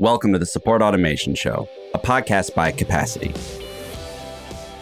Welcome 0.00 0.32
to 0.32 0.38
the 0.38 0.46
Support 0.46 0.80
Automation 0.80 1.34
Show, 1.34 1.68
a 1.92 1.98
podcast 1.98 2.54
by 2.54 2.72
Capacity. 2.72 3.34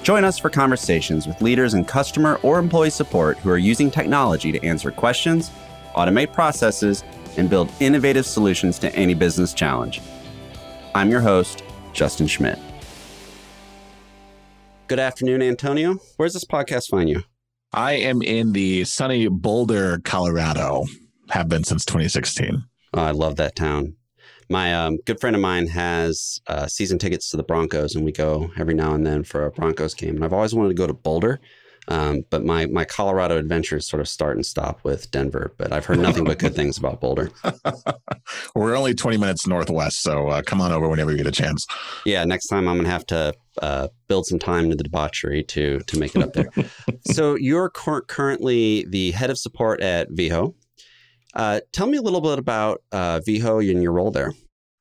Join 0.04 0.22
us 0.22 0.38
for 0.38 0.48
conversations 0.48 1.26
with 1.26 1.42
leaders 1.42 1.74
in 1.74 1.84
customer 1.86 2.38
or 2.44 2.60
employee 2.60 2.90
support 2.90 3.36
who 3.38 3.50
are 3.50 3.58
using 3.58 3.90
technology 3.90 4.52
to 4.52 4.64
answer 4.64 4.92
questions, 4.92 5.50
automate 5.96 6.32
processes, 6.32 7.02
and 7.36 7.50
build 7.50 7.68
innovative 7.80 8.26
solutions 8.26 8.78
to 8.78 8.94
any 8.94 9.12
business 9.12 9.52
challenge. 9.52 10.00
I'm 10.94 11.10
your 11.10 11.20
host, 11.20 11.64
Justin 11.92 12.28
Schmidt. 12.28 12.60
Good 14.86 15.00
afternoon, 15.00 15.42
Antonio. 15.42 15.96
Where's 16.16 16.34
this 16.34 16.44
podcast 16.44 16.90
find 16.90 17.08
you? 17.08 17.24
I 17.72 17.94
am 17.94 18.22
in 18.22 18.52
the 18.52 18.84
sunny 18.84 19.26
Boulder, 19.26 19.98
Colorado. 20.04 20.84
Have 21.30 21.48
been 21.48 21.64
since 21.64 21.84
2016. 21.84 22.62
Oh, 22.94 23.02
I 23.02 23.10
love 23.10 23.34
that 23.34 23.56
town. 23.56 23.97
My 24.48 24.74
um, 24.74 24.98
good 25.04 25.20
friend 25.20 25.36
of 25.36 25.42
mine 25.42 25.66
has 25.68 26.40
uh, 26.46 26.66
season 26.66 26.98
tickets 26.98 27.30
to 27.30 27.36
the 27.36 27.42
Broncos, 27.42 27.94
and 27.94 28.04
we 28.04 28.12
go 28.12 28.50
every 28.58 28.74
now 28.74 28.94
and 28.94 29.06
then 29.06 29.22
for 29.22 29.44
a 29.44 29.50
Broncos 29.50 29.94
game. 29.94 30.16
And 30.16 30.24
I've 30.24 30.32
always 30.32 30.54
wanted 30.54 30.68
to 30.68 30.74
go 30.74 30.86
to 30.86 30.94
Boulder, 30.94 31.40
um, 31.88 32.24
but 32.30 32.44
my 32.44 32.66
my 32.66 32.84
Colorado 32.84 33.36
adventures 33.36 33.86
sort 33.86 34.00
of 34.00 34.08
start 34.08 34.36
and 34.36 34.46
stop 34.46 34.84
with 34.84 35.10
Denver. 35.10 35.52
But 35.58 35.72
I've 35.72 35.84
heard 35.84 35.98
nothing 35.98 36.24
but 36.24 36.38
good 36.38 36.54
things 36.54 36.78
about 36.78 37.00
Boulder. 37.00 37.30
We're 38.54 38.74
only 38.74 38.94
20 38.94 39.18
minutes 39.18 39.46
northwest, 39.46 40.02
so 40.02 40.28
uh, 40.28 40.42
come 40.42 40.60
on 40.60 40.72
over 40.72 40.88
whenever 40.88 41.10
you 41.10 41.18
get 41.18 41.26
a 41.26 41.32
chance. 41.32 41.66
Yeah, 42.06 42.24
next 42.24 42.46
time 42.46 42.68
I'm 42.68 42.76
gonna 42.76 42.88
have 42.88 43.06
to 43.06 43.34
uh, 43.60 43.88
build 44.06 44.26
some 44.26 44.38
time 44.38 44.70
to 44.70 44.76
the 44.76 44.84
debauchery 44.84 45.44
to 45.44 45.80
to 45.80 45.98
make 45.98 46.16
it 46.16 46.22
up 46.22 46.32
there. 46.32 46.50
so 47.10 47.34
you're 47.34 47.68
cur- 47.68 48.02
currently 48.02 48.86
the 48.88 49.10
head 49.10 49.28
of 49.28 49.38
support 49.38 49.82
at 49.82 50.08
Veho. 50.10 50.54
Uh, 51.38 51.60
tell 51.72 51.86
me 51.86 51.96
a 51.96 52.02
little 52.02 52.20
bit 52.20 52.38
about 52.38 52.82
uh, 52.90 53.20
Veho 53.20 53.70
and 53.70 53.80
your 53.80 53.92
role 53.92 54.10
there. 54.10 54.32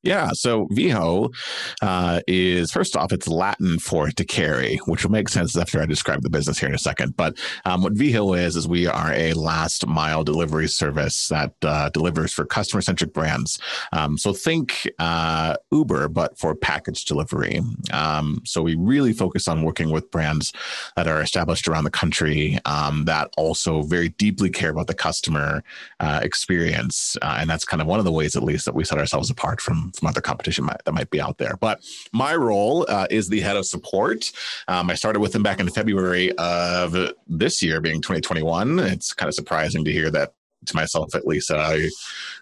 Yeah, 0.03 0.29
so 0.33 0.67
Veho 0.67 1.33
uh, 1.81 2.21
is 2.27 2.71
first 2.71 2.95
off, 2.95 3.11
it's 3.11 3.27
Latin 3.27 3.79
for 3.79 4.09
to 4.09 4.23
carry, 4.23 4.77
which 4.85 5.03
will 5.03 5.11
make 5.11 5.27
sense 5.27 5.57
after 5.57 5.81
I 5.81 5.85
describe 5.85 6.21
the 6.21 6.29
business 6.29 6.59
here 6.59 6.69
in 6.69 6.75
a 6.75 6.79
second. 6.79 7.17
But 7.17 7.37
um, 7.65 7.81
what 7.81 7.95
Veho 7.95 8.37
is 8.37 8.55
is 8.55 8.67
we 8.67 8.85
are 8.85 9.11
a 9.11 9.33
last 9.33 9.87
mile 9.87 10.23
delivery 10.23 10.67
service 10.67 11.27
that 11.29 11.53
uh, 11.63 11.89
delivers 11.89 12.31
for 12.31 12.45
customer 12.45 12.81
centric 12.81 13.11
brands. 13.11 13.59
Um, 13.91 14.17
so 14.17 14.33
think 14.33 14.87
uh, 14.99 15.55
Uber, 15.71 16.09
but 16.09 16.37
for 16.37 16.55
package 16.55 17.03
delivery. 17.05 17.59
Um, 17.91 18.41
so 18.45 18.61
we 18.61 18.75
really 18.75 19.13
focus 19.13 19.47
on 19.47 19.63
working 19.63 19.89
with 19.89 20.11
brands 20.11 20.53
that 20.95 21.07
are 21.07 21.21
established 21.21 21.67
around 21.67 21.85
the 21.85 21.89
country 21.89 22.59
um, 22.65 23.05
that 23.05 23.31
also 23.35 23.81
very 23.81 24.09
deeply 24.09 24.51
care 24.51 24.69
about 24.69 24.87
the 24.87 24.93
customer 24.93 25.63
uh, 25.99 26.19
experience, 26.21 27.17
uh, 27.23 27.37
and 27.39 27.49
that's 27.49 27.65
kind 27.65 27.81
of 27.81 27.87
one 27.87 27.99
of 27.99 28.05
the 28.05 28.11
ways, 28.11 28.35
at 28.35 28.43
least, 28.43 28.65
that 28.65 28.75
we 28.75 28.83
set 28.85 28.99
ourselves 28.99 29.29
apart 29.29 29.59
from 29.59 29.86
from 29.93 30.07
other 30.07 30.21
competition 30.21 30.65
might, 30.65 30.83
that 30.85 30.93
might 30.93 31.09
be 31.09 31.21
out 31.21 31.37
there. 31.37 31.57
But 31.57 31.83
my 32.13 32.35
role 32.35 32.85
uh, 32.89 33.07
is 33.09 33.29
the 33.29 33.41
head 33.41 33.57
of 33.57 33.65
support. 33.65 34.31
Um, 34.67 34.89
I 34.89 34.95
started 34.95 35.19
with 35.19 35.33
them 35.33 35.43
back 35.43 35.59
in 35.59 35.69
February 35.69 36.31
of 36.37 36.95
this 37.27 37.61
year, 37.61 37.81
being 37.81 38.01
2021. 38.01 38.79
It's 38.79 39.13
kind 39.13 39.27
of 39.27 39.35
surprising 39.35 39.83
to 39.85 39.91
hear 39.91 40.09
that 40.11 40.33
to 40.65 40.75
myself 40.75 41.13
at 41.13 41.27
least 41.27 41.51
i 41.51 41.87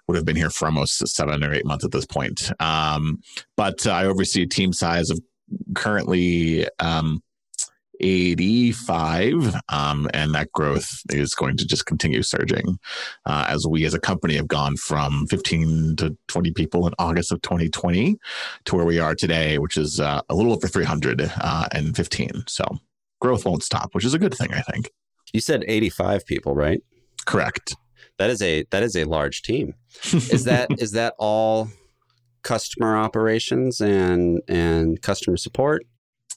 would 0.08 0.16
have 0.16 0.24
been 0.24 0.38
here 0.38 0.50
for 0.50 0.66
almost 0.66 1.06
seven 1.06 1.44
or 1.44 1.54
eight 1.54 1.66
months 1.66 1.84
at 1.84 1.92
this 1.92 2.06
point 2.06 2.50
um, 2.62 3.20
but 3.58 3.86
i 3.88 4.06
oversee 4.06 4.44
a 4.44 4.48
team 4.48 4.72
size 4.72 5.10
of 5.10 5.20
currently 5.76 6.66
um, 6.80 7.22
85 8.00 9.56
um, 9.70 10.10
and 10.14 10.34
that 10.34 10.52
growth 10.52 11.02
is 11.10 11.34
going 11.34 11.58
to 11.58 11.66
just 11.66 11.86
continue 11.86 12.24
surging 12.24 12.78
uh, 13.26 13.46
as 13.50 13.66
we 13.68 13.86
as 13.86 13.94
a 13.94 14.00
company 14.00 14.36
have 14.36 14.48
gone 14.48 14.78
from 14.78 15.28
15 15.28 15.96
to 15.98 16.18
20 16.28 16.52
people 16.52 16.88
in 16.88 16.94
august 17.00 17.32
of 17.32 17.42
2020 17.42 18.18
to 18.66 18.76
where 18.76 18.86
we 18.86 19.00
are 19.00 19.16
today 19.16 19.58
which 19.58 19.78
is 19.78 20.00
uh, 20.00 20.22
a 20.30 20.36
little 20.36 20.54
over 20.54 20.68
300 20.68 21.32
uh, 21.42 21.68
and 21.72 21.96
15 21.96 22.44
so 22.48 22.64
growth 23.20 23.46
won't 23.46 23.64
stop 23.64 23.94
which 23.94 24.06
is 24.06 24.14
a 24.14 24.20
good 24.20 24.34
thing 24.34 24.54
i 24.54 24.62
think. 24.62 24.92
You 25.36 25.42
said 25.42 25.66
85 25.68 26.26
people 26.26 26.56
right? 26.56 26.82
Correct. 27.26 27.76
That 28.18 28.30
is 28.30 28.42
a 28.42 28.64
that 28.72 28.84
is 28.84 28.96
a 28.96 29.04
large 29.04 29.42
team. 29.42 29.74
Is 30.14 30.46
that 30.46 30.70
is 30.80 30.94
that 30.94 31.14
all 31.18 31.70
customer 32.44 32.96
operations 32.96 33.82
and 33.82 34.42
and 34.48 35.02
customer 35.02 35.36
support 35.36 35.86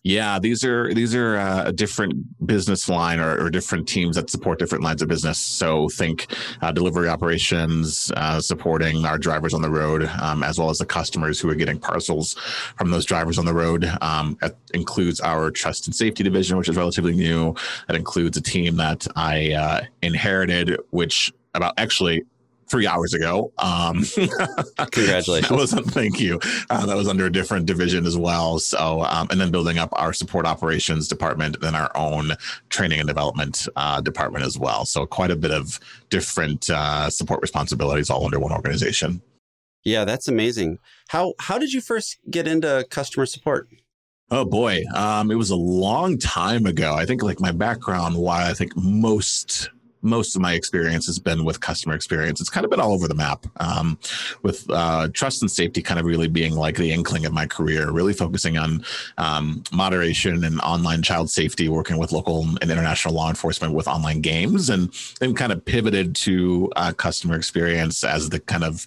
yeah, 0.05 0.39
these 0.39 0.65
are 0.65 0.93
these 0.95 1.15
are 1.15 1.37
uh, 1.37 1.65
a 1.67 1.73
different 1.73 2.47
business 2.47 2.89
line 2.89 3.19
or, 3.19 3.45
or, 3.45 3.51
different 3.51 3.89
teams 3.89 4.17
that 4.17 4.31
support 4.31 4.59
different 4.59 4.85
lines 4.85 5.03
of 5.03 5.09
business. 5.09 5.39
So 5.39 5.89
think 5.89 6.33
uh, 6.63 6.71
delivery 6.71 7.09
operations, 7.09 8.13
uh, 8.17 8.41
supporting 8.41 9.05
our 9.05 9.19
drivers 9.19 9.55
on 9.55 9.63
the 9.63 9.71
road, 9.71 10.05
um, 10.21 10.43
as 10.43 10.59
well 10.59 10.71
as 10.71 10.79
the 10.79 10.87
customers 10.87 11.41
who 11.41 11.51
are 11.51 11.55
getting 11.55 11.79
parcels 11.79 12.35
from 12.77 12.91
those 12.91 13.05
drivers 13.05 13.39
on 13.39 13.45
the 13.45 13.55
road. 13.55 13.91
Um, 14.01 14.39
that 14.41 14.57
includes 14.73 15.21
our 15.21 15.51
trust 15.51 15.87
and 15.87 15.95
safety 15.95 16.23
division, 16.23 16.57
which 16.57 16.69
is 16.69 16.77
relatively 16.77 17.15
new. 17.15 17.55
That 17.89 17.97
includes 17.97 18.37
a 18.37 18.43
team 18.43 18.77
that 18.77 19.07
I 19.17 19.53
uh, 19.53 19.81
inherited, 20.03 20.79
which 20.91 21.33
about 21.55 21.75
actually 21.77 22.25
three 22.71 22.87
hours 22.87 23.15
ago. 23.15 23.53
Um, 23.59 24.05
Congratulations. 24.93 25.51
was, 25.51 25.73
thank 25.73 26.21
you. 26.21 26.39
Uh, 26.71 26.87
that 26.87 26.97
was 26.97 27.09
under 27.09 27.27
a 27.27 27.33
different 27.33 27.67
division 27.67 28.07
as 28.07 28.17
well. 28.17 28.59
So, 28.59 29.03
um, 29.05 29.29
and 29.31 29.41
then 29.41 29.51
building 29.51 29.79
up 29.79 29.91
our 29.93 30.13
support 30.13 30.47
operations 30.47 31.09
department, 31.09 31.61
then 31.61 31.75
our 31.75 31.91
own 31.97 32.33
training 32.69 33.01
and 33.01 33.09
development 33.09 33.69
uh, 33.77 34.01
department 34.01 34.45
as 34.45 34.59
well. 34.59 34.85
So, 34.85 35.07
quite 35.07 35.31
a 35.31 35.37
bit 35.37 35.51
of 35.51 35.81
different 36.11 36.69
uh, 36.71 37.11
support 37.11 37.41
responsibilities 37.43 38.11
all 38.11 38.25
under 38.25 38.39
one 38.39 38.53
organization. 38.53 39.23
Yeah, 39.85 40.05
that's 40.05 40.29
amazing. 40.29 40.79
How 41.09 41.35
how 41.39 41.59
did 41.59 41.73
you 41.73 41.81
first 41.81 42.19
get 42.31 42.47
into 42.47 42.87
customer 42.91 43.27
support? 43.27 43.69
Oh 44.31 44.45
boy, 44.45 44.83
um, 44.95 45.31
it 45.31 45.37
was 45.37 45.51
a 45.51 45.57
long 45.57 46.19
time 46.19 46.67
ago. 46.67 46.95
I 46.95 47.07
think 47.07 47.23
like 47.23 47.41
my 47.41 47.53
background, 47.53 48.17
why 48.17 48.51
I 48.51 48.53
think 48.53 48.77
most 48.77 49.71
most 50.03 50.37
of 50.37 50.43
my 50.43 50.55
experience 50.55 51.07
has 51.07 51.19
been 51.19 51.45
with 51.45 51.61
customer 51.61 51.95
experience. 51.95 52.41
It's 52.41 52.51
kind 52.51 52.65
of 52.65 52.71
been 52.71 52.81
all 52.81 52.93
over 52.93 53.09
the 53.09 53.15
map, 53.15 53.47
um, 53.57 53.99
with 54.43 54.69
uh, 54.71 55.09
trust 55.13 55.43
and 55.43 55.51
safety 55.51 55.83
kind 55.83 55.99
of 55.99 56.07
really 56.07 56.29
being 56.29 56.55
like 56.55 56.77
the 56.77 56.93
inkling 56.93 57.27
of 57.27 57.33
my 57.33 57.47
career, 57.47 57.91
really 57.91 58.13
focusing 58.13 58.57
on 58.59 58.85
um, 59.19 59.63
moderation 59.73 60.45
and 60.45 60.61
online 60.61 61.03
child 61.03 61.31
safety, 61.31 61.69
working 61.69 61.99
with 61.99 62.13
local 62.13 62.43
and 62.61 62.71
international 62.71 63.15
law 63.15 63.29
enforcement 63.29 63.75
with 63.75 63.89
online 63.89 64.21
games, 64.21 64.71
and 64.71 64.93
then 65.21 65.35
kind 65.35 65.53
of 65.53 65.65
pivoted 65.65 66.15
to 66.15 66.71
uh, 66.77 66.93
customer 66.93 67.37
experience 67.37 68.05
as 68.05 68.29
the 68.29 68.41
kind 68.41 68.65
of 68.65 68.87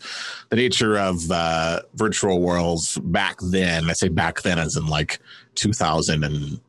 the 0.49 0.55
nature 0.55 0.97
of 0.97 1.29
uh, 1.31 1.81
virtual 1.95 2.41
worlds 2.41 2.97
back 2.99 3.37
then. 3.41 3.89
I 3.89 3.93
say 3.93 4.07
back 4.07 4.41
then 4.41 4.59
as 4.59 4.77
in 4.77 4.87
like 4.87 5.19
2000 5.55 6.23
and 6.23 6.59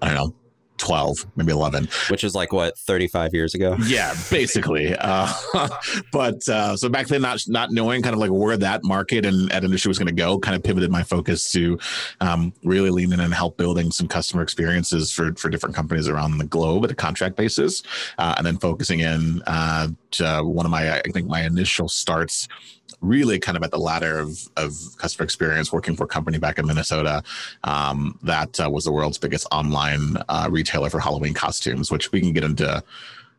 I 0.00 0.06
don't 0.06 0.14
know 0.14 0.34
12, 0.78 1.26
maybe 1.36 1.52
11. 1.52 1.88
Which 2.08 2.24
is 2.24 2.34
like 2.34 2.52
what, 2.52 2.78
35 2.78 3.34
years 3.34 3.54
ago? 3.54 3.76
Yeah, 3.88 4.14
basically. 4.30 4.94
uh, 4.94 5.32
but 6.12 6.46
uh, 6.46 6.76
so 6.76 6.90
back 6.90 7.06
then, 7.06 7.22
not 7.22 7.40
not 7.48 7.70
knowing 7.70 8.02
kind 8.02 8.12
of 8.12 8.20
like 8.20 8.30
where 8.30 8.56
that 8.58 8.84
market 8.84 9.24
and 9.24 9.48
that 9.48 9.64
industry 9.64 9.88
was 9.88 9.98
going 9.98 10.08
to 10.08 10.12
go, 10.12 10.38
kind 10.38 10.54
of 10.54 10.62
pivoted 10.62 10.90
my 10.90 11.02
focus 11.02 11.50
to 11.52 11.78
um, 12.20 12.52
really 12.64 12.90
lean 12.90 13.12
in 13.12 13.20
and 13.20 13.32
help 13.32 13.56
building 13.56 13.90
some 13.90 14.06
customer 14.06 14.42
experiences 14.42 15.10
for, 15.10 15.32
for 15.36 15.48
different 15.48 15.74
companies 15.74 16.06
around 16.06 16.36
the 16.36 16.44
globe 16.44 16.84
at 16.84 16.90
a 16.90 16.94
contract 16.94 17.36
basis. 17.36 17.82
Uh, 18.18 18.34
and 18.36 18.46
then 18.46 18.58
focusing 18.58 19.00
in 19.00 19.42
uh, 19.46 19.88
to 20.10 20.42
one 20.42 20.66
of 20.66 20.70
my, 20.70 20.98
I 20.98 21.02
think 21.12 21.26
my 21.28 21.42
initial 21.42 21.88
starts 21.88 22.46
really 23.00 23.38
kind 23.38 23.56
of 23.56 23.62
at 23.62 23.70
the 23.70 23.78
ladder 23.78 24.18
of, 24.18 24.38
of 24.56 24.74
customer 24.96 25.24
experience 25.24 25.72
working 25.72 25.96
for 25.96 26.04
a 26.04 26.08
company 26.08 26.38
back 26.38 26.58
in 26.58 26.66
Minnesota 26.66 27.22
um, 27.64 28.18
that 28.22 28.58
uh, 28.60 28.68
was 28.70 28.84
the 28.84 28.92
world's 28.92 29.18
biggest 29.18 29.46
online 29.52 30.16
uh, 30.28 30.48
retailer 30.50 30.90
for 30.90 31.00
Halloween 31.00 31.34
costumes, 31.34 31.90
which 31.90 32.12
we 32.12 32.20
can 32.20 32.32
get 32.32 32.44
into 32.44 32.82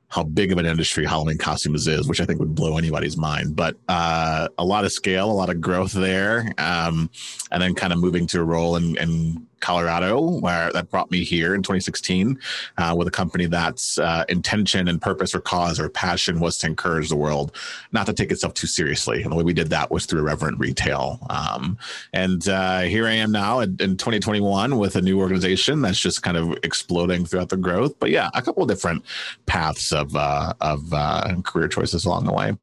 how 0.09 0.23
big 0.23 0.51
of 0.51 0.57
an 0.57 0.65
industry 0.65 1.05
Halloween 1.05 1.37
costumes 1.37 1.87
is, 1.87 2.07
which 2.07 2.19
I 2.19 2.25
think 2.25 2.39
would 2.39 2.55
blow 2.55 2.77
anybody's 2.77 3.15
mind. 3.15 3.55
But 3.55 3.75
uh, 3.87 4.47
a 4.57 4.65
lot 4.65 4.83
of 4.83 4.91
scale, 4.91 5.29
a 5.29 5.33
lot 5.33 5.49
of 5.49 5.61
growth 5.61 5.91
there, 5.91 6.51
um, 6.57 7.09
and 7.51 7.61
then 7.61 7.75
kind 7.75 7.93
of 7.93 7.99
moving 7.99 8.25
to 8.27 8.39
a 8.39 8.43
role 8.43 8.75
in 8.75 9.47
Colorado, 9.59 10.39
where 10.39 10.71
that 10.73 10.89
brought 10.89 11.11
me 11.11 11.23
here 11.23 11.55
in 11.55 11.61
2016 11.61 12.39
uh, 12.77 12.95
with 12.97 13.07
a 13.07 13.11
company 13.11 13.45
that's 13.45 13.97
uh, 13.97 14.25
intention 14.29 14.87
and 14.87 15.01
purpose 15.01 15.33
or 15.33 15.41
cause 15.41 15.79
or 15.79 15.89
passion 15.89 16.39
was 16.39 16.57
to 16.59 16.67
encourage 16.67 17.09
the 17.09 17.15
world 17.15 17.55
not 17.91 18.05
to 18.05 18.13
take 18.13 18.31
itself 18.31 18.53
too 18.53 18.67
seriously. 18.67 19.21
And 19.21 19.31
the 19.31 19.35
way 19.35 19.43
we 19.43 19.53
did 19.53 19.69
that 19.69 19.91
was 19.91 20.05
through 20.05 20.21
reverent 20.21 20.59
retail. 20.59 21.19
Um, 21.29 21.77
and 22.13 22.47
uh, 22.47 22.81
here 22.81 23.07
I 23.07 23.13
am 23.13 23.31
now 23.31 23.59
in, 23.59 23.77
in, 23.79 23.97
2021 23.97 24.77
with 24.77 24.95
a 24.95 25.01
new 25.01 25.19
organization 25.19 25.81
that's 25.81 25.99
just 25.99 26.23
kind 26.23 26.37
of 26.37 26.57
exploding 26.63 27.25
throughout 27.25 27.49
the 27.49 27.57
growth. 27.57 27.99
But 27.99 28.11
yeah, 28.11 28.29
a 28.33 28.41
couple 28.41 28.63
of 28.63 28.69
different 28.69 29.03
paths 29.45 29.91
of 29.91 30.15
uh, 30.15 30.53
of 30.61 30.93
uh, 30.93 31.35
career 31.43 31.67
choices 31.67 32.05
along 32.05 32.25
the 32.25 32.33
way. 32.33 32.53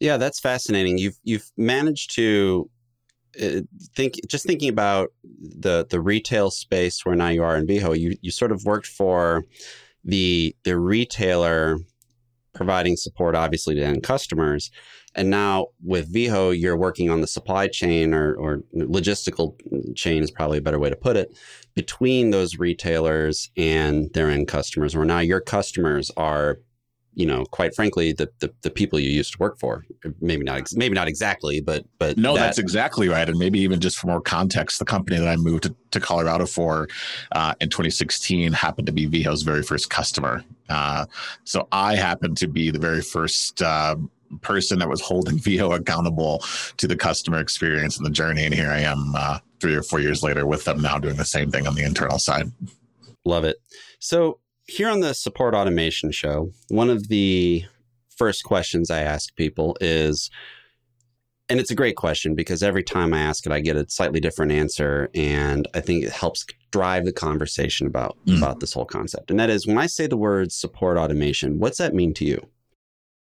Yeah, 0.00 0.16
that's 0.16 0.40
fascinating. 0.40 0.98
You've 0.98 1.18
you've 1.24 1.50
managed 1.56 2.14
to 2.16 2.68
Uh, 3.40 3.60
think 3.94 4.14
just 4.28 4.46
thinking 4.46 4.68
about 4.68 5.12
the 5.24 5.86
the 5.88 6.00
retail 6.00 6.50
space 6.50 7.04
where 7.04 7.16
now 7.16 7.28
you 7.28 7.42
are 7.42 7.56
in 7.56 7.66
Veho, 7.66 7.98
you 7.98 8.16
you 8.22 8.30
sort 8.30 8.52
of 8.52 8.64
worked 8.64 8.86
for 8.86 9.44
the 10.04 10.56
the 10.64 10.78
retailer 10.78 11.78
providing 12.54 12.96
support 12.96 13.34
obviously 13.34 13.74
to 13.74 13.84
end 13.84 14.02
customers. 14.02 14.70
And 15.14 15.30
now 15.30 15.68
with 15.82 16.12
Veho, 16.12 16.58
you're 16.58 16.76
working 16.76 17.10
on 17.10 17.20
the 17.22 17.26
supply 17.26 17.68
chain 17.68 18.12
or, 18.12 18.34
or 18.34 18.62
logistical 18.74 19.54
chain 19.94 20.22
is 20.22 20.30
probably 20.30 20.58
a 20.58 20.62
better 20.62 20.78
way 20.78 20.90
to 20.90 20.96
put 20.96 21.16
it 21.16 21.36
between 21.74 22.30
those 22.30 22.58
retailers 22.58 23.50
and 23.56 24.12
their 24.12 24.30
end 24.30 24.48
customers, 24.48 24.94
where 24.94 25.06
now 25.06 25.20
your 25.20 25.40
customers 25.40 26.10
are 26.16 26.58
you 27.16 27.24
know, 27.24 27.46
quite 27.46 27.74
frankly, 27.74 28.12
the, 28.12 28.28
the, 28.40 28.52
the 28.60 28.70
people 28.70 29.00
you 29.00 29.08
used 29.08 29.32
to 29.32 29.38
work 29.38 29.58
for. 29.58 29.86
Maybe 30.20 30.44
not, 30.44 30.58
ex- 30.58 30.76
maybe 30.76 30.94
not 30.94 31.08
exactly, 31.08 31.62
but 31.62 31.86
but 31.98 32.18
no, 32.18 32.34
that, 32.34 32.40
that's 32.40 32.58
exactly 32.58 33.08
right. 33.08 33.26
And 33.26 33.38
maybe 33.38 33.58
even 33.60 33.80
just 33.80 33.98
for 33.98 34.06
more 34.06 34.20
context, 34.20 34.78
the 34.78 34.84
company 34.84 35.18
that 35.18 35.26
I 35.26 35.36
moved 35.36 35.62
to, 35.62 35.74
to 35.92 35.98
Colorado 35.98 36.44
for 36.44 36.88
uh, 37.32 37.54
in 37.62 37.70
2016 37.70 38.52
happened 38.52 38.86
to 38.86 38.92
be 38.92 39.08
Veho's 39.08 39.42
very 39.42 39.62
first 39.62 39.88
customer. 39.88 40.44
Uh, 40.68 41.06
so 41.44 41.66
I 41.72 41.96
happened 41.96 42.36
to 42.36 42.48
be 42.48 42.70
the 42.70 42.78
very 42.78 43.02
first. 43.02 43.60
Uh, 43.60 43.96
person 44.40 44.80
that 44.80 44.88
was 44.88 45.00
holding 45.00 45.38
Veho 45.38 45.72
accountable 45.72 46.42
to 46.78 46.88
the 46.88 46.96
customer 46.96 47.38
experience 47.38 47.96
and 47.96 48.04
the 48.04 48.10
journey. 48.10 48.44
And 48.44 48.52
here 48.52 48.70
I 48.70 48.80
am 48.80 49.14
uh, 49.16 49.38
three 49.60 49.76
or 49.76 49.84
four 49.84 50.00
years 50.00 50.24
later 50.24 50.44
with 50.44 50.64
them 50.64 50.82
now 50.82 50.98
doing 50.98 51.14
the 51.14 51.24
same 51.24 51.52
thing 51.52 51.64
on 51.64 51.76
the 51.76 51.84
internal 51.84 52.18
side. 52.18 52.50
Love 53.24 53.44
it. 53.44 53.58
So 54.00 54.40
here 54.66 54.88
on 54.88 55.00
the 55.00 55.14
support 55.14 55.54
automation 55.54 56.10
show, 56.10 56.50
one 56.68 56.90
of 56.90 57.08
the 57.08 57.64
first 58.16 58.44
questions 58.44 58.90
I 58.90 59.02
ask 59.02 59.34
people 59.36 59.76
is, 59.80 60.30
and 61.48 61.60
it's 61.60 61.70
a 61.70 61.76
great 61.76 61.96
question 61.96 62.34
because 62.34 62.62
every 62.62 62.82
time 62.82 63.14
I 63.14 63.20
ask 63.20 63.46
it, 63.46 63.52
I 63.52 63.60
get 63.60 63.76
a 63.76 63.86
slightly 63.88 64.18
different 64.18 64.52
answer, 64.52 65.08
and 65.14 65.68
I 65.74 65.80
think 65.80 66.04
it 66.04 66.10
helps 66.10 66.44
drive 66.72 67.04
the 67.04 67.12
conversation 67.12 67.86
about 67.86 68.16
mm. 68.26 68.36
about 68.36 68.58
this 68.58 68.72
whole 68.72 68.84
concept. 68.84 69.30
And 69.30 69.38
that 69.38 69.50
is, 69.50 69.66
when 69.66 69.78
I 69.78 69.86
say 69.86 70.08
the 70.08 70.16
word 70.16 70.50
support 70.50 70.98
automation, 70.98 71.60
what's 71.60 71.78
that 71.78 71.94
mean 71.94 72.12
to 72.14 72.24
you? 72.24 72.48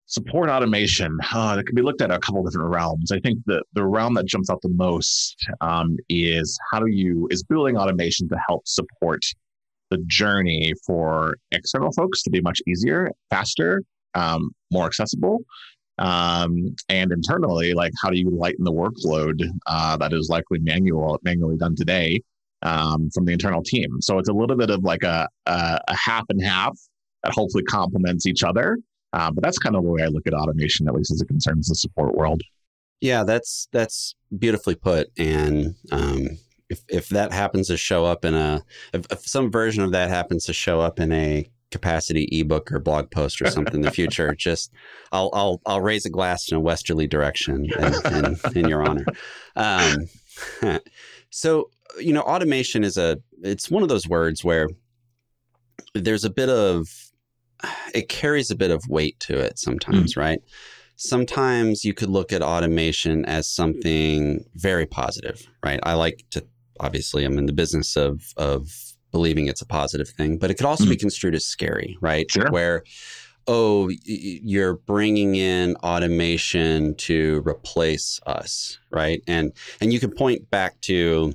Support 0.05 0.51
automation 0.51 1.17
uh, 1.33 1.57
that 1.57 1.65
can 1.65 1.75
be 1.75 1.83
looked 1.83 2.03
at 2.03 2.11
a 2.11 2.19
couple 2.19 2.43
different 2.43 2.69
realms. 2.69 3.11
I 3.11 3.21
think 3.21 3.39
the 3.47 3.63
the 3.73 3.87
realm 3.87 4.15
that 4.15 4.27
jumps 4.27 4.51
out 4.51 4.61
the 4.61 4.69
most 4.69 5.37
um, 5.63 5.97
is 6.11 6.59
how 6.71 6.81
do 6.81 6.89
you 6.89 7.29
is 7.31 7.43
building 7.43 7.79
automation 7.79 8.29
to 8.29 8.37
help 8.47 8.69
support 8.69 9.25
the 9.91 9.99
journey 10.07 10.73
for 10.87 11.37
external 11.53 11.93
folks 11.93 12.23
to 12.23 12.31
be 12.31 12.41
much 12.41 12.61
easier, 12.67 13.11
faster, 13.29 13.83
um, 14.15 14.51
more 14.71 14.87
accessible. 14.87 15.41
Um, 15.99 16.75
and 16.89 17.13
internally, 17.13 17.75
like 17.75 17.93
how 18.03 18.11
do 18.11 18.19
you 18.19 18.31
lighten 18.31 18.65
the 18.65 18.73
workload 18.73 19.43
uh, 19.67 19.97
that 19.99 20.13
is 20.13 20.29
likely 20.31 20.59
manual, 20.61 21.19
manually 21.23 21.59
done 21.59 21.77
today 21.77 22.23
um, 22.63 23.11
from 23.11 23.27
the 23.27 23.33
internal 23.33 23.63
team? 23.63 24.01
So 24.01 24.19
it's 24.19 24.31
a 24.31 24.33
little 24.33 24.57
bit 24.57 24.71
of 24.71 24.83
like 24.83 25.03
a, 25.03 25.29
a, 25.47 25.81
a 25.87 25.97
half 25.97 26.25
and 26.31 26.43
half 26.43 26.79
that 27.23 27.35
hopefully 27.35 27.65
complements 27.65 28.27
each 28.27 28.43
other. 28.43 28.79
Uh, 29.13 29.31
but 29.31 29.43
that's 29.43 29.59
kind 29.59 29.77
of 29.77 29.83
the 29.83 29.91
way 29.91 30.03
I 30.03 30.07
look 30.07 30.27
at 30.27 30.33
automation, 30.33 30.89
at 30.89 30.95
least 30.95 31.11
as 31.11 31.21
it 31.21 31.27
concerns 31.27 31.69
the 31.69 31.75
support 31.75 32.15
world. 32.15 32.43
Yeah, 33.01 33.25
that's 33.25 33.67
that's 33.73 34.15
beautifully 34.39 34.75
put, 34.75 35.09
and 35.19 35.75
um, 35.91 36.29
if 36.71 36.83
if 36.89 37.09
that 37.11 37.33
happens 37.33 37.67
to 37.67 37.77
show 37.77 38.05
up 38.05 38.25
in 38.25 38.35
a 38.35 38.63
if, 38.95 39.05
if 39.11 39.27
some 39.27 39.51
version 39.51 39.83
of 39.83 39.93
that 39.93 40.09
happens 40.09 40.47
to 40.47 40.53
show 40.53 40.81
up 40.81 40.99
in 40.99 41.13
a 41.13 41.51
capacity 41.71 42.29
ebook 42.33 42.73
or 42.73 42.81
blog 42.81 43.11
post 43.11 43.41
or 43.41 43.49
something 43.49 43.77
in 43.77 43.81
the 43.83 43.91
future, 43.91 44.35
just 44.39 44.73
I'll 45.13 45.31
I'll 45.35 45.61
I'll 45.67 45.81
raise 45.81 46.07
a 46.07 46.11
glass 46.11 46.51
in 46.51 46.57
a 46.57 46.61
westerly 46.61 47.07
direction 47.07 47.67
in, 47.79 48.15
in, 48.15 48.37
in 48.55 48.69
your 48.69 48.83
honor. 48.83 49.05
Um, 49.57 50.09
so 51.31 51.71
you 51.99 52.13
know, 52.13 52.23
automation 52.23 52.85
is 52.85 52.97
a 52.97 53.19
it's 53.43 53.71
one 53.71 53.83
of 53.83 53.89
those 53.89 54.07
words 54.07 54.45
where 54.45 54.69
there's 55.95 56.25
a 56.25 56.31
bit 56.31 56.49
of 56.49 56.87
it 57.95 58.09
carries 58.09 58.51
a 58.51 58.57
bit 58.57 58.71
of 58.71 58.83
weight 58.89 59.19
to 59.21 59.39
it 59.39 59.59
sometimes, 59.59 60.15
mm. 60.15 60.21
right? 60.21 60.41
Sometimes 60.97 61.85
you 61.85 61.95
could 61.95 62.11
look 62.11 62.33
at 62.33 62.43
automation 62.43 63.25
as 63.25 63.49
something 63.49 64.45
very 64.55 64.87
positive, 64.87 65.47
right? 65.65 65.81
I 65.83 65.95
like 65.95 66.25
to 66.31 66.45
obviously 66.81 67.25
I'm 67.25 67.39
in 67.39 67.47
the 67.47 67.53
business 67.53 67.97
of 67.97 68.33
of 68.37 68.71
believing 69.13 69.47
it's 69.47 69.63
a 69.63 69.67
positive 69.67 70.09
thing, 70.09 70.39
but 70.39 70.51
it 70.51 70.55
could 70.55 70.67
also 70.67 70.85
mm. 70.85 70.91
be 70.91 70.97
construed 70.97 71.35
as 71.35 71.45
scary, 71.45 71.97
right? 72.01 72.31
Sure. 72.31 72.51
Where 72.51 72.85
oh, 73.47 73.91
you're 74.05 74.75
bringing 74.75 75.35
in 75.35 75.75
automation 75.77 76.95
to 76.95 77.43
replace 77.47 78.21
us, 78.27 78.79
right? 78.91 79.23
And 79.27 79.53
and 79.81 79.93
you 79.93 80.01
can 80.01 80.11
point 80.11 80.51
back 80.51 80.81
to 80.83 81.33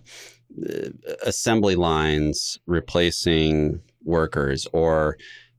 uh, 0.69 0.89
assembly 1.23 1.75
lines 1.75 2.59
replacing 2.65 3.81
workers 4.03 4.67
or 4.71 5.17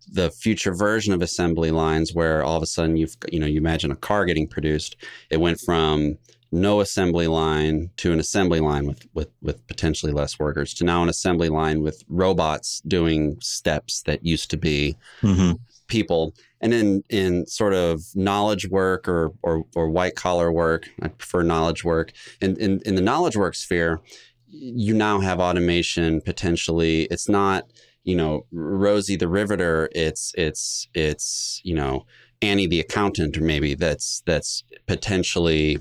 the 0.09 0.31
future 0.31 0.73
version 0.73 1.13
of 1.13 1.21
assembly 1.21 1.73
lines 1.73 2.15
where 2.15 2.43
all 2.43 2.57
of 2.57 2.63
a 2.63 2.67
sudden 2.67 2.97
you've 2.97 3.17
you 3.31 3.41
know 3.41 3.47
you 3.47 3.59
imagine 3.59 3.91
a 3.91 3.97
car 3.97 4.25
getting 4.25 4.47
produced 4.47 4.97
it 5.31 5.41
went 5.41 5.61
from 5.61 6.17
no 6.53 6.81
assembly 6.81 7.27
line 7.27 7.91
to 7.97 8.13
an 8.13 8.21
assembly 8.21 8.61
line 8.61 8.87
with, 8.87 9.07
with, 9.15 9.29
with 9.43 9.67
potentially 9.67 10.13
less 10.13 10.39
workers 10.39 10.73
to 10.75 10.85
now 10.85 11.03
an 11.03 11.09
assembly 11.09 11.49
line 11.49 11.83
with 11.83 12.05
robots 12.09 12.81
doing 12.87 13.37
steps 13.41 14.03
that 14.03 14.25
used 14.25 14.51
to 14.51 14.57
be 14.57 14.97
mm-hmm. 15.23 15.53
people. 15.89 16.35
And 16.61 16.73
in, 16.73 17.05
in 17.11 17.47
sort 17.47 17.75
of 17.75 18.03
knowledge 18.15 18.69
work 18.69 19.09
or, 19.09 19.33
or, 19.43 19.65
or 19.75 19.91
white 19.91 20.15
collar 20.15 20.51
work, 20.51 20.89
I 21.03 21.09
prefer 21.09 21.43
knowledge 21.43 21.85
work. 21.85 22.13
And 22.41 22.57
in, 22.59 22.81
in 22.87 22.95
the 22.95 23.03
knowledge 23.03 23.37
work 23.37 23.55
sphere, 23.55 24.01
you 24.49 24.95
now 24.95 25.21
have 25.21 25.41
automation 25.41 26.21
potentially. 26.23 27.03
It's 27.11 27.29
not, 27.29 27.65
you 28.05 28.17
know, 28.17 28.47
Rosie 28.53 29.17
the 29.17 29.29
Riveter. 29.29 29.91
It's, 29.93 30.33
it's, 30.39 30.89
it's, 30.95 31.61
you 31.65 31.75
know, 31.75 32.07
Annie 32.41 32.67
the 32.67 32.81
accountant, 32.81 33.37
or 33.37 33.43
maybe 33.43 33.75
that's, 33.75 34.23
that's 34.25 34.65
potentially 34.87 35.79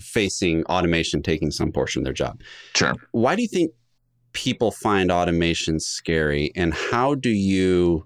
facing 0.00 0.64
automation 0.64 1.22
taking 1.22 1.50
some 1.50 1.72
portion 1.72 2.00
of 2.00 2.04
their 2.04 2.12
job. 2.12 2.40
Sure. 2.74 2.94
Why 3.12 3.36
do 3.36 3.42
you 3.42 3.48
think 3.48 3.72
people 4.32 4.70
find 4.70 5.10
automation 5.10 5.80
scary 5.80 6.52
and 6.54 6.74
how 6.74 7.14
do 7.14 7.30
you 7.30 8.04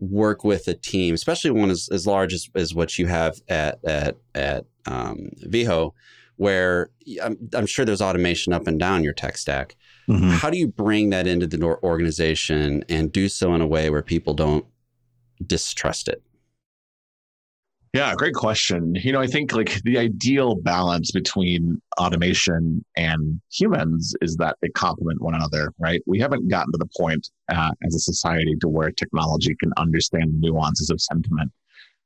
work 0.00 0.44
with 0.44 0.68
a 0.68 0.74
team, 0.74 1.14
especially 1.14 1.50
one 1.50 1.70
as, 1.70 1.88
as 1.90 2.06
large 2.06 2.32
as, 2.32 2.48
as 2.54 2.74
what 2.74 2.98
you 2.98 3.06
have 3.06 3.40
at 3.48 3.78
at 3.84 4.16
at 4.34 4.64
um, 4.86 5.30
Veho, 5.46 5.92
where 6.36 6.90
I'm, 7.22 7.36
I'm, 7.52 7.66
sure 7.66 7.84
there's 7.84 8.00
automation 8.00 8.52
up 8.52 8.66
and 8.66 8.78
down 8.78 9.02
your 9.02 9.12
tech 9.12 9.36
stack. 9.36 9.76
Mm-hmm. 10.08 10.30
How 10.30 10.50
do 10.50 10.58
you 10.58 10.68
bring 10.68 11.10
that 11.10 11.26
into 11.26 11.46
the 11.46 11.62
organization 11.82 12.84
and 12.88 13.12
do 13.12 13.28
so 13.28 13.54
in 13.54 13.60
a 13.60 13.66
way 13.66 13.90
where 13.90 14.02
people 14.02 14.34
don't 14.34 14.64
distrust 15.44 16.08
it? 16.08 16.22
Yeah, 17.98 18.14
great 18.14 18.34
question. 18.34 18.94
You 18.94 19.10
know, 19.10 19.20
I 19.20 19.26
think 19.26 19.52
like 19.52 19.82
the 19.82 19.98
ideal 19.98 20.54
balance 20.54 21.10
between 21.10 21.82
automation 21.98 22.84
and 22.96 23.40
humans 23.50 24.14
is 24.20 24.36
that 24.36 24.56
they 24.62 24.68
complement 24.68 25.20
one 25.20 25.34
another, 25.34 25.72
right? 25.80 26.00
We 26.06 26.20
haven't 26.20 26.46
gotten 26.46 26.70
to 26.70 26.78
the 26.78 26.88
point 26.96 27.28
uh, 27.52 27.72
as 27.84 27.96
a 27.96 27.98
society 27.98 28.54
to 28.60 28.68
where 28.68 28.92
technology 28.92 29.56
can 29.58 29.72
understand 29.76 30.40
nuances 30.40 30.90
of 30.90 31.00
sentiment 31.00 31.50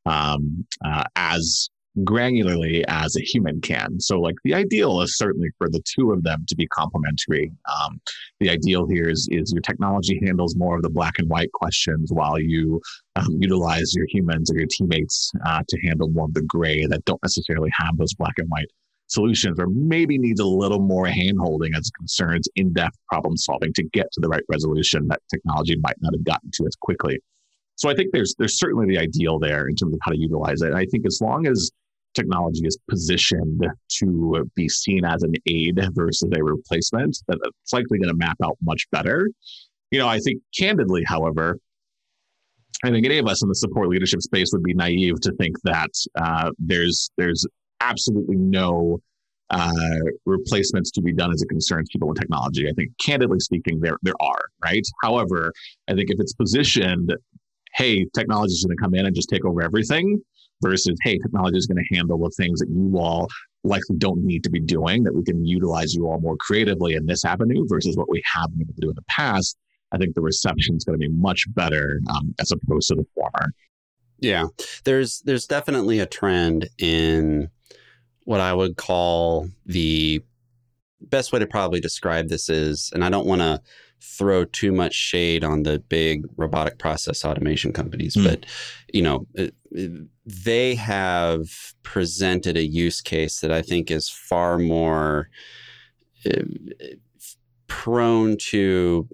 um, 0.07 0.65
uh, 0.83 1.05
as 1.17 1.69
granularly 1.99 2.85
as 2.89 3.17
a 3.17 3.21
human 3.21 3.61
can. 3.61 4.01
So, 4.01 4.19
like 4.19 4.37
the 4.45 4.55
ideal 4.55 5.01
is 5.03 5.17
certainly 5.17 5.49
for 5.59 5.69
the 5.69 5.83
two 5.85 6.13
of 6.13 6.23
them 6.23 6.45
to 6.49 6.57
be 6.57 6.67
complementary. 6.67 7.53
Um, 7.69 8.01
the 8.41 8.51
ideal 8.51 8.87
here 8.87 9.09
is 9.09 9.29
is 9.31 9.53
your 9.53 9.63
technology 9.63 10.21
handles 10.25 10.57
more 10.57 10.77
of 10.77 10.83
the 10.83 10.91
black 10.91 11.19
and 11.19 11.29
white 11.29 11.53
questions, 11.53 12.11
while 12.13 12.39
you 12.39 12.81
um, 13.17 13.37
utilize 13.39 13.93
your 13.95 14.07
humans 14.09 14.51
or 14.51 14.59
your 14.59 14.69
teammates 14.71 15.31
uh, 15.45 15.63
to 15.69 15.81
handle 15.87 16.09
more 16.09 16.27
of 16.27 16.35
the 16.35 16.43
gray 16.43 16.87
that 16.87 17.05
don't 17.05 17.23
necessarily 17.23 17.71
have 17.79 17.97
those 17.99 18.15
black 18.15 18.35
and 18.39 18.49
white 18.49 18.71
solutions, 19.09 19.59
or 19.59 19.67
maybe 19.67 20.17
needs 20.17 20.41
a 20.41 20.47
little 20.47 20.81
more 20.81 21.05
handholding 21.07 21.77
as 21.77 21.91
concerns 21.91 22.49
in-depth 22.57 22.97
problem 23.09 23.37
solving 23.37 23.73
to 23.75 23.85
get 23.93 24.07
to 24.13 24.21
the 24.23 24.29
right 24.29 24.43
resolution 24.49 25.07
that 25.09 25.21
technology 25.31 25.77
might 25.83 25.97
not 26.01 26.15
have 26.15 26.25
gotten 26.25 26.51
to 26.55 26.65
as 26.67 26.75
quickly. 26.77 27.19
So 27.77 27.91
I 27.91 27.95
think 27.95 28.11
there's 28.13 28.35
there's 28.39 28.59
certainly 28.59 28.87
the 28.87 28.99
ideal 28.99 29.39
there 29.39 29.67
in 29.67 29.75
terms 29.75 29.95
of 29.95 30.01
how 30.03 30.13
to 30.13 30.19
utilize 30.19 30.63
it. 30.63 30.73
I 30.73 30.87
think 30.87 31.05
as 31.07 31.21
long 31.21 31.47
as 31.47 31.71
technology 32.15 32.67
is 32.67 32.79
positioned 32.89 33.65
to 33.99 34.51
be 34.55 34.69
seen 34.69 35.05
as 35.05 35.23
an 35.23 35.35
aid 35.47 35.81
versus 35.93 36.29
a 36.37 36.43
replacement, 36.43 37.19
that 37.29 37.39
it's 37.45 37.73
likely 37.73 37.99
going 37.99 38.09
to 38.09 38.17
map 38.17 38.37
out 38.45 38.57
much 38.63 38.87
better. 38.91 39.29
You 39.91 39.99
know, 39.99 40.09
I 40.09 40.19
think 40.19 40.41
candidly, 40.59 41.05
however, 41.07 41.59
I 42.85 42.91
think 42.91 43.07
any 43.07 43.19
of 43.19 43.27
us 43.27 43.43
in 43.43 43.49
the 43.49 43.55
support 43.55 43.89
leadership 43.89 44.23
space 44.23 44.51
would 44.53 44.63
be 44.63 44.75
naive 44.75 45.21
to 45.21 45.33
think 45.33 45.57
that 45.65 45.91
uh, 46.21 46.51
there's 46.59 47.11
there's 47.17 47.47
absolutely 47.81 48.37
no 48.37 49.01
uh, 49.51 49.71
replacements 50.25 50.91
to 50.93 51.03
be 51.03 51.13
done 51.13 51.33
as 51.33 51.43
it 51.43 51.49
concerns 51.49 51.89
people 51.93 52.09
with 52.09 52.19
technology. 52.19 52.69
I 52.69 52.73
think, 52.73 52.91
candidly 52.99 53.39
speaking, 53.39 53.81
there 53.81 53.99
there 54.03 54.21
are 54.21 54.43
right. 54.65 54.87
However, 55.03 55.53
I 55.89 55.95
think 55.95 56.11
if 56.11 56.19
it's 56.19 56.33
positioned, 56.33 57.15
hey, 57.75 58.07
technology 58.15 58.53
is 58.53 58.65
going 58.65 58.77
to 58.77 58.83
come 58.83 58.95
in 58.95 59.07
and 59.07 59.15
just 59.15 59.29
take 59.29 59.45
over 59.45 59.63
everything, 59.63 60.21
versus, 60.63 60.97
hey, 61.03 61.19
technology 61.19 61.57
is 61.57 61.67
going 61.67 61.83
to 61.83 61.95
handle 61.95 62.19
the 62.19 62.31
things 62.31 62.61
that 62.61 62.69
you 62.69 62.99
all 62.99 63.29
likely 63.65 63.97
don't 63.99 64.25
need 64.25 64.43
to 64.45 64.51
be 64.51 64.61
doing, 64.61 65.05
that 65.05 65.15
we 65.15 65.23
can 65.23 65.45
utilize 65.45 65.95
you 65.95 66.07
all 66.07 66.21
more 66.21 66.37
creatively 66.37 66.95
in 66.95 67.07
this 67.07 67.25
avenue 67.25 67.65
versus 67.69 67.97
what 67.97 68.09
we 68.09 68.23
have 68.33 68.51
been 68.51 68.63
able 68.63 68.75
to 68.75 68.81
do 68.81 68.89
in 68.89 68.95
the 68.95 69.05
past. 69.09 69.57
I 69.93 69.99
think 69.99 70.15
the 70.15 70.23
reception 70.23 70.77
is 70.77 70.85
going 70.85 70.99
to 70.99 71.07
be 71.07 71.13
much 71.13 71.45
better 71.55 72.01
um, 72.11 72.35
as 72.41 72.51
opposed 72.51 72.89
to 72.89 72.95
the 72.95 73.07
former. 73.15 73.53
Yeah, 74.19 74.47
there's 74.85 75.21
there's 75.25 75.47
definitely 75.47 75.99
a 75.99 76.07
trend 76.07 76.69
in 76.79 77.51
what 78.25 78.41
I 78.41 78.55
would 78.55 78.77
call 78.77 79.49
the 79.67 80.23
best 81.01 81.33
way 81.33 81.41
to 81.41 81.47
probably 81.47 81.81
describe 81.81 82.29
this 82.29 82.49
is, 82.49 82.91
and 82.95 83.05
I 83.05 83.11
don't 83.11 83.27
want 83.27 83.41
to 83.41 83.61
throw 84.01 84.45
too 84.45 84.73
much 84.73 84.95
shade 84.95 85.45
on 85.45 85.63
the 85.63 85.79
big 85.81 86.25
robotic 86.37 86.79
process 86.79 87.25
automation 87.25 87.73
companies, 87.73 88.17
mm. 88.17 88.25
but 88.25 88.47
you 88.93 89.03
know, 89.03 89.27
they 90.25 90.75
have 90.75 91.75
presented 91.83 92.57
a 92.57 92.65
use 92.65 93.01
case 93.01 93.41
that 93.41 93.53
I 93.53 93.63
think 93.63 93.91
is 93.91 94.09
far 94.09 94.59
more 94.59 95.29
uh, 96.25 96.43
prone 97.67 98.37
to 98.37 99.09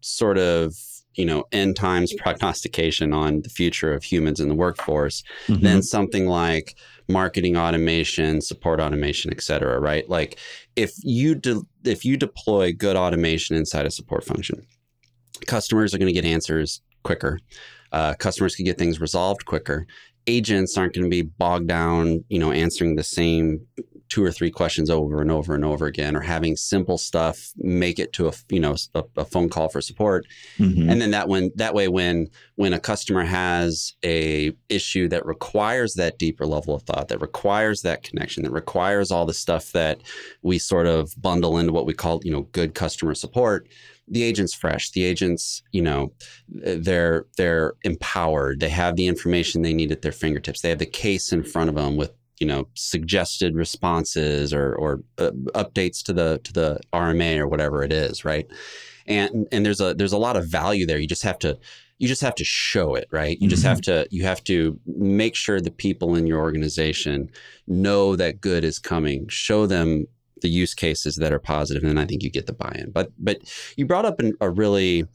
sort 0.00 0.38
of 0.38 0.74
you 1.14 1.24
know 1.24 1.44
end 1.52 1.76
times 1.76 2.12
prognostication 2.14 3.12
on 3.12 3.42
the 3.42 3.48
future 3.48 3.92
of 3.92 4.02
humans 4.02 4.40
in 4.40 4.48
the 4.48 4.54
workforce 4.54 5.22
mm-hmm. 5.46 5.62
than 5.62 5.82
something 5.82 6.26
like 6.26 6.76
marketing 7.08 7.56
automation 7.56 8.40
support 8.40 8.80
automation 8.80 9.30
et 9.32 9.42
cetera 9.42 9.78
right? 9.78 10.08
Like 10.08 10.38
if 10.76 10.92
you 11.02 11.34
de- 11.34 11.62
if 11.84 12.04
you 12.04 12.16
deploy 12.16 12.72
good 12.72 12.96
automation 12.96 13.56
inside 13.56 13.86
a 13.86 13.90
support 13.90 14.24
function 14.24 14.66
customers 15.46 15.94
are 15.94 15.98
going 15.98 16.12
to 16.12 16.20
get 16.20 16.24
answers 16.24 16.80
quicker 17.02 17.38
uh, 17.92 18.14
customers 18.14 18.54
can 18.54 18.64
get 18.64 18.78
things 18.78 19.00
resolved 19.00 19.44
quicker 19.44 19.86
agents 20.26 20.76
aren't 20.76 20.94
going 20.94 21.04
to 21.04 21.10
be 21.10 21.22
bogged 21.22 21.68
down 21.68 22.24
you 22.28 22.38
know 22.38 22.52
answering 22.52 22.96
the 22.96 23.02
same 23.02 23.66
two 24.10 24.24
or 24.24 24.32
three 24.32 24.50
questions 24.50 24.90
over 24.90 25.20
and 25.20 25.30
over 25.30 25.54
and 25.54 25.64
over 25.64 25.86
again 25.86 26.16
or 26.16 26.20
having 26.20 26.56
simple 26.56 26.98
stuff 26.98 27.52
make 27.56 27.98
it 27.98 28.12
to 28.12 28.28
a 28.28 28.32
you 28.50 28.60
know 28.60 28.74
a, 28.94 29.04
a 29.16 29.24
phone 29.24 29.48
call 29.48 29.68
for 29.68 29.80
support 29.80 30.26
mm-hmm. 30.58 30.90
and 30.90 31.00
then 31.00 31.12
that 31.12 31.28
when 31.28 31.50
that 31.54 31.74
way 31.74 31.88
when 31.88 32.28
when 32.56 32.72
a 32.72 32.80
customer 32.80 33.24
has 33.24 33.94
a 34.04 34.52
issue 34.68 35.08
that 35.08 35.24
requires 35.24 35.94
that 35.94 36.18
deeper 36.18 36.44
level 36.44 36.74
of 36.74 36.82
thought 36.82 37.08
that 37.08 37.20
requires 37.20 37.82
that 37.82 38.02
connection 38.02 38.42
that 38.42 38.52
requires 38.52 39.10
all 39.10 39.24
the 39.24 39.34
stuff 39.34 39.72
that 39.72 40.00
we 40.42 40.58
sort 40.58 40.86
of 40.86 41.12
bundle 41.16 41.56
into 41.56 41.72
what 41.72 41.86
we 41.86 41.94
call 41.94 42.20
you 42.24 42.32
know 42.32 42.42
good 42.52 42.74
customer 42.74 43.14
support 43.14 43.68
the 44.10 44.22
agent's 44.22 44.54
fresh 44.54 44.90
the 44.90 45.04
agents 45.04 45.62
you 45.72 45.80
know 45.80 46.12
they're 46.48 47.26
they're 47.36 47.74
empowered 47.84 48.60
they 48.60 48.68
have 48.68 48.96
the 48.96 49.06
information 49.06 49.62
they 49.62 49.72
need 49.72 49.92
at 49.92 50.02
their 50.02 50.12
fingertips 50.12 50.60
they 50.60 50.68
have 50.68 50.78
the 50.78 50.86
case 50.86 51.32
in 51.32 51.42
front 51.42 51.68
of 51.68 51.76
them 51.76 51.96
with 51.96 52.12
you 52.40 52.46
know 52.46 52.66
suggested 52.74 53.54
responses 53.54 54.52
or 54.52 54.74
or 54.74 55.02
uh, 55.18 55.30
updates 55.54 56.02
to 56.02 56.12
the 56.12 56.40
to 56.42 56.52
the 56.52 56.80
RMA 56.92 57.38
or 57.38 57.46
whatever 57.46 57.84
it 57.84 57.92
is, 57.92 58.24
right? 58.24 58.46
And 59.06 59.46
and 59.52 59.64
there's 59.64 59.80
a 59.80 59.94
there's 59.94 60.14
a 60.14 60.18
lot 60.18 60.36
of 60.36 60.48
value 60.48 60.86
there. 60.86 60.98
You 60.98 61.06
just 61.06 61.22
have 61.22 61.38
to 61.40 61.58
you 61.98 62.08
just 62.08 62.22
have 62.22 62.34
to 62.36 62.44
show 62.44 62.94
it, 62.94 63.06
right? 63.12 63.36
You 63.38 63.44
mm-hmm. 63.44 63.50
just 63.50 63.62
have 63.62 63.82
to 63.82 64.08
you 64.10 64.24
have 64.24 64.42
to 64.44 64.80
make 64.86 65.36
sure 65.36 65.60
the 65.60 65.70
people 65.70 66.16
in 66.16 66.26
your 66.26 66.40
organization 66.40 67.30
know 67.68 68.16
that 68.16 68.40
good 68.40 68.64
is 68.64 68.78
coming. 68.78 69.28
Show 69.28 69.66
them 69.66 70.06
the 70.40 70.48
use 70.48 70.74
cases 70.74 71.16
that 71.16 71.32
are 71.32 71.38
positive, 71.38 71.82
and 71.82 71.90
then 71.90 71.98
I 71.98 72.06
think 72.06 72.22
you 72.22 72.30
get 72.30 72.46
the 72.46 72.52
buy-in. 72.52 72.90
But 72.90 73.10
but 73.18 73.38
you 73.76 73.86
brought 73.86 74.04
up 74.04 74.20
an, 74.20 74.34
a 74.40 74.50
really 74.50 75.06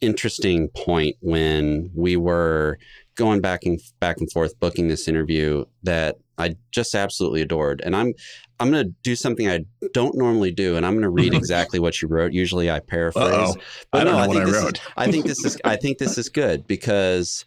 interesting 0.00 0.68
point 0.68 1.16
when 1.20 1.90
we 1.94 2.16
were 2.16 2.78
going 3.16 3.40
back 3.40 3.64
and 3.64 3.80
back 4.00 4.18
and 4.18 4.30
forth 4.32 4.58
booking 4.58 4.88
this 4.88 5.08
interview 5.08 5.64
that 5.82 6.16
I 6.36 6.56
just 6.72 6.94
absolutely 6.94 7.42
adored. 7.42 7.80
And 7.84 7.94
I'm 7.94 8.14
I'm 8.60 8.70
going 8.70 8.86
to 8.86 8.94
do 9.02 9.16
something 9.16 9.48
I 9.48 9.64
don't 9.92 10.16
normally 10.16 10.50
do, 10.50 10.76
and 10.76 10.86
I'm 10.86 10.92
going 10.92 11.02
to 11.02 11.10
read 11.10 11.34
exactly 11.34 11.78
what 11.78 12.00
you 12.00 12.08
wrote. 12.08 12.32
Usually, 12.32 12.70
I 12.70 12.80
paraphrase. 12.80 13.26
Uh-oh. 13.26 13.54
But 13.90 14.08
I 14.08 14.10
no, 14.10 14.18
I 14.18 14.26
think 14.26 14.40
I 14.40 14.44
this 14.44 14.64
is, 14.64 14.80
I 14.96 15.06
think 15.10 15.26
this 15.26 15.44
is 15.44 15.60
I 15.64 15.76
think 15.76 15.98
this 15.98 16.18
is 16.18 16.28
good 16.28 16.66
because 16.66 17.44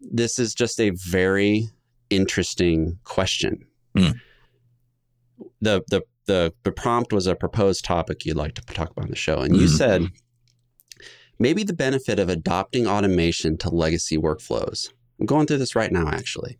this 0.00 0.38
is 0.38 0.54
just 0.54 0.80
a 0.80 0.90
very 0.90 1.68
interesting 2.10 2.98
question. 3.04 3.66
Mm. 3.96 4.14
The 5.60 5.82
the 5.88 6.02
the 6.28 6.54
the 6.62 6.70
prompt 6.70 7.12
was 7.12 7.26
a 7.26 7.34
proposed 7.34 7.84
topic 7.84 8.24
you'd 8.24 8.36
like 8.36 8.54
to 8.54 8.62
talk 8.62 8.90
about 8.90 9.06
on 9.06 9.10
the 9.10 9.16
show, 9.16 9.40
and 9.40 9.56
you 9.56 9.66
mm. 9.66 9.76
said 9.76 10.02
maybe 11.40 11.64
the 11.64 11.72
benefit 11.72 12.20
of 12.20 12.28
adopting 12.28 12.86
automation 12.86 13.56
to 13.58 13.70
legacy 13.70 14.16
workflows. 14.16 14.90
I'm 15.18 15.26
going 15.26 15.46
through 15.46 15.58
this 15.58 15.74
right 15.74 15.90
now, 15.90 16.08
actually. 16.08 16.56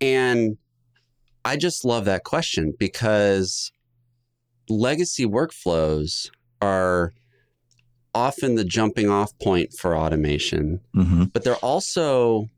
And 0.00 0.58
I 1.44 1.56
just 1.56 1.84
love 1.84 2.04
that 2.04 2.24
question 2.24 2.74
because 2.78 3.70
legacy 4.68 5.24
workflows 5.24 6.28
are 6.60 7.12
often 8.14 8.54
the 8.54 8.64
jumping 8.64 9.08
off 9.10 9.36
point 9.38 9.72
for 9.72 9.96
automation, 9.96 10.80
mm-hmm. 10.94 11.24
but 11.24 11.44
they're 11.44 11.56
also 11.56 12.48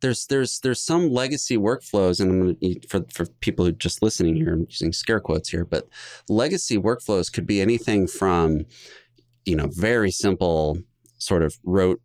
there's 0.00 0.26
there's 0.26 0.60
there's 0.60 0.82
some 0.82 1.10
legacy 1.10 1.56
workflows, 1.56 2.20
and 2.20 2.30
I'm 2.30 2.56
gonna, 2.60 2.74
for 2.88 3.04
for 3.12 3.26
people 3.40 3.64
who 3.64 3.70
are 3.70 3.74
just 3.74 4.02
listening 4.02 4.36
here, 4.36 4.52
I'm 4.52 4.66
using 4.68 4.92
scare 4.92 5.20
quotes 5.20 5.48
here, 5.48 5.64
but 5.64 5.88
legacy 6.28 6.78
workflows 6.78 7.32
could 7.32 7.46
be 7.46 7.60
anything 7.60 8.06
from 8.06 8.66
you 9.44 9.56
know 9.56 9.68
very 9.70 10.10
simple 10.10 10.78
sort 11.18 11.42
of 11.42 11.58
rote 11.64 12.00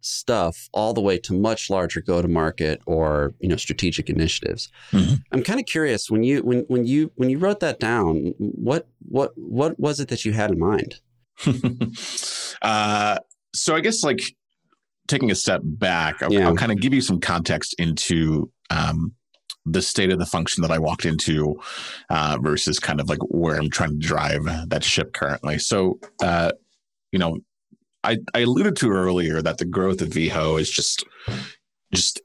stuff 0.00 0.68
all 0.72 0.94
the 0.94 1.00
way 1.00 1.18
to 1.18 1.32
much 1.32 1.68
larger 1.70 2.00
go 2.00 2.22
to 2.22 2.28
market 2.28 2.80
or 2.86 3.34
you 3.40 3.48
know 3.48 3.56
strategic 3.56 4.08
initiatives 4.08 4.70
mm-hmm. 4.92 5.14
i'm 5.32 5.42
kind 5.42 5.58
of 5.58 5.66
curious 5.66 6.10
when 6.10 6.22
you 6.22 6.40
when 6.42 6.60
when 6.68 6.86
you 6.86 7.10
when 7.16 7.28
you 7.28 7.38
wrote 7.38 7.60
that 7.60 7.80
down 7.80 8.32
what 8.38 8.88
what 9.08 9.32
what 9.36 9.78
was 9.78 10.00
it 10.00 10.08
that 10.08 10.24
you 10.24 10.32
had 10.32 10.50
in 10.50 10.58
mind 10.58 11.00
uh, 12.62 13.18
so 13.54 13.74
i 13.74 13.80
guess 13.80 14.04
like 14.04 14.36
taking 15.08 15.30
a 15.30 15.34
step 15.34 15.60
back 15.64 16.22
i'll, 16.22 16.32
yeah. 16.32 16.46
I'll 16.46 16.56
kind 16.56 16.70
of 16.70 16.80
give 16.80 16.94
you 16.94 17.00
some 17.00 17.20
context 17.20 17.74
into 17.78 18.50
um, 18.70 19.14
the 19.72 19.82
state 19.82 20.12
of 20.12 20.18
the 20.18 20.26
function 20.26 20.62
that 20.62 20.70
I 20.70 20.78
walked 20.78 21.04
into 21.04 21.60
uh, 22.10 22.38
versus 22.40 22.78
kind 22.78 23.00
of 23.00 23.08
like 23.08 23.18
where 23.28 23.56
I'm 23.56 23.70
trying 23.70 24.00
to 24.00 24.06
drive 24.06 24.44
that 24.68 24.84
ship 24.84 25.12
currently. 25.12 25.58
So, 25.58 25.98
uh, 26.22 26.52
you 27.12 27.18
know, 27.18 27.38
I, 28.04 28.18
I 28.34 28.40
alluded 28.40 28.76
to 28.76 28.90
earlier 28.90 29.42
that 29.42 29.58
the 29.58 29.64
growth 29.64 30.00
of 30.00 30.08
Veho 30.08 30.60
is 30.60 30.70
just 30.70 31.04
just 31.92 32.20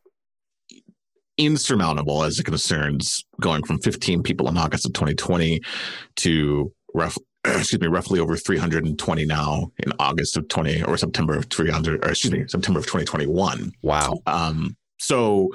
insurmountable 1.38 2.24
as 2.24 2.40
it 2.40 2.44
concerns 2.44 3.26
going 3.42 3.64
from 3.64 3.80
15 3.80 4.22
people 4.24 4.48
in 4.48 4.58
August 4.58 4.86
of 4.86 4.94
2020 4.94 5.62
to 6.18 6.72
rough, 6.94 7.18
excuse 7.60 7.82
me, 7.82 7.88
roughly 7.88 8.20
over 8.20 8.36
320 8.36 9.26
now 9.26 9.72
in 9.80 9.92
August 10.00 10.38
of 10.38 10.48
20 10.48 10.84
or 10.84 10.98
September 10.98 11.36
of 11.36 11.46
300 11.46 12.06
or 12.06 12.10
excuse 12.10 12.32
me, 12.32 12.46
September 12.48 12.80
of 12.80 12.86
2021. 12.86 13.74
Wow. 13.82 14.20
Um, 14.26 14.78
so 15.00 15.50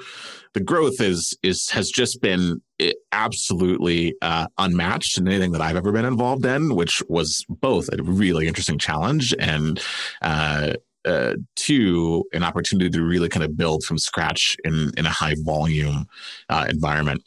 the 0.53 0.59
growth 0.59 1.01
is 1.01 1.35
is 1.41 1.69
has 1.71 1.89
just 1.89 2.21
been 2.21 2.61
eh, 2.79 2.93
absolutely 3.11 4.15
uh, 4.21 4.47
unmatched 4.57 5.17
in 5.17 5.27
anything 5.27 5.51
that 5.53 5.61
I've 5.61 5.75
ever 5.75 5.91
been 5.91 6.05
involved 6.05 6.45
in, 6.45 6.75
which 6.75 7.01
was 7.09 7.45
both 7.49 7.89
a 7.91 8.01
really 8.03 8.47
interesting 8.47 8.77
challenge 8.77 9.33
and 9.39 9.81
uh, 10.21 10.73
uh, 11.05 11.33
two 11.55 12.25
an 12.33 12.43
opportunity 12.43 12.89
to 12.89 13.03
really 13.03 13.29
kind 13.29 13.43
of 13.43 13.57
build 13.57 13.83
from 13.83 13.97
scratch 13.97 14.55
in 14.63 14.91
in 14.97 15.05
a 15.05 15.09
high 15.09 15.35
volume 15.39 16.05
uh, 16.49 16.67
environment 16.69 17.23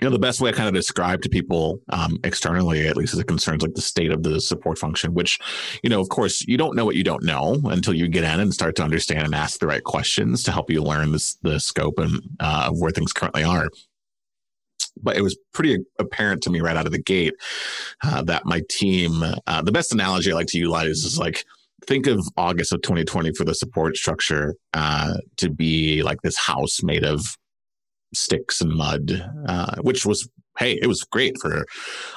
you 0.00 0.06
know 0.06 0.12
the 0.12 0.18
best 0.18 0.40
way 0.40 0.50
i 0.50 0.52
kind 0.52 0.68
of 0.68 0.74
describe 0.74 1.22
to 1.22 1.28
people 1.28 1.80
um, 1.90 2.18
externally 2.24 2.86
at 2.86 2.96
least 2.96 3.14
as 3.14 3.20
it 3.20 3.26
concerns 3.26 3.62
like 3.62 3.74
the 3.74 3.80
state 3.80 4.10
of 4.10 4.22
the 4.22 4.40
support 4.40 4.78
function 4.78 5.14
which 5.14 5.38
you 5.82 5.90
know 5.90 6.00
of 6.00 6.08
course 6.08 6.42
you 6.46 6.56
don't 6.56 6.76
know 6.76 6.84
what 6.84 6.96
you 6.96 7.04
don't 7.04 7.24
know 7.24 7.60
until 7.64 7.94
you 7.94 8.08
get 8.08 8.24
in 8.24 8.40
and 8.40 8.52
start 8.52 8.76
to 8.76 8.82
understand 8.82 9.24
and 9.24 9.34
ask 9.34 9.58
the 9.60 9.66
right 9.66 9.84
questions 9.84 10.42
to 10.42 10.52
help 10.52 10.70
you 10.70 10.82
learn 10.82 11.12
this, 11.12 11.36
the 11.42 11.58
scope 11.58 11.98
and 11.98 12.20
uh, 12.40 12.70
where 12.70 12.90
things 12.90 13.12
currently 13.12 13.42
are. 13.42 13.68
But 15.02 15.16
it 15.16 15.22
was 15.22 15.36
pretty 15.52 15.78
apparent 15.98 16.42
to 16.42 16.50
me 16.50 16.60
right 16.60 16.76
out 16.76 16.86
of 16.86 16.92
the 16.92 17.02
gate 17.02 17.34
uh, 18.02 18.22
that 18.22 18.46
my 18.46 18.62
team 18.68 19.22
uh, 19.46 19.62
the 19.62 19.72
best 19.72 19.92
analogy 19.92 20.32
i 20.32 20.34
like 20.34 20.46
to 20.48 20.58
utilize 20.58 21.04
is 21.04 21.18
like 21.18 21.44
think 21.86 22.06
of 22.06 22.26
august 22.36 22.72
of 22.72 22.80
2020 22.82 23.32
for 23.34 23.44
the 23.44 23.54
support 23.54 23.96
structure 23.96 24.54
uh, 24.74 25.14
to 25.36 25.50
be 25.50 26.02
like 26.02 26.22
this 26.22 26.38
house 26.38 26.82
made 26.82 27.04
of 27.04 27.36
sticks 28.14 28.60
and 28.60 28.72
mud, 28.72 29.30
uh, 29.46 29.76
which 29.80 30.06
was 30.06 30.28
hey, 30.58 30.78
it 30.80 30.86
was 30.86 31.02
great 31.02 31.38
for 31.38 31.66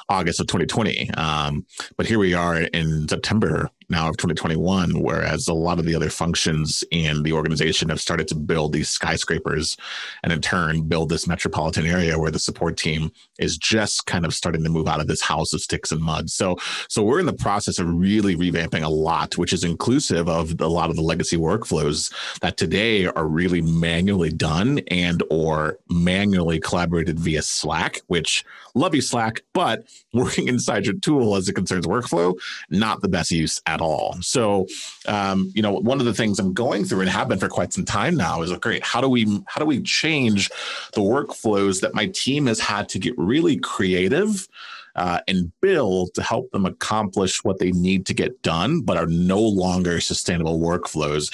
August 0.08 0.40
of 0.40 0.46
2020. 0.46 1.10
Um, 1.10 1.66
but 1.96 2.06
here 2.06 2.18
we 2.18 2.32
are 2.32 2.56
in 2.56 3.06
September 3.06 3.70
now 3.90 4.08
of 4.08 4.16
2021, 4.16 5.00
whereas 5.00 5.48
a 5.48 5.54
lot 5.54 5.78
of 5.78 5.84
the 5.84 5.94
other 5.94 6.10
functions 6.10 6.84
in 6.90 7.22
the 7.22 7.32
organization 7.32 7.88
have 7.88 8.00
started 8.00 8.28
to 8.28 8.34
build 8.34 8.72
these 8.72 8.88
skyscrapers 8.88 9.76
and 10.22 10.32
in 10.32 10.40
turn 10.40 10.82
build 10.82 11.08
this 11.08 11.26
metropolitan 11.26 11.86
area 11.86 12.18
where 12.18 12.30
the 12.30 12.38
support 12.38 12.76
team 12.76 13.10
is 13.38 13.56
just 13.56 14.06
kind 14.06 14.24
of 14.24 14.34
starting 14.34 14.62
to 14.62 14.70
move 14.70 14.88
out 14.88 15.00
of 15.00 15.06
this 15.06 15.22
house 15.22 15.52
of 15.52 15.60
sticks 15.60 15.92
and 15.92 16.00
mud. 16.00 16.30
So, 16.30 16.56
so 16.88 17.02
we're 17.02 17.20
in 17.20 17.26
the 17.26 17.32
process 17.32 17.78
of 17.78 17.88
really 17.88 18.36
revamping 18.36 18.82
a 18.82 18.88
lot, 18.88 19.36
which 19.36 19.52
is 19.52 19.64
inclusive 19.64 20.28
of 20.28 20.60
a 20.60 20.68
lot 20.68 20.90
of 20.90 20.96
the 20.96 21.02
legacy 21.02 21.36
workflows 21.36 22.12
that 22.40 22.56
today 22.56 23.06
are 23.06 23.26
really 23.26 23.62
manually 23.62 24.30
done 24.30 24.80
and 24.88 25.22
or 25.30 25.78
manually 25.88 26.60
collaborated 26.60 27.18
via 27.18 27.42
Slack, 27.42 28.00
which 28.06 28.44
love 28.74 28.94
you 28.94 29.02
Slack, 29.02 29.42
but 29.52 29.84
working 30.12 30.48
inside 30.48 30.86
your 30.86 30.98
tool 30.98 31.36
as 31.36 31.48
it 31.48 31.54
concerns 31.54 31.86
workflow, 31.86 32.34
not 32.68 33.00
the 33.00 33.08
best 33.08 33.30
use 33.30 33.60
at 33.66 33.79
at 33.80 33.84
all. 33.84 34.16
So, 34.20 34.66
um, 35.06 35.50
you 35.54 35.62
know, 35.62 35.72
one 35.72 36.00
of 36.00 36.06
the 36.06 36.14
things 36.14 36.38
I'm 36.38 36.52
going 36.52 36.84
through 36.84 37.00
and 37.00 37.10
have 37.10 37.28
been 37.28 37.38
for 37.38 37.48
quite 37.48 37.72
some 37.72 37.84
time 37.84 38.16
now 38.16 38.42
is 38.42 38.50
like, 38.50 38.60
great, 38.60 38.84
how 38.84 39.00
do 39.00 39.08
we 39.08 39.24
how 39.46 39.58
do 39.58 39.64
we 39.64 39.82
change 39.82 40.50
the 40.92 41.00
workflows 41.00 41.80
that 41.80 41.94
my 41.94 42.06
team 42.06 42.46
has 42.46 42.60
had 42.60 42.88
to 42.90 42.98
get 42.98 43.14
really 43.16 43.56
creative 43.56 44.48
uh, 44.96 45.20
and 45.28 45.52
build 45.60 46.12
to 46.14 46.22
help 46.22 46.50
them 46.50 46.66
accomplish 46.66 47.44
what 47.44 47.58
they 47.58 47.70
need 47.70 48.04
to 48.06 48.14
get 48.14 48.42
done, 48.42 48.80
but 48.80 48.96
are 48.96 49.06
no 49.06 49.40
longer 49.40 50.00
sustainable 50.00 50.58
workflows, 50.58 51.32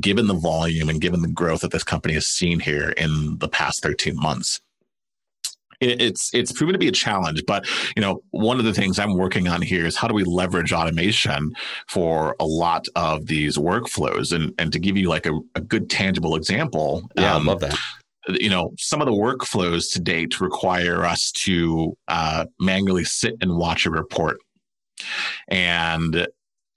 given 0.00 0.26
the 0.26 0.34
volume 0.34 0.88
and 0.88 1.00
given 1.00 1.22
the 1.22 1.28
growth 1.28 1.62
that 1.62 1.70
this 1.70 1.84
company 1.84 2.14
has 2.14 2.26
seen 2.26 2.60
here 2.60 2.90
in 2.90 3.38
the 3.38 3.48
past 3.48 3.82
13 3.82 4.14
months 4.14 4.60
it's 5.80 6.32
it's 6.34 6.50
proven 6.52 6.72
to 6.72 6.78
be 6.78 6.88
a 6.88 6.92
challenge 6.92 7.44
but 7.46 7.64
you 7.94 8.02
know 8.02 8.20
one 8.30 8.58
of 8.58 8.64
the 8.64 8.74
things 8.74 8.98
i'm 8.98 9.16
working 9.16 9.46
on 9.46 9.62
here 9.62 9.86
is 9.86 9.96
how 9.96 10.08
do 10.08 10.14
we 10.14 10.24
leverage 10.24 10.72
automation 10.72 11.52
for 11.88 12.34
a 12.40 12.46
lot 12.46 12.86
of 12.96 13.26
these 13.26 13.56
workflows? 13.56 14.32
And 14.32 14.52
and 14.58 14.72
to 14.72 14.78
give 14.78 14.96
you 14.96 15.08
like 15.08 15.26
a, 15.26 15.38
a 15.54 15.60
good 15.60 15.88
tangible 15.88 16.34
example 16.34 17.08
yeah 17.16 17.34
um, 17.34 17.48
i 17.48 17.52
love 17.52 17.60
that. 17.60 17.76
you 18.28 18.50
know 18.50 18.72
some 18.78 19.00
of 19.00 19.06
the 19.06 19.12
workflows 19.12 19.92
to 19.92 20.00
date 20.00 20.40
require 20.40 21.04
us 21.04 21.32
to 21.32 21.96
uh, 22.08 22.46
manually 22.60 23.04
sit 23.04 23.34
and 23.40 23.56
watch 23.56 23.86
a 23.86 23.90
report. 23.90 24.38
And 25.48 26.26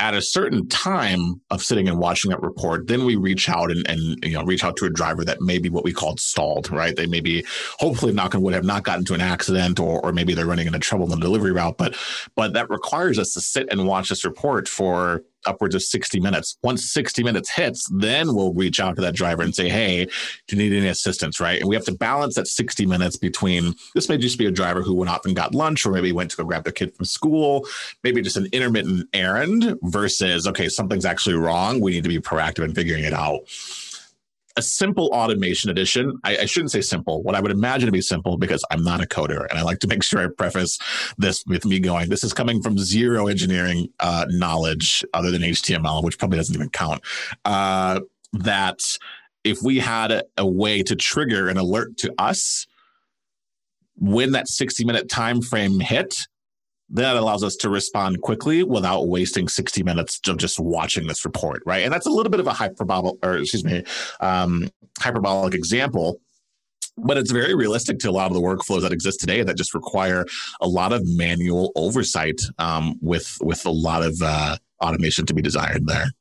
at 0.01 0.15
a 0.15 0.21
certain 0.21 0.67
time 0.67 1.39
of 1.51 1.61
sitting 1.61 1.87
and 1.87 1.99
watching 1.99 2.31
that 2.31 2.41
report, 2.41 2.87
then 2.87 3.05
we 3.05 3.15
reach 3.15 3.47
out 3.47 3.69
and, 3.69 3.87
and 3.87 4.17
you 4.23 4.33
know 4.33 4.43
reach 4.43 4.63
out 4.63 4.75
to 4.77 4.85
a 4.85 4.89
driver 4.89 5.23
that 5.23 5.41
may 5.41 5.59
be 5.59 5.69
what 5.69 5.83
we 5.83 5.93
called 5.93 6.19
stalled, 6.19 6.71
right? 6.71 6.95
They 6.95 7.05
maybe 7.05 7.45
hopefully 7.77 8.11
knock 8.11 8.33
on 8.33 8.41
wood 8.41 8.55
have 8.55 8.65
not 8.65 8.83
gotten 8.83 9.05
to 9.05 9.13
an 9.13 9.21
accident 9.21 9.79
or 9.79 10.03
or 10.03 10.11
maybe 10.11 10.33
they're 10.33 10.47
running 10.47 10.65
into 10.65 10.79
trouble 10.79 11.05
in 11.05 11.11
the 11.11 11.23
delivery 11.23 11.51
route, 11.51 11.77
but 11.77 11.95
but 12.35 12.53
that 12.53 12.71
requires 12.71 13.19
us 13.19 13.33
to 13.35 13.41
sit 13.41 13.71
and 13.71 13.85
watch 13.85 14.09
this 14.09 14.25
report 14.25 14.67
for 14.67 15.23
upwards 15.45 15.75
of 15.75 15.83
60 15.83 16.19
minutes. 16.19 16.57
Once 16.63 16.91
60 16.91 17.23
minutes 17.23 17.49
hits, 17.49 17.89
then 17.93 18.33
we'll 18.33 18.53
reach 18.53 18.79
out 18.79 18.95
to 18.95 19.01
that 19.01 19.15
driver 19.15 19.43
and 19.43 19.55
say, 19.55 19.69
Hey, 19.69 20.05
do 20.47 20.55
you 20.55 20.57
need 20.57 20.75
any 20.75 20.87
assistance? 20.87 21.39
Right. 21.39 21.59
And 21.59 21.69
we 21.69 21.75
have 21.75 21.85
to 21.85 21.95
balance 21.95 22.35
that 22.35 22.47
60 22.47 22.85
minutes 22.85 23.17
between 23.17 23.73
this 23.95 24.09
may 24.09 24.17
just 24.17 24.37
be 24.37 24.45
a 24.45 24.51
driver 24.51 24.81
who 24.81 24.93
went 24.93 25.09
off 25.09 25.25
and 25.25 25.35
got 25.35 25.55
lunch, 25.55 25.85
or 25.85 25.91
maybe 25.91 26.11
went 26.11 26.31
to 26.31 26.37
go 26.37 26.43
grab 26.43 26.63
their 26.63 26.73
kid 26.73 26.95
from 26.95 27.05
school, 27.05 27.65
maybe 28.03 28.21
just 28.21 28.37
an 28.37 28.47
intermittent 28.51 29.07
errand 29.13 29.77
versus, 29.83 30.47
okay, 30.47 30.69
something's 30.69 31.05
actually 31.05 31.35
wrong. 31.35 31.79
We 31.79 31.91
need 31.91 32.03
to 32.03 32.09
be 32.09 32.19
proactive 32.19 32.63
in 32.63 32.73
figuring 32.73 33.03
it 33.03 33.13
out 33.13 33.41
a 34.57 34.61
simple 34.61 35.07
automation 35.13 35.69
edition. 35.69 36.19
I, 36.23 36.37
I, 36.37 36.45
shouldn't 36.45 36.71
say 36.71 36.81
simple. 36.81 37.23
What 37.23 37.35
I 37.35 37.39
would 37.39 37.51
imagine 37.51 37.87
to 37.87 37.91
be 37.91 38.01
simple 38.01 38.37
because 38.37 38.63
I'm 38.71 38.83
not 38.83 39.01
a 39.01 39.05
coder, 39.05 39.47
and 39.49 39.57
I 39.57 39.61
like 39.61 39.79
to 39.79 39.87
make 39.87 40.03
sure 40.11 40.23
I 40.23 40.27
preface 40.27 40.77
this 41.17 41.43
with 41.47 41.65
me 41.65 41.79
going, 41.79 42.09
"This 42.09 42.23
is 42.23 42.33
coming 42.33 42.61
from 42.61 42.77
zero 42.77 43.27
engineering 43.27 43.89
uh, 43.99 44.25
knowledge 44.29 45.03
other 45.13 45.31
than 45.31 45.41
HTML, 45.41 46.03
which 46.03 46.17
probably 46.17 46.37
doesn't 46.37 46.55
even 46.55 46.69
count." 46.69 47.01
Uh, 47.45 48.01
that 48.33 48.79
if 49.43 49.61
we 49.63 49.79
had 49.79 50.11
a, 50.11 50.23
a 50.37 50.45
way 50.45 50.83
to 50.83 50.95
trigger 50.95 51.49
an 51.49 51.57
alert 51.57 51.97
to 51.97 52.13
us 52.17 52.67
when 53.97 54.31
that 54.31 54.47
60 54.47 54.85
minute 54.85 55.09
time 55.09 55.41
frame 55.41 55.79
hit 55.79 56.15
that 56.93 57.15
allows 57.15 57.43
us 57.43 57.55
to 57.57 57.69
respond 57.69 58.21
quickly 58.21 58.63
without 58.63 59.07
wasting 59.07 59.47
60 59.47 59.83
minutes 59.83 60.19
of 60.27 60.37
just 60.37 60.59
watching 60.59 61.07
this 61.07 61.23
report, 61.25 61.63
right? 61.65 61.83
And 61.83 61.93
that's 61.93 62.05
a 62.05 62.09
little 62.09 62.29
bit 62.29 62.39
of 62.39 62.47
a 62.47 62.53
hyperbolic, 62.53 63.15
or 63.23 63.37
excuse 63.37 63.63
me, 63.63 63.83
um, 64.19 64.69
hyperbolic 64.99 65.53
example 65.53 66.19
but 66.97 67.17
it's 67.17 67.31
very 67.31 67.55
realistic 67.55 67.99
to 67.99 68.09
a 68.09 68.11
lot 68.11 68.27
of 68.27 68.33
the 68.33 68.41
workflows 68.41 68.81
that 68.81 68.91
exist 68.91 69.19
today 69.19 69.43
that 69.43 69.57
just 69.57 69.73
require 69.73 70.25
a 70.59 70.67
lot 70.67 70.93
of 70.93 71.01
manual 71.05 71.71
oversight 71.75 72.39
um, 72.59 72.95
with 73.01 73.37
with 73.41 73.65
a 73.65 73.71
lot 73.71 74.03
of 74.03 74.21
uh, 74.21 74.57
automation 74.83 75.25
to 75.25 75.33
be 75.33 75.41
desired 75.41 75.87
there. 75.87 76.11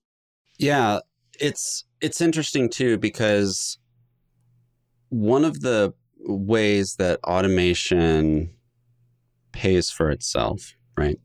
Yeah, 0.58 1.00
it's 1.38 1.84
it's 2.00 2.20
interesting 2.20 2.68
too 2.68 2.98
because 2.98 3.78
one 5.08 5.44
of 5.44 5.60
the 5.60 5.92
ways 6.20 6.96
that 6.96 7.18
automation 7.24 8.50
pays 9.52 9.90
for 9.90 10.10
itself, 10.10 10.74
right? 10.96 11.18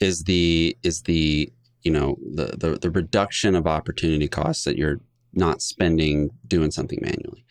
Is 0.00 0.24
the 0.24 0.76
is 0.82 1.02
the 1.02 1.52
you 1.82 1.90
know 1.90 2.16
the 2.34 2.56
the, 2.58 2.78
the 2.80 2.90
reduction 2.90 3.54
of 3.54 3.66
opportunity 3.66 4.28
costs 4.28 4.64
that 4.64 4.76
you're 4.76 5.00
not 5.32 5.62
spending 5.62 6.30
doing 6.46 6.70
something 6.70 6.98
manually, 7.02 7.44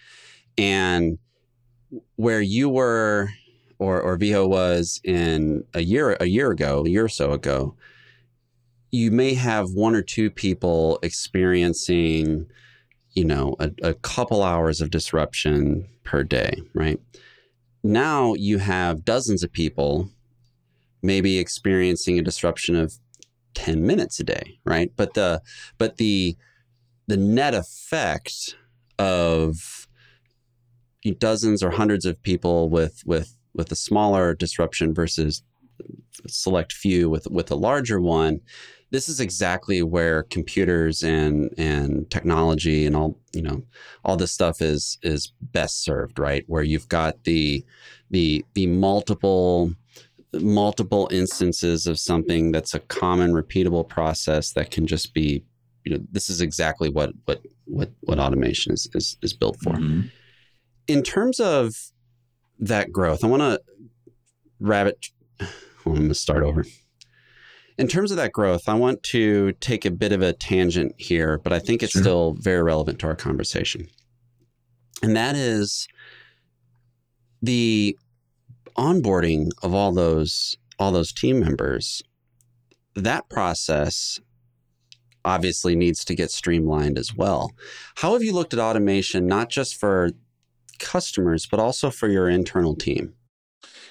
and 0.57 1.17
where 2.15 2.41
you 2.41 2.69
were 2.69 3.29
or 3.79 4.01
or 4.01 4.17
Veho 4.17 4.47
was 4.47 4.99
in 5.03 5.63
a 5.73 5.81
year 5.81 6.17
a 6.19 6.25
year 6.25 6.51
ago, 6.51 6.83
a 6.85 6.89
year 6.89 7.05
or 7.05 7.09
so 7.09 7.31
ago, 7.31 7.75
you 8.91 9.11
may 9.11 9.33
have 9.33 9.71
one 9.71 9.95
or 9.95 10.01
two 10.01 10.29
people 10.29 10.99
experiencing, 11.03 12.45
you 13.13 13.25
know, 13.25 13.55
a, 13.59 13.71
a 13.83 13.93
couple 13.93 14.43
hours 14.43 14.81
of 14.81 14.89
disruption 14.89 15.87
per 16.03 16.23
day, 16.23 16.61
right? 16.73 16.99
Now 17.85 18.33
you 18.33 18.57
have 18.57 19.05
dozens 19.05 19.43
of 19.43 19.51
people 19.51 20.09
maybe 21.01 21.37
experiencing 21.37 22.17
a 22.17 22.23
disruption 22.23 22.75
of 22.75 22.95
10 23.53 23.85
minutes 23.85 24.19
a 24.19 24.23
day 24.23 24.59
right? 24.65 24.91
But 24.95 25.13
the 25.13 25.41
but 25.77 25.97
the 25.97 26.35
the 27.07 27.17
net 27.17 27.53
effect 27.53 28.55
of 28.97 29.87
dozens 31.19 31.61
or 31.61 31.69
hundreds 31.69 32.05
of 32.05 32.21
people 32.23 32.69
with 32.69 33.03
with 33.05 33.37
with 33.53 33.71
a 33.71 33.75
smaller 33.75 34.33
disruption 34.33 34.93
versus 34.93 35.43
select 36.27 36.73
few 36.73 37.09
with 37.09 37.27
with 37.29 37.51
a 37.51 37.55
larger 37.55 38.01
one 38.01 38.41
this 38.91 39.09
is 39.09 39.19
exactly 39.19 39.81
where 39.81 40.23
computers 40.23 41.03
and 41.03 41.53
and 41.57 42.09
technology 42.09 42.85
and 42.85 42.95
all 42.95 43.17
you 43.33 43.41
know 43.41 43.63
all 44.03 44.15
this 44.15 44.31
stuff 44.31 44.61
is 44.61 44.97
is 45.01 45.33
best 45.41 45.83
served 45.83 46.19
right? 46.19 46.43
Where 46.47 46.63
you've 46.63 46.89
got 46.89 47.23
the 47.23 47.63
the 48.11 48.45
the 48.53 48.67
multiple 48.67 49.73
multiple 50.33 51.07
instances 51.11 51.87
of 51.87 51.99
something 51.99 52.51
that's 52.51 52.73
a 52.73 52.79
common 52.79 53.31
repeatable 53.31 53.87
process 53.87 54.51
that 54.53 54.71
can 54.71 54.85
just 54.85 55.13
be 55.13 55.43
you 55.85 55.93
know 55.93 56.03
this 56.11 56.29
is 56.29 56.41
exactly 56.41 56.89
what 56.89 57.11
what 57.25 57.41
what 57.65 57.91
what 58.01 58.19
automation 58.19 58.73
is 58.73 58.89
is, 58.93 59.17
is 59.21 59.33
built 59.33 59.57
for. 59.61 59.73
Mm-hmm. 59.73 60.07
in 60.87 61.03
terms 61.03 61.39
of 61.39 61.75
that 62.59 62.91
growth 62.91 63.23
i 63.23 63.27
want 63.27 63.41
to 63.41 63.61
rabbit 64.59 65.07
i'm 65.39 65.49
going 65.85 66.07
to 66.07 66.15
start 66.15 66.43
over 66.43 66.65
in 67.77 67.87
terms 67.87 68.11
of 68.11 68.17
that 68.17 68.31
growth, 68.31 68.69
I 68.69 68.73
want 68.73 69.03
to 69.03 69.51
take 69.53 69.85
a 69.85 69.91
bit 69.91 70.11
of 70.11 70.21
a 70.21 70.33
tangent 70.33 70.93
here, 70.97 71.37
but 71.39 71.51
I 71.51 71.59
think 71.59 71.83
it's 71.83 71.91
sure. 71.91 72.01
still 72.01 72.33
very 72.39 72.63
relevant 72.63 72.99
to 72.99 73.07
our 73.07 73.15
conversation. 73.15 73.87
And 75.03 75.15
that 75.15 75.35
is 75.35 75.87
the 77.41 77.97
onboarding 78.77 79.49
of 79.61 79.73
all 79.73 79.91
those 79.91 80.57
all 80.79 80.91
those 80.91 81.13
team 81.13 81.39
members. 81.39 82.01
That 82.95 83.29
process 83.29 84.19
obviously 85.23 85.75
needs 85.75 86.05
to 86.05 86.15
get 86.15 86.31
streamlined 86.31 86.97
as 86.97 87.13
well. 87.13 87.51
How 87.95 88.13
have 88.13 88.23
you 88.23 88.33
looked 88.33 88.53
at 88.53 88.59
automation 88.59 89.25
not 89.27 89.49
just 89.49 89.75
for 89.75 90.11
customers 90.79 91.45
but 91.45 91.59
also 91.59 91.89
for 91.89 92.07
your 92.07 92.29
internal 92.29 92.75
team? 92.75 93.13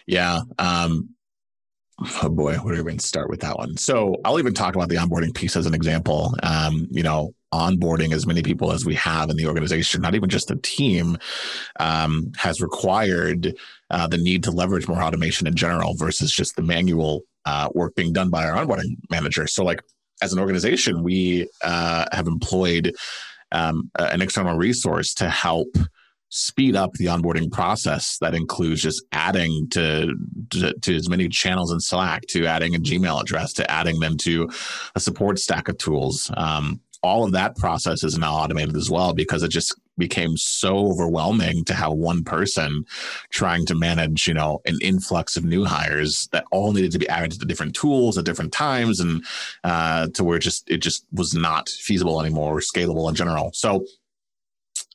Yeah, 0.07 0.41
um, 0.59 1.15
oh 2.01 2.29
boy, 2.29 2.55
where 2.57 2.75
do 2.75 2.85
we 2.85 2.91
even 2.91 2.99
start 2.99 3.29
with 3.29 3.41
that 3.41 3.57
one? 3.57 3.77
So 3.77 4.17
I'll 4.25 4.39
even 4.39 4.55
talk 4.55 4.75
about 4.75 4.89
the 4.89 4.97
onboarding 4.97 5.35
piece 5.35 5.57
as 5.57 5.67
an 5.67 5.75
example. 5.75 6.35
Um, 6.43 6.87
you 6.91 7.03
know, 7.03 7.35
onboarding 7.53 8.13
as 8.13 8.27
many 8.27 8.43
people 8.43 8.73
as 8.73 8.85
we 8.85 8.95
have 8.97 9.31
in 9.31 9.37
the 9.37 9.47
organization, 9.47 10.03
not 10.03 10.15
even 10.15 10.29
just 10.29 10.49
the 10.49 10.57
team, 10.57 11.17
um, 11.79 12.33
has 12.37 12.61
required 12.61 13.55
uh, 13.91 14.07
the 14.09 14.19
need 14.19 14.43
to 14.45 14.51
leverage 14.51 14.89
more 14.89 15.03
automation 15.03 15.47
in 15.47 15.55
general 15.55 15.95
versus 15.95 16.33
just 16.33 16.57
the 16.57 16.63
manual 16.63 17.23
uh, 17.45 17.69
work 17.75 17.95
being 17.95 18.13
done 18.13 18.31
by 18.31 18.49
our 18.49 18.65
onboarding 18.65 18.97
manager. 19.11 19.47
So, 19.47 19.65
like 19.65 19.81
as 20.23 20.33
an 20.33 20.39
organization, 20.39 21.03
we 21.03 21.49
uh, 21.63 22.07
have 22.13 22.27
employed 22.27 22.95
um, 23.53 23.91
an 23.99 24.21
external 24.21 24.57
resource 24.57 25.15
to 25.15 25.29
help 25.29 25.69
speed 26.35 26.75
up 26.75 26.93
the 26.95 27.07
onboarding 27.07 27.51
process 27.51 28.19
that 28.19 28.35
includes 28.35 28.83
just 28.83 29.05
adding 29.13 29.69
to, 29.69 30.13
to, 30.51 30.75
to 30.81 30.97
as 30.97 31.09
many 31.09 31.29
channels 31.29 31.71
in 31.71 31.79
slack 31.79 32.23
to 32.27 32.45
adding 32.45 32.75
a 32.75 32.79
gmail 32.79 33.21
address 33.21 33.53
to 33.53 33.71
adding 33.71 34.01
them 34.01 34.17
to 34.17 34.51
a 34.97 35.01
support 35.01 35.39
stack 35.39 35.69
of 35.69 35.79
tools. 35.79 36.33
Um, 36.37 36.81
all 37.05 37.25
of 37.25 37.33
that 37.33 37.57
process 37.57 38.03
is 38.03 38.19
now 38.19 38.35
automated 38.35 38.75
as 38.77 38.91
well 38.91 39.15
because 39.15 39.45
it 39.45 39.51
just 39.51 39.79
became 39.97 40.37
so 40.37 40.89
overwhelming 40.89 41.65
to 41.67 41.75
have 41.75 41.93
one 41.93 42.25
person 42.25 42.85
trying 43.31 43.65
to 43.67 43.77
manage 43.77 44.27
you 44.27 44.35
know 44.35 44.61
an 44.65 44.77
influx 44.83 45.37
of 45.37 45.45
new 45.45 45.65
hires 45.65 46.29
that 46.33 46.45
all 46.51 46.73
needed 46.73 46.91
to 46.91 46.99
be 46.99 47.09
added 47.09 47.31
to 47.31 47.47
different 47.47 47.77
tools 47.77 48.19
at 48.19 48.25
different 48.25 48.53
times 48.53 48.99
and 48.99 49.25
uh, 49.63 50.09
to 50.15 50.25
where 50.25 50.41
just 50.41 50.69
it 50.69 50.79
just 50.79 51.07
was 51.13 51.33
not 51.33 51.69
feasible 51.69 52.21
anymore 52.21 52.57
or 52.57 52.61
scalable 52.61 53.09
in 53.09 53.15
general. 53.15 53.53
So 53.55 53.85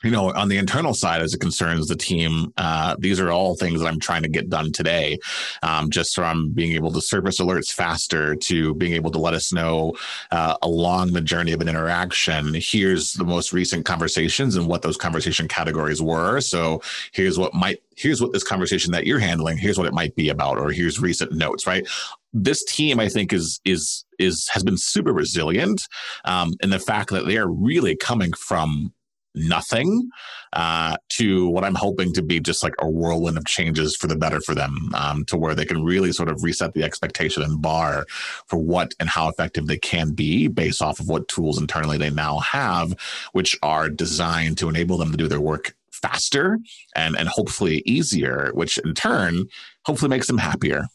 you 0.03 0.12
know, 0.12 0.31
on 0.31 0.47
the 0.47 0.57
internal 0.57 0.93
side, 0.93 1.21
as 1.21 1.33
it 1.33 1.41
concerns 1.41 1.88
the 1.88 1.95
team, 1.95 2.53
uh, 2.57 2.95
these 2.99 3.19
are 3.19 3.31
all 3.31 3.55
things 3.55 3.81
that 3.81 3.88
I'm 3.88 3.99
trying 3.99 4.23
to 4.23 4.29
get 4.29 4.49
done 4.49 4.71
today. 4.71 5.19
Um, 5.62 5.89
just 5.89 6.15
from 6.15 6.51
being 6.51 6.71
able 6.73 6.91
to 6.93 7.01
surface 7.01 7.39
alerts 7.39 7.71
faster 7.71 8.35
to 8.35 8.75
being 8.75 8.93
able 8.93 9.12
to 9.12 9.19
let 9.19 9.33
us 9.33 9.51
know 9.51 9.93
uh, 10.31 10.55
along 10.62 11.13
the 11.13 11.21
journey 11.21 11.51
of 11.51 11.62
an 11.62 11.67
interaction. 11.67 12.53
Here's 12.55 13.13
the 13.13 13.25
most 13.25 13.51
recent 13.51 13.85
conversations 13.85 14.55
and 14.55 14.67
what 14.67 14.83
those 14.83 14.97
conversation 14.97 15.47
categories 15.47 16.01
were. 16.01 16.39
So 16.39 16.81
here's 17.12 17.38
what 17.38 17.53
might 17.53 17.81
here's 17.97 18.21
what 18.21 18.31
this 18.31 18.43
conversation 18.43 18.93
that 18.93 19.05
you're 19.05 19.19
handling. 19.19 19.57
Here's 19.57 19.77
what 19.77 19.88
it 19.88 19.93
might 19.93 20.15
be 20.15 20.29
about, 20.29 20.57
or 20.57 20.71
here's 20.71 21.01
recent 21.01 21.33
notes. 21.33 21.67
Right. 21.67 21.88
This 22.31 22.63
team, 22.63 22.99
I 22.99 23.09
think, 23.09 23.33
is 23.33 23.59
is 23.65 24.05
is 24.17 24.47
has 24.53 24.63
been 24.63 24.77
super 24.77 25.12
resilient 25.12 25.88
um, 26.25 26.53
in 26.62 26.69
the 26.69 26.79
fact 26.79 27.09
that 27.09 27.25
they 27.25 27.38
are 27.38 27.49
really 27.49 27.95
coming 27.95 28.31
from 28.33 28.93
nothing 29.36 30.10
uh, 30.54 30.98
to 31.10 31.50
what 31.50 31.63
I'm 31.63 31.76
hoping 31.76 32.13
to 32.13 32.22
be 32.22 32.39
just 32.39 32.63
like 32.63 32.74
a 32.80 32.89
whirlwind 32.89 33.38
of 33.38 33.46
changes 33.46 33.96
for 33.96 34.08
the 34.08 34.15
better 34.15 34.42
for 34.42 34.56
them, 34.56 34.92
um, 34.96 35.26
to 35.26 35.38
where 35.38 35.56
they 35.56 35.65
can 35.65 35.84
really 35.84 36.12
sort 36.12 36.30
of 36.30 36.44
reset 36.44 36.74
the 36.74 36.84
expectation 36.84 37.44
and 37.44 37.62
bar 37.62 38.06
for 38.48 38.58
what 38.58 38.94
and 39.00 39.10
how 39.10 39.30
effective 39.30 39.68
they 39.68 39.78
can 39.78 40.12
be 40.12 40.48
based 40.48 40.82
off 40.82 41.00
of 41.00 41.08
what 41.08 41.28
tools 41.28 41.60
internally 41.60 41.98
they 41.98 42.10
now 42.10 42.39
have, 42.39 42.96
which 43.34 43.58
are 43.62 43.89
designed 43.89 44.58
to 44.58 44.70
enable 44.70 44.98
them 44.98 45.12
to 45.12 45.18
do 45.18 45.28
their 45.28 45.42
work 45.42 45.76
faster 45.92 46.58
and 46.96 47.18
and 47.18 47.28
hopefully 47.28 47.84
easier, 47.86 48.52
which 48.54 48.78
in 48.80 48.94
turn 48.94 49.46
hopefully 49.86 50.10
makes 50.10 50.28
them 50.28 50.38
happier. 50.38 50.88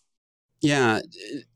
Yeah, 0.61 1.01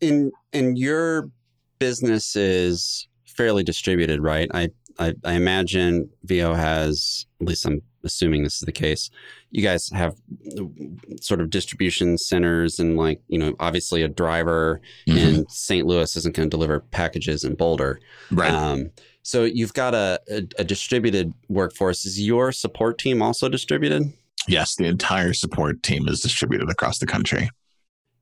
in 0.01 0.31
in 0.53 0.77
your 0.77 1.31
business 1.79 2.37
is 2.37 3.09
fairly 3.27 3.63
distributed, 3.63 4.21
right? 4.21 4.51
I 4.53 4.69
I, 4.99 5.15
I 5.25 5.35
imagine 5.35 6.11
Veho 6.27 6.57
has, 6.57 7.27
at 7.41 7.47
least 7.47 7.65
I'm 7.65 7.83
assuming 8.05 8.43
this 8.43 8.55
is 8.55 8.61
the 8.61 8.73
case. 8.73 9.11
You 9.51 9.63
guys 9.63 9.89
have 9.91 10.17
sort 11.21 11.41
of 11.41 11.51
distribution 11.51 12.19
centers, 12.19 12.79
and 12.79 12.97
like 12.97 13.21
you 13.29 13.39
know, 13.39 13.55
obviously 13.61 14.03
a 14.03 14.09
driver 14.09 14.81
mm-hmm. 15.07 15.19
in 15.19 15.49
St. 15.49 15.87
Louis 15.87 16.17
isn't 16.17 16.35
going 16.35 16.49
to 16.49 16.55
deliver 16.55 16.81
packages 16.81 17.45
in 17.45 17.55
Boulder, 17.55 18.01
right? 18.31 18.53
Um, 18.53 18.91
so 19.23 19.45
you've 19.45 19.75
got 19.75 19.95
a, 19.95 20.21
a, 20.31 20.43
a 20.59 20.65
distributed 20.65 21.33
workforce. 21.49 22.07
Is 22.07 22.21
your 22.21 22.51
support 22.53 22.99
team 22.99 23.21
also 23.21 23.49
distributed? 23.49 24.13
Yes, 24.47 24.77
the 24.77 24.85
entire 24.85 25.35
support 25.35 25.83
team 25.83 26.09
is 26.09 26.21
distributed 26.21 26.71
across 26.71 26.99
the 26.99 27.07
country. 27.07 27.51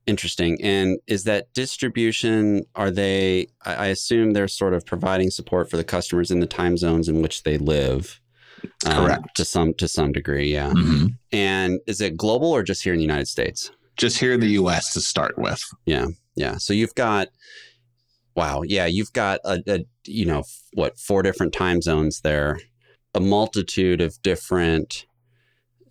Interesting. 0.06 0.62
And 0.62 0.98
is 1.08 1.24
that 1.24 1.52
distribution, 1.52 2.64
are 2.76 2.92
they, 2.92 3.48
I 3.62 3.86
assume 3.86 4.32
they're 4.32 4.46
sort 4.46 4.72
of 4.72 4.86
providing 4.86 5.30
support 5.30 5.68
for 5.68 5.76
the 5.76 5.84
customers 5.84 6.30
in 6.30 6.38
the 6.38 6.46
time 6.46 6.76
zones 6.76 7.08
in 7.08 7.22
which 7.22 7.42
they 7.42 7.58
live. 7.58 8.20
Um, 8.86 9.04
Correct. 9.04 9.34
To 9.34 9.44
some, 9.44 9.74
to 9.74 9.88
some 9.88 10.12
degree. 10.12 10.52
Yeah. 10.52 10.70
Mm-hmm. 10.70 11.06
And 11.32 11.80
is 11.88 12.00
it 12.00 12.16
global 12.16 12.52
or 12.52 12.62
just 12.62 12.84
here 12.84 12.92
in 12.92 12.98
the 12.98 13.04
United 13.04 13.26
States? 13.26 13.70
Just 13.96 14.18
here 14.18 14.32
in 14.32 14.40
the 14.40 14.50
US 14.50 14.92
to 14.92 15.00
start 15.00 15.36
with. 15.38 15.60
Yeah. 15.86 16.06
Yeah. 16.36 16.56
So 16.58 16.72
you've 16.72 16.94
got, 16.94 17.28
wow. 18.36 18.62
Yeah. 18.62 18.86
You've 18.86 19.12
got 19.12 19.40
a, 19.44 19.60
a 19.66 19.84
you 20.06 20.24
know, 20.24 20.44
what, 20.74 21.00
four 21.00 21.22
different 21.22 21.52
time 21.52 21.82
zones 21.82 22.20
there, 22.20 22.60
a 23.12 23.20
multitude 23.20 24.00
of 24.00 24.22
different, 24.22 25.06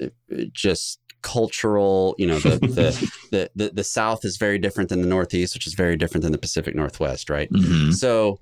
uh, 0.01 0.07
just 0.53 0.99
cultural 1.25 2.13
you 2.19 2.27
know 2.27 2.37
the, 2.37 2.59
the, 2.59 3.11
the, 3.31 3.49
the, 3.55 3.69
the 3.73 3.83
south 3.83 4.23
is 4.23 4.37
very 4.37 4.59
different 4.59 4.89
than 4.89 5.01
the 5.01 5.07
northeast 5.07 5.55
which 5.55 5.65
is 5.65 5.73
very 5.73 5.97
different 5.97 6.21
than 6.21 6.31
the 6.31 6.37
pacific 6.37 6.75
northwest 6.75 7.31
right 7.31 7.51
mm-hmm. 7.51 7.89
so 7.89 8.39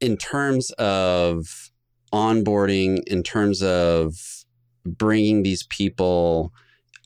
in 0.00 0.16
terms 0.16 0.72
of 0.72 1.70
onboarding 2.12 2.98
in 3.06 3.22
terms 3.22 3.62
of 3.62 4.44
bringing 4.84 5.44
these 5.44 5.62
people 5.62 6.52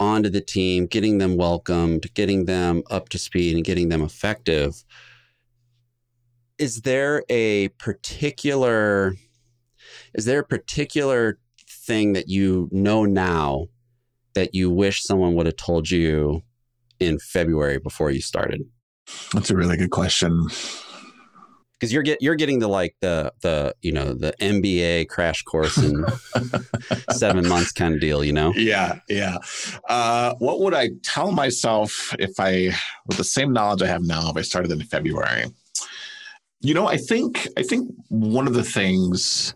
onto 0.01 0.31
the 0.31 0.40
team 0.40 0.87
getting 0.87 1.18
them 1.18 1.37
welcomed 1.37 2.07
getting 2.14 2.46
them 2.46 2.83
up 2.90 3.11
to 3.11 3.18
speed 3.18 3.55
and 3.55 3.66
getting 3.66 3.90
them 3.90 4.01
effective 4.01 4.83
is 6.57 6.81
there 6.81 7.22
a 7.29 7.68
particular 7.68 9.14
is 10.14 10.25
there 10.25 10.40
a 10.40 10.44
particular 10.44 11.38
thing 11.68 12.14
that 12.14 12.29
you 12.29 12.70
know 12.72 13.05
now 13.05 13.66
that 14.35 14.55
you 14.55 14.71
wish 14.71 15.03
someone 15.03 15.35
would 15.35 15.47
have 15.47 15.57
told 15.57 15.90
you 15.90 16.42
in 17.01 17.18
February 17.18 17.79
before 17.79 18.11
you 18.11 18.21
started? 18.21 18.62
That's 19.33 19.51
a 19.51 19.57
really 19.57 19.77
good 19.77 19.90
question. 19.90 20.49
Because 21.73 21.92
you're 21.92 22.05
get 22.05 22.23
you're 22.23 22.37
getting 22.37 22.61
the 22.61 22.68
like 22.68 22.95
the 23.01 23.33
the 23.42 23.75
you 23.83 23.90
know 23.90 24.14
the 24.14 24.33
MBA 24.40 25.09
crash 25.09 25.42
course 25.42 25.77
in 25.79 26.05
seven 27.11 27.49
months 27.49 27.73
kind 27.73 27.92
of 27.92 28.01
deal, 28.01 28.23
you 28.23 28.33
know? 28.33 28.53
Yeah, 28.55 29.01
yeah. 29.09 29.38
Uh, 29.88 30.35
what 30.38 30.61
would 30.61 30.75
I 30.75 30.90
tell 31.03 31.33
myself 31.33 32.14
if 32.21 32.38
I, 32.38 32.73
with 33.07 33.16
the 33.16 33.25
same 33.25 33.53
knowledge 33.53 33.83
I 33.83 33.88
have 33.88 34.03
now, 34.03 34.31
if 34.31 34.37
I 34.37 34.42
started 34.42 34.71
in 34.71 34.81
February? 34.85 35.47
You 36.61 36.75
know, 36.75 36.87
I 36.87 36.99
think 36.99 37.49
I 37.59 37.64
think 37.64 37.90
one 38.09 38.47
of 38.47 38.55
the 38.55 38.62
things 38.62 39.55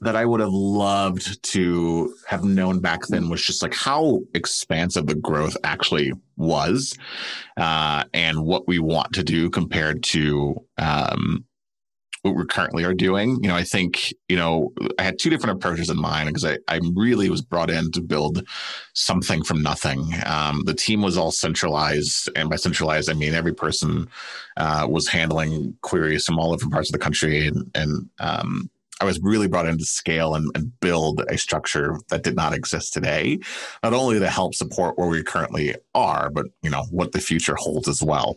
that 0.00 0.16
I 0.16 0.24
would 0.24 0.40
have 0.40 0.52
loved 0.52 1.42
to 1.52 2.14
have 2.26 2.44
known 2.44 2.80
back 2.80 3.06
then 3.08 3.28
was 3.28 3.42
just 3.42 3.62
like 3.62 3.74
how 3.74 4.20
expansive 4.34 5.06
the 5.06 5.14
growth 5.14 5.56
actually 5.64 6.12
was, 6.36 6.96
uh, 7.56 8.04
and 8.12 8.44
what 8.44 8.68
we 8.68 8.78
want 8.78 9.12
to 9.14 9.22
do 9.22 9.50
compared 9.50 10.02
to 10.04 10.56
um, 10.78 11.44
what 12.26 12.36
we 12.36 12.44
currently 12.44 12.84
are 12.84 12.94
doing. 12.94 13.38
You 13.42 13.48
know, 13.48 13.56
I 13.56 13.62
think 13.62 14.12
you 14.28 14.36
know 14.36 14.72
I 14.98 15.02
had 15.02 15.18
two 15.18 15.30
different 15.30 15.56
approaches 15.56 15.88
in 15.88 15.96
mind 15.98 16.28
because 16.28 16.44
I, 16.44 16.58
I 16.68 16.80
really 16.94 17.30
was 17.30 17.42
brought 17.42 17.70
in 17.70 17.90
to 17.92 18.00
build 18.00 18.46
something 18.94 19.42
from 19.44 19.62
nothing. 19.62 20.12
Um, 20.26 20.62
the 20.64 20.74
team 20.74 21.02
was 21.02 21.16
all 21.16 21.30
centralized, 21.30 22.28
and 22.36 22.50
by 22.50 22.56
centralized 22.56 23.10
I 23.10 23.14
mean 23.14 23.34
every 23.34 23.54
person 23.54 24.08
uh, 24.56 24.86
was 24.88 25.08
handling 25.08 25.76
queries 25.82 26.26
from 26.26 26.38
all 26.38 26.52
different 26.52 26.72
parts 26.72 26.90
of 26.90 26.92
the 26.92 27.04
country, 27.04 27.46
and, 27.46 27.70
and 27.74 28.08
um, 28.18 28.70
I 29.00 29.04
was 29.04 29.20
really 29.20 29.46
brought 29.46 29.66
in 29.66 29.78
to 29.78 29.84
scale 29.84 30.34
and, 30.34 30.50
and, 30.54 30.72
build 30.80 31.22
a 31.28 31.36
structure 31.36 31.98
that 32.08 32.22
did 32.22 32.36
not 32.36 32.54
exist 32.54 32.92
today, 32.92 33.38
not 33.82 33.92
only 33.92 34.18
to 34.18 34.30
help 34.30 34.54
support 34.54 34.96
where 34.96 35.08
we 35.08 35.22
currently 35.22 35.74
are, 35.94 36.30
but 36.30 36.46
you 36.62 36.70
know 36.70 36.84
what 36.90 37.12
the 37.12 37.20
future 37.20 37.56
holds 37.56 37.88
as 37.88 38.02
well. 38.02 38.36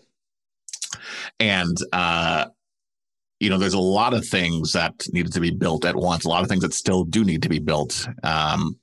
And 1.39 1.77
uh, 1.93 2.45
you 3.39 3.49
know, 3.49 3.58
there's 3.58 3.73
a 3.73 3.80
lot 3.80 4.13
of 4.13 4.25
things 4.25 4.73
that 4.73 4.93
needed 5.13 5.32
to 5.34 5.39
be 5.39 5.52
built 5.52 5.86
at 5.86 5.95
once, 5.95 6.25
a 6.25 6.30
lot 6.30 6.43
of 6.43 6.49
things 6.49 6.62
that 6.62 6.73
still 6.73 7.06
do 7.06 7.23
need 7.23 7.41
to 7.41 7.49
be 7.49 7.60
built 7.60 8.08
um, 8.23 8.78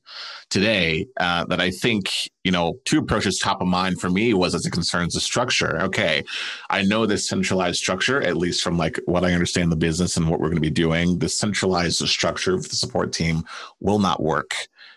today. 0.48 1.06
Uh, 1.20 1.44
that 1.46 1.60
I 1.60 1.70
think, 1.70 2.30
you 2.42 2.50
know, 2.50 2.78
two 2.84 2.98
approaches 2.98 3.38
top 3.38 3.60
of 3.60 3.68
mind 3.68 4.00
for 4.00 4.08
me 4.08 4.32
was 4.32 4.54
as 4.54 4.64
it 4.64 4.70
concerns 4.70 5.12
the 5.12 5.20
structure. 5.20 5.80
Okay, 5.82 6.24
I 6.70 6.82
know 6.82 7.04
this 7.04 7.28
centralized 7.28 7.78
structure, 7.78 8.22
at 8.22 8.38
least 8.38 8.62
from 8.62 8.78
like 8.78 8.98
what 9.04 9.24
I 9.24 9.34
understand 9.34 9.70
the 9.70 9.76
business 9.76 10.16
and 10.16 10.28
what 10.28 10.40
we're 10.40 10.48
going 10.48 10.56
to 10.56 10.60
be 10.62 10.70
doing. 10.70 11.18
The 11.18 11.28
centralized 11.28 12.06
structure 12.08 12.54
of 12.54 12.68
the 12.68 12.76
support 12.76 13.12
team 13.12 13.44
will 13.80 13.98
not 13.98 14.22
work. 14.22 14.54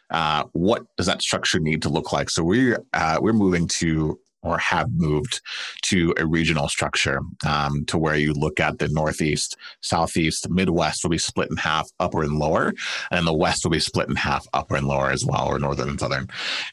Uh, 0.10 0.46
what 0.54 0.84
does 0.96 1.06
that 1.06 1.22
structure 1.22 1.60
need 1.60 1.82
to 1.82 1.90
look 1.90 2.14
like? 2.14 2.30
So 2.30 2.44
we're 2.44 2.84
uh, 2.94 3.20
we're 3.22 3.34
moving 3.34 3.68
to 3.80 4.20
or 4.42 4.58
have 4.58 4.92
moved 4.94 5.42
to 5.84 6.14
a 6.18 6.26
regional 6.26 6.68
structure 6.68 7.20
um, 7.46 7.86
to 7.86 7.98
where 7.98 8.16
you 8.16 8.34
look 8.34 8.60
at 8.60 8.80
the 8.80 8.88
Northeast, 8.90 9.58
Southeast, 9.82 10.50
Midwest 10.50 11.04
will 11.04 11.10
be 11.10 11.18
split 11.18 11.50
in 11.50 11.58
half, 11.58 11.90
upper 12.00 12.24
and 12.24 12.40
lower, 12.40 12.74
and 13.12 13.28
the 13.28 13.34
West 13.34 13.64
will 13.64 13.72
be 13.72 13.80
split 13.80 14.10
in 14.10 14.16
half, 14.16 14.48
upper 14.54 14.76
and 14.76 14.88
lower 14.88 15.12
as 15.12 15.26
well, 15.26 15.48
or 15.48 15.60
Northern 15.60 15.90
and 15.90 16.00
Southern. 16.00 16.28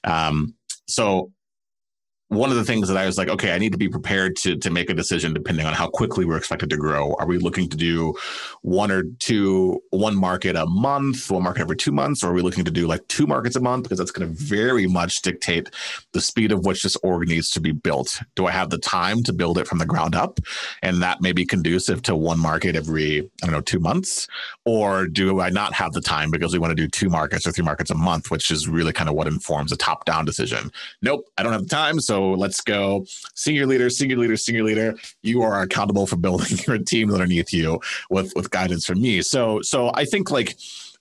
Um, 0.04 0.54
so 0.86 1.32
one 2.28 2.50
of 2.50 2.56
the 2.56 2.64
things 2.64 2.88
that 2.88 2.96
I 2.96 3.06
was 3.06 3.16
like, 3.18 3.28
okay, 3.28 3.52
I 3.52 3.58
need 3.58 3.70
to 3.70 3.78
be 3.78 3.88
prepared 3.88 4.34
to 4.36 4.56
to 4.56 4.70
make 4.70 4.90
a 4.90 4.94
decision 4.94 5.32
depending 5.32 5.64
on 5.64 5.74
how 5.74 5.88
quickly 5.88 6.24
we're 6.24 6.36
expected 6.36 6.70
to 6.70 6.76
grow. 6.76 7.14
Are 7.14 7.26
we 7.26 7.38
looking 7.38 7.68
to 7.68 7.76
do 7.76 8.14
one 8.62 8.90
or 8.90 9.04
two, 9.20 9.80
one 9.90 10.16
market 10.16 10.56
a 10.56 10.66
month, 10.66 11.30
one 11.30 11.44
market 11.44 11.60
every 11.60 11.76
two 11.76 11.92
months, 11.92 12.24
or 12.24 12.30
are 12.30 12.32
we 12.32 12.42
looking 12.42 12.64
to 12.64 12.70
do 12.70 12.88
like 12.88 13.06
two 13.06 13.28
markets 13.28 13.54
a 13.54 13.60
month? 13.60 13.84
Because 13.84 13.98
that's 13.98 14.10
going 14.10 14.28
to 14.28 14.34
very 14.34 14.88
much 14.88 15.22
dictate 15.22 15.70
the 16.12 16.20
speed 16.20 16.50
of 16.50 16.66
which 16.66 16.82
this 16.82 16.96
org 16.96 17.28
needs 17.28 17.50
to 17.50 17.60
be 17.60 17.70
built. 17.70 18.20
Do 18.34 18.46
I 18.46 18.50
have 18.50 18.70
the 18.70 18.78
time 18.78 19.22
to 19.22 19.32
build 19.32 19.56
it 19.56 19.68
from 19.68 19.78
the 19.78 19.86
ground 19.86 20.16
up, 20.16 20.40
and 20.82 21.00
that 21.02 21.20
may 21.20 21.32
be 21.32 21.46
conducive 21.46 22.02
to 22.02 22.16
one 22.16 22.40
market 22.40 22.74
every 22.74 23.20
I 23.20 23.46
don't 23.46 23.52
know 23.52 23.60
two 23.60 23.78
months, 23.78 24.26
or 24.64 25.06
do 25.06 25.40
I 25.40 25.50
not 25.50 25.74
have 25.74 25.92
the 25.92 26.00
time 26.00 26.32
because 26.32 26.52
we 26.52 26.58
want 26.58 26.72
to 26.72 26.74
do 26.74 26.88
two 26.88 27.08
markets 27.08 27.46
or 27.46 27.52
three 27.52 27.64
markets 27.64 27.90
a 27.90 27.94
month, 27.94 28.32
which 28.32 28.50
is 28.50 28.68
really 28.68 28.92
kind 28.92 29.08
of 29.08 29.14
what 29.14 29.28
informs 29.28 29.70
a 29.70 29.76
top 29.76 30.04
down 30.06 30.24
decision. 30.24 30.72
Nope, 31.02 31.28
I 31.38 31.44
don't 31.44 31.52
have 31.52 31.62
the 31.62 31.68
time, 31.68 32.00
so 32.00 32.15
so 32.16 32.30
let's 32.30 32.62
go 32.62 33.04
senior 33.34 33.66
leader, 33.66 33.90
senior 33.90 34.16
leader, 34.16 34.38
senior 34.38 34.64
leader. 34.64 34.94
You 35.22 35.42
are 35.42 35.60
accountable 35.60 36.06
for 36.06 36.16
building 36.16 36.58
your 36.66 36.78
team 36.78 37.12
underneath 37.12 37.52
you 37.52 37.80
with 38.08 38.32
with 38.34 38.50
guidance 38.50 38.86
from 38.86 39.02
me. 39.02 39.20
So 39.20 39.60
so 39.60 39.90
I 39.92 40.06
think 40.06 40.30
like 40.30 40.56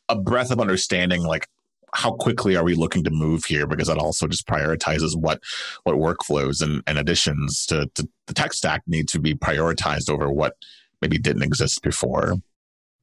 a 0.09 0.15
breath 0.17 0.51
of 0.51 0.59
understanding 0.59 1.23
like 1.23 1.47
how 1.93 2.11
quickly 2.11 2.57
are 2.57 2.65
we 2.65 2.75
looking 2.75 3.05
to 3.05 3.09
move 3.09 3.45
here 3.45 3.65
because 3.65 3.87
that 3.87 3.97
also 3.97 4.27
just 4.27 4.45
prioritizes 4.45 5.15
what 5.15 5.41
what 5.83 5.95
workflows 5.95 6.61
and, 6.61 6.83
and 6.85 6.97
additions 6.97 7.65
to, 7.67 7.89
to 7.95 8.05
the 8.27 8.33
tech 8.33 8.51
stack 8.51 8.81
need 8.85 9.07
to 9.07 9.19
be 9.19 9.33
prioritized 9.33 10.09
over 10.09 10.29
what 10.29 10.57
maybe 11.01 11.17
didn't 11.17 11.43
exist 11.43 11.81
before 11.81 12.35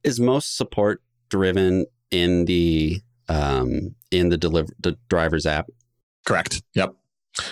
is 0.03 0.19
most 0.19 0.55
support 0.55 1.01
driven 1.29 1.87
in 2.11 2.45
the 2.45 3.01
um, 3.27 3.95
in 4.11 4.29
the 4.29 4.37
deliver 4.37 4.71
the 4.79 4.95
driver's 5.09 5.47
app. 5.47 5.67
Correct. 6.27 6.61
Yep. 6.75 6.93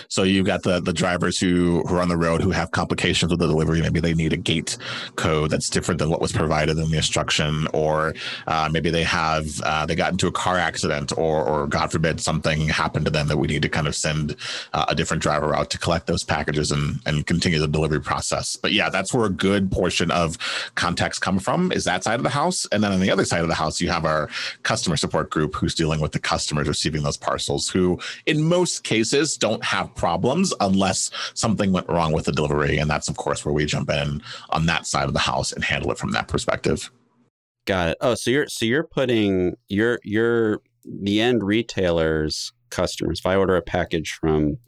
So 0.08 0.22
you've 0.22 0.46
got 0.46 0.62
the 0.62 0.80
the 0.80 0.92
drivers 0.92 1.38
who 1.38 1.82
who 1.86 1.96
are 1.96 2.00
on 2.00 2.08
the 2.08 2.16
road 2.16 2.42
who 2.42 2.50
have 2.50 2.70
complications 2.70 3.30
with 3.30 3.40
the 3.40 3.46
delivery. 3.46 3.80
Maybe 3.80 4.00
they 4.00 4.14
need 4.14 4.32
a 4.32 4.36
gate 4.36 4.76
code 5.16 5.50
that's 5.50 5.68
different 5.70 5.98
than 5.98 6.10
what 6.10 6.20
was 6.20 6.32
provided 6.32 6.78
in 6.78 6.90
the 6.90 6.96
instruction, 6.96 7.66
or 7.72 8.14
uh, 8.46 8.68
maybe 8.70 8.90
they 8.90 9.02
have 9.02 9.46
uh, 9.62 9.86
they 9.86 9.94
got 9.94 10.12
into 10.12 10.26
a 10.26 10.32
car 10.32 10.58
accident, 10.58 11.12
or 11.18 11.44
or 11.44 11.66
God 11.66 11.90
forbid 11.90 12.20
something 12.20 12.68
happened 12.68 13.04
to 13.06 13.10
them 13.10 13.28
that 13.28 13.38
we 13.38 13.48
need 13.48 13.62
to 13.62 13.68
kind 13.68 13.86
of 13.86 13.96
send 13.96 14.36
uh, 14.72 14.86
a 14.88 14.94
different 14.94 15.22
driver 15.22 15.54
out 15.54 15.70
to 15.70 15.78
collect 15.78 16.06
those 16.06 16.24
packages 16.24 16.70
and 16.70 17.00
and 17.06 17.26
continue 17.26 17.58
the 17.58 17.68
delivery 17.68 18.00
process. 18.00 18.56
But 18.56 18.72
yeah, 18.72 18.88
that's 18.88 19.12
where 19.12 19.26
a 19.26 19.30
good 19.30 19.70
portion 19.70 20.10
of 20.10 20.38
context 20.74 21.20
come 21.20 21.38
from 21.38 21.72
is 21.72 21.84
that 21.84 22.04
side 22.04 22.20
of 22.20 22.22
the 22.22 22.30
house, 22.30 22.66
and 22.72 22.82
then 22.82 22.92
on 22.92 23.00
the 23.00 23.10
other 23.10 23.24
side 23.24 23.42
of 23.42 23.48
the 23.48 23.54
house 23.54 23.80
you 23.80 23.90
have 23.90 24.04
our 24.04 24.28
customer 24.62 24.96
support 24.96 25.30
group 25.30 25.54
who's 25.54 25.74
dealing 25.74 26.00
with 26.00 26.12
the 26.12 26.18
customers 26.18 26.68
receiving 26.68 27.02
those 27.02 27.16
parcels, 27.16 27.68
who 27.68 27.98
in 28.26 28.42
most 28.42 28.84
cases 28.84 29.36
don't 29.36 29.64
have 29.72 29.94
problems 29.94 30.52
unless 30.60 31.10
something 31.34 31.72
went 31.72 31.88
wrong 31.88 32.12
with 32.12 32.26
the 32.26 32.32
delivery. 32.32 32.76
And 32.76 32.90
that's, 32.90 33.08
of 33.08 33.16
course, 33.16 33.44
where 33.44 33.54
we 33.54 33.64
jump 33.64 33.90
in 33.90 34.22
on 34.50 34.66
that 34.66 34.86
side 34.86 35.08
of 35.08 35.14
the 35.14 35.20
house 35.20 35.50
and 35.50 35.64
handle 35.64 35.90
it 35.90 35.98
from 35.98 36.12
that 36.12 36.28
perspective. 36.28 36.90
Got 37.66 37.90
it. 37.90 37.96
Oh, 38.00 38.14
so 38.14 38.30
you're 38.30 38.48
so 38.48 38.66
you're 38.66 38.84
putting 38.84 39.56
your 39.68 39.98
your 40.02 40.60
the 40.84 41.20
end 41.20 41.42
retailers 41.42 42.52
customers. 42.70 43.20
If 43.20 43.26
I 43.26 43.36
order 43.36 43.56
a 43.56 43.62
package 43.62 44.12
from 44.20 44.58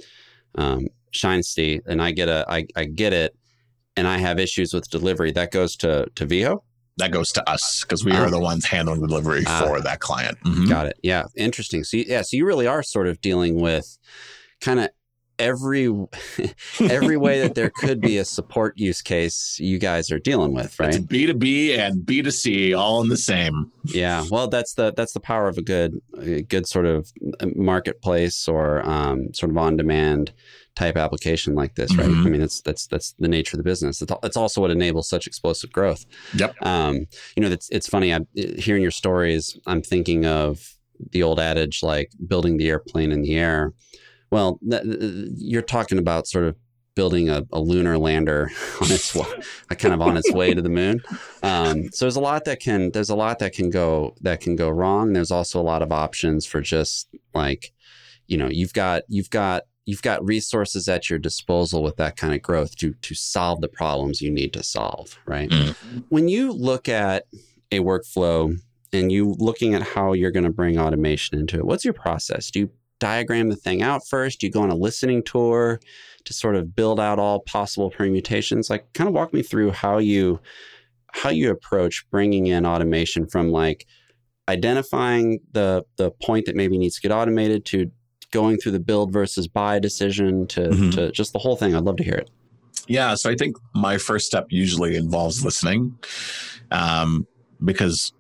um, 0.55 0.87
ShineSty 1.13 1.81
and 1.87 2.01
I 2.01 2.13
get 2.13 2.29
a 2.29 2.45
I, 2.49 2.67
I 2.77 2.85
get 2.85 3.13
it 3.13 3.37
and 3.97 4.07
I 4.07 4.19
have 4.19 4.39
issues 4.39 4.73
with 4.73 4.89
delivery, 4.91 5.33
that 5.33 5.51
goes 5.51 5.77
to 5.77 6.07
to 6.15 6.27
Veho. 6.27 6.61
That 6.99 7.11
goes 7.11 7.33
to 7.33 7.51
us 7.51 7.83
because 7.83 8.05
we 8.05 8.13
are 8.13 8.31
the 8.31 8.39
ones 8.39 8.65
handling 8.65 9.01
the 9.01 9.09
delivery 9.09 9.43
uh, 9.45 9.67
for 9.67 9.81
that 9.81 9.99
client. 9.99 10.39
Mm-hmm. 10.45 10.69
Got 10.69 10.87
it. 10.87 10.97
Yeah, 11.03 11.25
interesting. 11.37 11.83
So 11.83 11.97
yeah, 11.97 12.23
so 12.23 12.37
you 12.37 12.47
really 12.47 12.69
are 12.69 12.85
sort 12.85 13.09
of 13.09 13.21
dealing 13.21 13.61
with 13.61 13.99
kind 14.61 14.81
of 14.81 14.89
every 15.39 15.89
every 16.81 17.17
way 17.17 17.41
that 17.41 17.55
there 17.55 17.71
could 17.71 18.01
be 18.01 18.19
a 18.19 18.25
support 18.25 18.79
use 18.79 19.03
case 19.03 19.59
you 19.59 19.79
guys 19.79 20.11
are 20.11 20.19
dealing 20.19 20.55
with 20.55 20.79
right? 20.79 20.95
It's 20.95 21.05
b2b 21.05 21.79
and 21.79 22.05
b2c 22.05 22.79
all 22.79 23.01
in 23.03 23.09
the 23.09 23.17
same. 23.17 23.73
Yeah 23.85 24.25
well 24.31 24.49
that's 24.49 24.75
the 24.75 24.93
that's 24.97 25.13
the 25.13 25.21
power 25.21 25.49
of 25.49 25.59
a 25.59 25.63
good 25.63 26.01
a 26.19 26.43
good 26.43 26.67
sort 26.67 26.87
of 26.87 27.13
uh, 27.41 27.47
marketplace 27.55 28.49
or 28.49 28.87
um, 28.89 29.33
sort 29.35 29.51
of 29.51 29.59
on 29.59 29.77
demand 29.77 30.33
type 30.77 30.97
application 30.97 31.55
like 31.55 31.77
this 31.77 31.95
right? 31.97 32.09
Mm-hmm. 32.09 32.27
i 32.27 32.31
mean 32.31 32.41
that's 32.41 32.61
that's 32.61 32.89
that's 32.89 33.13
the 33.21 33.29
nature 33.29 33.57
of 33.57 33.59
the 33.59 33.65
business. 33.65 34.03
It's, 34.03 34.37
also 34.37 34.61
what 34.61 34.73
enables 34.73 35.09
such 35.09 35.29
explosive 35.29 35.71
growth. 35.71 36.05
Yep. 36.35 36.57
Um, 36.63 37.07
you 37.37 37.43
know 37.43 37.49
it's, 37.49 37.69
it's 37.71 37.89
funny 37.89 38.13
i'm 38.13 38.27
hearing 38.35 38.83
your 38.83 38.91
stories 38.91 39.59
i'm 39.67 39.83
thinking 39.83 40.27
of 40.27 40.77
the 41.11 41.23
old 41.23 41.41
adage 41.41 41.83
like 41.83 42.13
building 42.27 42.57
the 42.57 42.69
airplane 42.69 43.11
in 43.13 43.23
the 43.23 43.37
air 43.37 43.73
well, 44.35 44.59
you're 45.37 45.63
talking 45.63 45.97
about 45.97 46.27
sort 46.27 46.45
of 46.45 46.57
building 46.97 47.29
a, 47.29 47.45
a 47.53 47.61
lunar 47.61 47.97
lander 47.97 48.51
on 48.81 48.91
its 48.91 49.17
kind 49.79 49.95
of 49.95 50.01
on 50.01 50.17
its 50.17 50.33
way 50.33 50.53
to 50.53 50.61
the 50.61 50.69
moon. 50.69 51.01
Um, 51.45 51.89
so 51.93 52.05
there's 52.05 52.17
a 52.17 52.21
lot 52.21 52.45
that 52.47 52.59
can 52.59 52.91
there's 52.91 53.11
a 53.11 53.15
lot 53.15 53.39
that 53.39 53.53
can 53.53 53.71
go 53.71 54.17
that 54.23 54.41
can 54.41 54.57
go 54.57 54.71
wrong. 54.71 55.13
There's 55.13 55.31
also 55.31 55.61
a 55.61 55.63
lot 55.63 55.83
of 55.83 55.93
options 55.93 56.47
for 56.47 56.61
just 56.61 57.15
like, 57.33 57.73
you 58.27 58.37
know, 58.37 58.49
you've 58.51 58.73
got 58.73 59.03
you've 59.07 59.31
got 59.31 59.63
you've 59.85 60.03
got 60.03 60.25
resources 60.25 60.89
at 60.89 61.09
your 61.09 61.21
disposal 61.21 61.85
with 61.85 61.95
that 61.99 62.17
kind 62.17 62.35
of 62.35 62.43
growth 62.43 62.77
to 62.79 62.95
to 63.03 63.15
solve 63.15 63.61
the 63.61 63.69
problems 63.69 64.21
you 64.21 64.33
need 64.33 64.53
to 64.55 64.65
solve. 64.65 65.17
Right. 65.27 65.49
Mm-hmm. 65.49 65.99
When 66.09 66.27
you 66.27 66.51
look 66.51 66.89
at 66.89 67.27
a 67.71 67.79
workflow 67.79 68.59
and 68.93 69.13
you 69.13 69.37
looking 69.39 69.75
at 69.75 69.83
how 69.83 70.13
you're 70.13 70.33
going 70.33 70.43
to 70.43 70.53
bring 70.53 70.77
automation 70.77 71.39
into 71.39 71.57
it, 71.57 71.67
what's 71.67 71.85
your 71.85 71.95
process? 71.95 72.51
Do 72.51 72.59
you 72.59 72.71
diagram 72.99 73.49
the 73.49 73.57
thing 73.57 73.83
out 73.83 74.07
first? 74.09 74.43
You 74.43 74.51
go 74.51 74.63
on 74.63 74.71
a 74.71 74.77
listening 74.77 75.23
tour 75.23 75.81
to 76.25 76.33
sort 76.33 76.57
of 76.57 76.75
build 76.75 77.01
out 77.01 77.19
all 77.19 77.41
possible 77.41 77.91
permutations? 77.91 78.71
Like, 78.71 78.93
kind 78.95 79.09
of 79.09 79.15
walk 79.15 79.33
me 79.33 79.43
through 79.43 79.73
how 79.73 79.99
you 79.99 80.41
how 81.13 81.31
you 81.31 81.51
approach 81.51 82.05
bringing 82.11 82.49
in 82.49 82.67
automation 82.67 83.27
from 83.27 83.51
like 83.51 83.87
identifying 84.49 85.41
the 85.53 85.85
the 85.97 86.11
point 86.11 86.47
that 86.47 86.57
maybe 86.57 86.77
needs 86.77 86.97
to 86.97 87.03
get 87.03 87.13
automated 87.13 87.65
to 87.67 87.91
going 88.33 88.57
through 88.57 88.73
the 88.73 88.81
build 88.81 89.13
versus 89.13 89.47
buy 89.47 89.79
decision 89.79 90.45
to, 90.49 90.63
mm-hmm. 90.63 90.91
to 90.91 91.13
just 91.13 91.33
the 91.33 91.39
whole 91.39 91.57
thing. 91.57 91.75
I'd 91.75 91.85
love 91.85 91.97
to 91.97 92.05
hear 92.05 92.15
it. 92.15 92.31
Yeah, 92.89 93.15
so 93.15 93.31
I 93.31 93.37
think 93.37 93.57
my 93.75 93.97
first 93.97 94.27
step 94.27 94.47
usually 94.51 94.97
involves 94.97 95.45
listening, 95.45 95.97
um, 96.71 97.27
because 97.65 98.13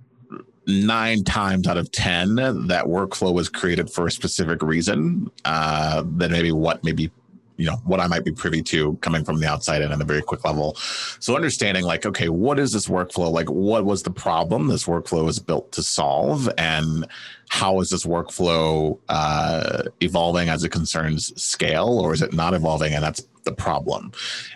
nine 0.66 1.24
times 1.24 1.66
out 1.66 1.76
of 1.76 1.90
10, 1.92 2.36
that 2.66 2.84
workflow 2.86 3.32
was 3.32 3.48
created 3.48 3.90
for 3.90 4.06
a 4.06 4.10
specific 4.10 4.62
reason 4.62 5.30
uh, 5.44 6.02
than 6.06 6.32
maybe 6.32 6.52
what 6.52 6.82
maybe 6.84 7.10
you 7.56 7.66
know 7.66 7.76
what 7.84 8.00
i 8.00 8.06
might 8.08 8.24
be 8.24 8.32
privy 8.32 8.60
to 8.60 8.96
coming 8.96 9.24
from 9.24 9.38
the 9.38 9.46
outside 9.46 9.80
and 9.80 9.92
at 9.92 10.00
a 10.00 10.04
very 10.04 10.22
quick 10.22 10.44
level. 10.44 10.74
So 11.20 11.36
understanding 11.36 11.84
like 11.84 12.04
okay 12.04 12.28
what 12.28 12.58
is 12.58 12.72
this 12.72 12.88
workflow? 12.88 13.30
Like 13.30 13.48
what 13.48 13.84
was 13.84 14.02
the 14.02 14.10
problem 14.10 14.66
this 14.66 14.86
workflow 14.86 15.28
is 15.28 15.38
built 15.38 15.70
to 15.72 15.82
solve? 15.82 16.48
And 16.58 17.06
how 17.50 17.80
is 17.80 17.90
this 17.90 18.04
workflow 18.04 18.98
uh, 19.08 19.84
evolving 20.00 20.48
as 20.48 20.64
it 20.64 20.70
concerns 20.70 21.40
scale 21.40 22.00
or 22.00 22.12
is 22.12 22.22
it 22.22 22.32
not 22.32 22.54
evolving 22.54 22.92
and 22.92 23.04
that's 23.04 23.24
the 23.44 23.52
problem? 23.52 24.10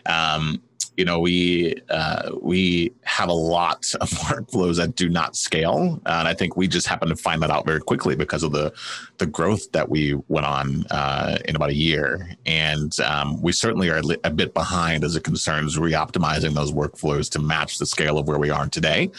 Um, 0.06 0.60
you 0.98 1.04
know 1.04 1.18
we 1.18 1.74
uh, 1.88 2.30
we 2.42 2.92
have 3.04 3.28
a 3.28 3.32
lot 3.32 3.86
of 4.00 4.10
workflows 4.28 4.76
that 4.76 4.96
do 4.96 5.08
not 5.08 5.36
scale 5.36 6.00
and 6.04 6.28
i 6.28 6.34
think 6.34 6.56
we 6.56 6.68
just 6.68 6.86
happen 6.86 7.08
to 7.08 7.16
find 7.16 7.40
that 7.40 7.50
out 7.50 7.64
very 7.64 7.80
quickly 7.80 8.14
because 8.16 8.42
of 8.42 8.52
the 8.52 8.72
the 9.18 9.26
growth 9.26 9.70
that 9.72 9.88
we 9.88 10.14
went 10.28 10.46
on 10.46 10.86
uh, 10.90 11.38
in 11.44 11.56
about 11.56 11.70
a 11.70 11.74
year. 11.74 12.30
And 12.46 12.98
um, 13.00 13.40
we 13.42 13.52
certainly 13.52 13.90
are 13.90 14.00
a 14.24 14.30
bit 14.30 14.54
behind 14.54 15.04
as 15.04 15.16
it 15.16 15.24
concerns 15.24 15.78
re-optimizing 15.78 16.54
those 16.54 16.72
workflows 16.72 17.30
to 17.32 17.38
match 17.38 17.78
the 17.78 17.86
scale 17.86 18.18
of 18.18 18.26
where 18.26 18.38
we 18.38 18.50
are 18.50 18.68
today 18.68 19.10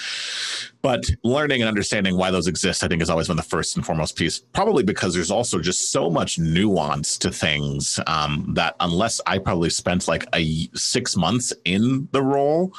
but 0.81 1.05
learning 1.23 1.61
and 1.61 1.67
understanding 1.67 2.17
why 2.17 2.31
those 2.31 2.47
exist, 2.47 2.83
I 2.83 2.87
think, 2.87 3.01
has 3.01 3.09
always 3.09 3.27
been 3.27 3.37
the 3.37 3.43
first 3.43 3.75
and 3.75 3.85
foremost 3.85 4.15
piece. 4.15 4.39
Probably 4.39 4.83
because 4.83 5.13
there's 5.13 5.31
also 5.31 5.59
just 5.59 5.91
so 5.91 6.09
much 6.09 6.39
nuance 6.39 7.17
to 7.19 7.31
things 7.31 7.99
um, 8.07 8.53
that 8.55 8.75
unless 8.79 9.19
I 9.25 9.39
probably 9.39 9.69
spent 9.69 10.07
like 10.07 10.25
a 10.33 10.69
six 10.73 11.15
months 11.15 11.53
in 11.65 12.07
the 12.11 12.21
role, 12.21 12.73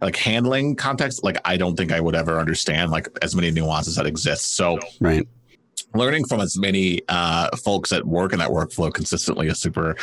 like 0.00 0.16
handling 0.16 0.76
context, 0.76 1.24
like 1.24 1.38
I 1.44 1.56
don't 1.56 1.76
think 1.76 1.92
I 1.92 2.00
would 2.00 2.14
ever 2.14 2.38
understand 2.38 2.90
like 2.90 3.08
as 3.22 3.34
many 3.34 3.50
nuances 3.50 3.96
that 3.96 4.06
exist. 4.06 4.54
So 4.54 4.78
right 5.00 5.26
learning 5.96 6.26
from 6.26 6.40
as 6.40 6.58
many 6.58 7.00
uh, 7.08 7.48
folks 7.56 7.90
that 7.90 8.06
work 8.06 8.32
in 8.32 8.38
that 8.38 8.50
workflow 8.50 8.92
consistently 8.92 9.48
is 9.48 9.60
super 9.60 9.96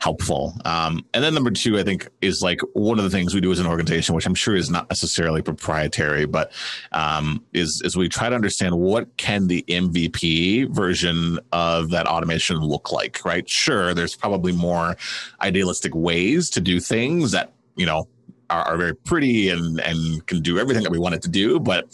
helpful. 0.00 0.54
Um, 0.64 1.04
and 1.14 1.22
then 1.24 1.34
number 1.34 1.50
two, 1.50 1.78
I 1.78 1.82
think, 1.82 2.08
is 2.20 2.42
like 2.42 2.60
one 2.72 2.98
of 2.98 3.04
the 3.04 3.10
things 3.10 3.34
we 3.34 3.40
do 3.40 3.52
as 3.52 3.58
an 3.58 3.66
organization, 3.66 4.14
which 4.14 4.26
I'm 4.26 4.34
sure 4.34 4.56
is 4.56 4.70
not 4.70 4.88
necessarily 4.88 5.42
proprietary, 5.42 6.26
but 6.26 6.52
um, 6.92 7.44
is 7.52 7.82
is 7.84 7.96
we 7.96 8.08
try 8.08 8.28
to 8.28 8.34
understand 8.34 8.78
what 8.78 9.16
can 9.16 9.46
the 9.46 9.64
MVP 9.68 10.70
version 10.70 11.38
of 11.52 11.90
that 11.90 12.06
automation 12.06 12.58
look 12.58 12.92
like. 12.92 13.24
Right? 13.24 13.48
Sure, 13.48 13.94
there's 13.94 14.16
probably 14.16 14.52
more 14.52 14.96
idealistic 15.40 15.94
ways 15.94 16.50
to 16.50 16.60
do 16.60 16.80
things 16.80 17.32
that 17.32 17.52
you 17.76 17.86
know 17.86 18.08
are, 18.50 18.62
are, 18.62 18.76
very 18.76 18.94
pretty 18.94 19.48
and 19.50 19.80
and 19.80 20.26
can 20.26 20.40
do 20.40 20.58
everything 20.58 20.82
that 20.82 20.92
we 20.92 20.98
want 20.98 21.14
it 21.14 21.22
to 21.22 21.28
do. 21.28 21.58
But 21.60 21.86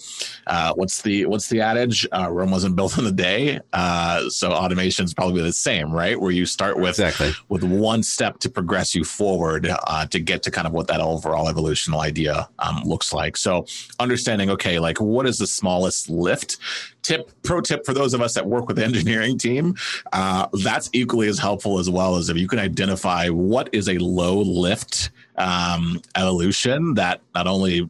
uh, 0.47 0.73
what's 0.75 1.03
the 1.03 1.27
what's 1.27 1.49
the 1.49 1.61
adage? 1.61 2.07
Uh, 2.13 2.31
Rome 2.31 2.51
wasn't 2.51 2.77
built 2.77 2.99
in 2.99 3.07
a 3.07 3.13
day. 3.13 3.61
Uh, 3.73 4.29
so 4.29 4.53
automation 4.53 5.05
is 5.05 5.15
probably 5.15 5.43
the 5.43 5.53
same, 5.53 5.91
right? 5.91 6.19
Where 6.19 6.31
you 6.31 6.47
start 6.47 6.79
with 6.79 7.01
exactly. 7.01 7.33
with 7.49 7.65
one 7.65 8.03
step 8.03 8.39
to 8.41 8.51
progress 8.51 8.95
you 8.95 9.05
forward 9.05 9.69
uh, 9.87 10.07
to 10.07 10.21
get 10.21 10.43
to 10.45 10.51
kind 10.51 10.67
of 10.67 10.73
what 10.73 10.87
that 10.89 11.01
overall 11.01 11.49
evolutional 11.49 12.01
idea 12.01 12.49
um, 12.59 12.83
looks 12.85 13.13
like. 13.13 13.37
So 13.37 13.67
understanding, 13.99 14.51
okay, 14.51 14.79
like 14.79 15.01
what 15.01 15.27
is 15.27 15.39
the 15.39 15.47
smallest 15.47 16.09
lift? 16.09 16.59
Tip 17.03 17.31
pro 17.43 17.61
tip 17.61 17.85
for 17.85 17.93
those 17.93 18.15
of 18.15 18.23
us 18.23 18.33
that 18.33 18.47
work 18.47 18.67
with 18.67 18.77
the 18.77 18.85
engineering 18.85 19.37
team, 19.37 19.75
uh, 20.15 20.47
that's 20.63 20.89
equally 20.95 21.29
as 21.29 21.39
helpful 21.39 21.79
as 21.79 21.91
well 21.91 22.17
as 22.17 22.31
if 22.31 22.39
you 22.39 22.49
can 22.49 22.59
identify 22.59 23.29
what 23.29 23.69
is 23.73 23.91
a 23.91 23.99
low 23.99 24.39
lift 24.39 25.11
um, 25.37 26.01
evolution 26.17 26.95
that 26.95 27.21
not 27.35 27.47
only 27.47 27.89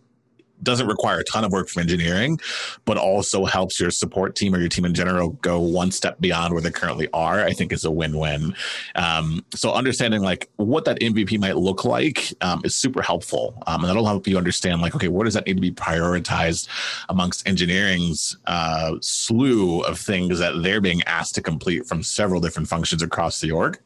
doesn't 0.64 0.86
require 0.86 1.20
a 1.20 1.24
ton 1.24 1.44
of 1.44 1.52
work 1.52 1.68
from 1.68 1.82
engineering, 1.82 2.40
but 2.84 2.96
also 2.96 3.44
helps 3.44 3.78
your 3.78 3.90
support 3.90 4.34
team 4.34 4.54
or 4.54 4.58
your 4.58 4.68
team 4.68 4.84
in 4.84 4.94
general 4.94 5.30
go 5.30 5.60
one 5.60 5.90
step 5.90 6.20
beyond 6.20 6.52
where 6.52 6.62
they 6.62 6.70
currently 6.70 7.08
are, 7.12 7.44
I 7.44 7.52
think 7.52 7.72
is 7.72 7.84
a 7.84 7.90
win-win. 7.90 8.54
Um, 8.96 9.44
so 9.54 9.72
understanding 9.72 10.22
like 10.22 10.50
what 10.56 10.84
that 10.86 10.98
MVP 11.00 11.38
might 11.38 11.56
look 11.56 11.84
like 11.84 12.32
um, 12.40 12.62
is 12.64 12.74
super 12.74 13.02
helpful. 13.02 13.62
Um, 13.66 13.82
and 13.82 13.90
that'll 13.90 14.06
help 14.06 14.26
you 14.26 14.36
understand 14.36 14.80
like, 14.80 14.94
okay, 14.94 15.08
where 15.08 15.24
does 15.24 15.34
that 15.34 15.46
need 15.46 15.54
to 15.54 15.60
be 15.60 15.72
prioritized 15.72 16.68
amongst 17.08 17.46
engineering's 17.46 18.36
uh, 18.46 18.94
slew 19.00 19.80
of 19.82 19.98
things 19.98 20.38
that 20.38 20.62
they're 20.62 20.80
being 20.80 21.02
asked 21.02 21.34
to 21.34 21.42
complete 21.42 21.86
from 21.86 22.02
several 22.02 22.40
different 22.40 22.68
functions 22.68 23.02
across 23.02 23.40
the 23.40 23.50
org. 23.50 23.78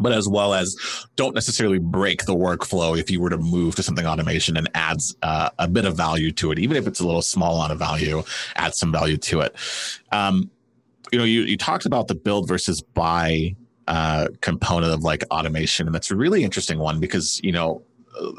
But 0.00 0.12
as 0.12 0.28
well 0.28 0.54
as 0.54 0.76
don't 1.16 1.34
necessarily 1.34 1.78
break 1.78 2.24
the 2.24 2.34
workflow 2.34 2.98
if 2.98 3.10
you 3.10 3.20
were 3.20 3.30
to 3.30 3.38
move 3.38 3.74
to 3.76 3.82
something 3.82 4.06
automation 4.06 4.56
and 4.56 4.68
adds 4.74 5.16
uh, 5.22 5.50
a 5.58 5.68
bit 5.68 5.84
of 5.84 5.96
value 5.96 6.32
to 6.32 6.50
it, 6.52 6.58
even 6.58 6.76
if 6.76 6.86
it's 6.86 7.00
a 7.00 7.06
little 7.06 7.22
small 7.22 7.56
amount 7.56 7.72
of 7.72 7.78
value, 7.78 8.22
add 8.56 8.74
some 8.74 8.92
value 8.92 9.16
to 9.16 9.40
it. 9.40 9.54
Um, 10.12 10.50
you 11.12 11.18
know, 11.18 11.24
you, 11.24 11.42
you 11.42 11.56
talked 11.56 11.86
about 11.86 12.08
the 12.08 12.14
build 12.14 12.48
versus 12.48 12.82
buy 12.82 13.54
uh, 13.86 14.28
component 14.40 14.92
of 14.92 15.02
like 15.02 15.22
automation, 15.30 15.86
and 15.86 15.94
that's 15.94 16.10
a 16.10 16.16
really 16.16 16.42
interesting 16.42 16.78
one 16.78 16.98
because 16.98 17.40
you 17.42 17.52
know 17.52 17.82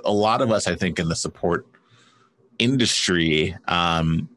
a 0.03 0.11
lot 0.11 0.41
of 0.41 0.51
us, 0.51 0.67
I 0.67 0.75
think, 0.75 0.99
in 0.99 1.07
the 1.07 1.15
support 1.15 1.65
industry. 2.59 3.55
Um, 3.67 4.29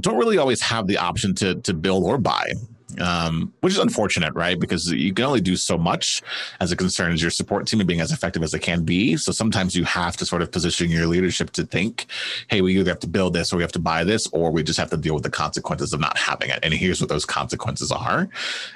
don't 0.00 0.18
really 0.18 0.38
always 0.38 0.60
have 0.62 0.86
the 0.86 0.98
option 0.98 1.34
to 1.36 1.56
to 1.56 1.74
build 1.74 2.04
or 2.04 2.18
buy 2.18 2.52
um, 3.00 3.52
which 3.60 3.72
is 3.72 3.78
unfortunate, 3.78 4.34
right? 4.34 4.58
Because 4.58 4.90
you 4.90 5.12
can 5.12 5.24
only 5.24 5.40
do 5.40 5.56
so 5.56 5.76
much 5.78 6.22
as 6.60 6.72
it 6.72 6.76
concerns 6.76 7.22
your 7.22 7.30
support 7.30 7.66
team 7.66 7.80
and 7.80 7.86
being 7.86 8.00
as 8.00 8.12
effective 8.12 8.42
as 8.42 8.54
it 8.54 8.60
can 8.60 8.84
be. 8.84 9.16
So 9.16 9.32
sometimes 9.32 9.74
you 9.74 9.84
have 9.84 10.16
to 10.18 10.26
sort 10.26 10.42
of 10.42 10.50
position 10.50 10.90
your 10.90 11.06
leadership 11.06 11.50
to 11.52 11.64
think, 11.64 12.06
hey, 12.48 12.60
we 12.60 12.78
either 12.78 12.90
have 12.90 13.00
to 13.00 13.08
build 13.08 13.34
this 13.34 13.52
or 13.52 13.56
we 13.56 13.62
have 13.62 13.72
to 13.72 13.78
buy 13.78 14.04
this, 14.04 14.26
or 14.28 14.50
we 14.50 14.62
just 14.62 14.78
have 14.78 14.90
to 14.90 14.96
deal 14.96 15.14
with 15.14 15.22
the 15.22 15.30
consequences 15.30 15.92
of 15.92 16.00
not 16.00 16.16
having 16.16 16.50
it. 16.50 16.58
And 16.62 16.72
here's 16.72 17.00
what 17.00 17.08
those 17.08 17.24
consequences 17.24 17.92
are. 17.92 18.28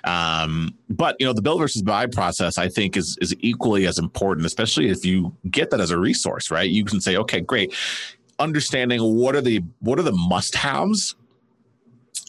Um, 0.05 0.75
but 0.89 1.17
you 1.19 1.27
know, 1.27 1.33
the 1.33 1.43
build 1.43 1.61
versus 1.61 1.83
buy 1.83 2.07
process, 2.07 2.59
I 2.59 2.69
think, 2.69 2.97
is 2.97 3.17
is 3.21 3.35
equally 3.41 3.87
as 3.87 3.99
important, 3.99 4.47
especially 4.47 4.89
if 4.89 5.05
you 5.05 5.35
get 5.51 5.71
that 5.71 5.81
as 5.81 5.91
a 5.91 5.99
resource, 5.99 6.51
right? 6.51 6.69
You 6.69 6.85
can 6.85 7.01
say, 7.01 7.17
okay, 7.17 7.41
great 7.41 7.75
understanding 8.39 9.01
what 9.03 9.37
are 9.37 9.43
the 9.43 9.63
what 9.81 9.99
are 9.99 10.03
the 10.03 10.13
must 10.13 10.55
haves 10.55 11.15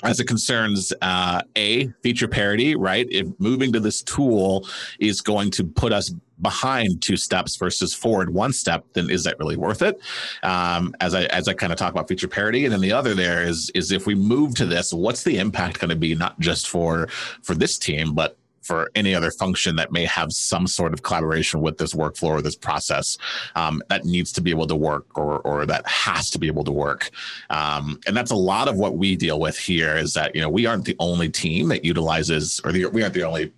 as 0.04 0.20
it 0.20 0.26
concerns 0.26 0.94
uh, 1.02 1.42
a 1.56 1.88
feature 2.02 2.28
parity, 2.28 2.76
right? 2.76 3.08
If 3.10 3.28
moving 3.40 3.72
to 3.74 3.80
this 3.80 4.02
tool 4.02 4.68
is 5.00 5.22
going 5.22 5.52
to 5.52 5.64
put 5.64 5.94
us 5.94 6.14
behind 6.42 7.02
two 7.02 7.18
steps 7.18 7.56
versus 7.56 7.94
forward 7.94 8.34
one 8.34 8.52
step, 8.52 8.84
then 8.94 9.10
is 9.10 9.24
that 9.24 9.38
really 9.40 9.58
worth 9.58 9.82
it? 9.82 10.00
Um, 10.44 10.96
as 11.00 11.14
I 11.14 11.26
as 11.26 11.48
I 11.48 11.54
kind 11.54 11.72
of 11.72 11.78
talk 11.78 11.92
about 11.92 12.08
feature 12.08 12.28
parity, 12.28 12.66
and 12.66 12.74
then 12.74 12.82
the 12.82 12.92
other 12.92 13.14
there 13.14 13.44
is 13.44 13.70
is 13.76 13.92
if 13.92 14.06
we 14.08 14.16
move 14.16 14.56
to 14.56 14.66
this, 14.66 14.94
what's 14.94 15.24
the 15.24 15.38
impact 15.38 15.80
going 15.80 15.90
to 15.90 15.96
be 15.96 16.16
not 16.16 16.40
just 16.40 16.68
for 16.68 17.08
for 17.44 17.54
this 17.54 17.78
team, 17.78 18.14
but 18.14 18.38
for 18.62 18.90
any 18.96 19.16
other 19.16 19.32
function 19.32 19.76
that 19.76 19.92
may 19.92 20.06
have 20.06 20.32
some 20.32 20.68
sort 20.68 20.94
of 20.94 21.04
collaboration 21.04 21.62
with 21.62 21.78
this 21.78 21.94
workflow 21.94 22.30
or 22.30 22.42
this 22.42 22.56
process 22.56 23.18
um, 23.56 23.82
that 23.90 24.06
needs 24.06 24.32
to 24.32 24.42
be 24.42 24.52
able 24.52 24.68
to 24.68 24.76
work 24.76 25.06
or, 25.18 25.40
or 25.40 25.66
that 25.66 25.86
has 25.88 26.30
to 26.30 26.40
be 26.40 26.48
able 26.48 26.64
to 26.64 26.72
work. 26.72 27.10
Um, 27.50 28.00
and 28.08 28.16
that's 28.16 28.32
a 28.32 28.36
lot 28.36 28.68
of 28.68 28.78
what 28.78 28.98
we 28.98 29.16
deal 29.16 29.40
with 29.40 29.58
here 29.58 29.96
is 29.98 30.14
that, 30.14 30.36
you 30.36 30.42
know, 30.42 30.50
we 30.50 30.66
aren't 30.66 30.86
the 30.86 30.96
only 31.00 31.30
team 31.30 31.70
that 31.70 31.84
utilizes, 31.84 32.62
or 32.64 32.72
the, 32.72 32.86
we 32.86 33.02
aren't 33.02 33.16
the 33.16 33.24
only 33.24 33.52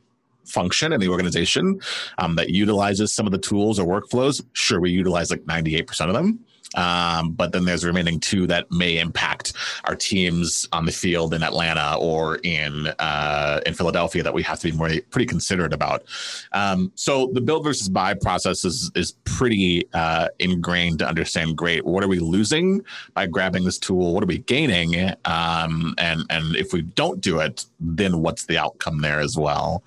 function 0.45 0.93
in 0.93 0.99
the 0.99 1.07
organization 1.07 1.79
um, 2.17 2.35
that 2.35 2.49
utilizes 2.49 3.13
some 3.13 3.25
of 3.25 3.31
the 3.31 3.37
tools 3.37 3.79
or 3.79 3.85
workflows. 3.85 4.43
Sure, 4.53 4.79
we 4.79 4.91
utilize 4.91 5.31
like 5.31 5.41
98% 5.41 6.07
of 6.07 6.13
them. 6.13 6.39
Um, 6.75 7.31
but 7.31 7.51
then 7.51 7.65
there's 7.65 7.85
remaining 7.85 8.19
two 8.19 8.47
that 8.47 8.71
may 8.71 8.97
impact 8.99 9.53
our 9.85 9.95
teams 9.95 10.67
on 10.71 10.85
the 10.85 10.91
field 10.91 11.33
in 11.33 11.43
Atlanta 11.43 11.97
or 11.99 12.37
in 12.43 12.87
uh, 12.99 13.61
in 13.65 13.73
Philadelphia 13.73 14.23
that 14.23 14.33
we 14.33 14.43
have 14.43 14.59
to 14.59 14.71
be 14.71 14.77
more 14.77 14.89
pretty 15.09 15.25
considerate 15.25 15.73
about. 15.73 16.03
Um, 16.51 16.91
so 16.95 17.27
the 17.33 17.41
build 17.41 17.63
versus 17.63 17.89
buy 17.89 18.13
process 18.13 18.65
is 18.65 18.91
is 18.95 19.13
pretty 19.23 19.87
uh, 19.93 20.29
ingrained 20.39 20.99
to 20.99 21.07
understand. 21.07 21.57
Great, 21.57 21.85
what 21.85 22.03
are 22.03 22.07
we 22.07 22.19
losing 22.19 22.83
by 23.13 23.27
grabbing 23.27 23.63
this 23.63 23.77
tool? 23.77 24.13
What 24.13 24.23
are 24.23 24.27
we 24.27 24.39
gaining? 24.39 25.13
Um, 25.25 25.95
and 25.97 26.23
and 26.29 26.55
if 26.55 26.73
we 26.73 26.81
don't 26.81 27.21
do 27.21 27.39
it, 27.39 27.65
then 27.79 28.21
what's 28.21 28.45
the 28.45 28.57
outcome 28.57 29.01
there 29.01 29.19
as 29.19 29.37
well? 29.37 29.83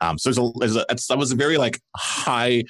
Um, 0.00 0.18
so 0.18 0.28
there's 0.28 0.38
a, 0.38 0.52
there's 0.58 0.76
a 0.76 0.84
that 1.08 1.18
was 1.18 1.32
a 1.32 1.36
very 1.36 1.56
like 1.56 1.80
high 1.96 2.64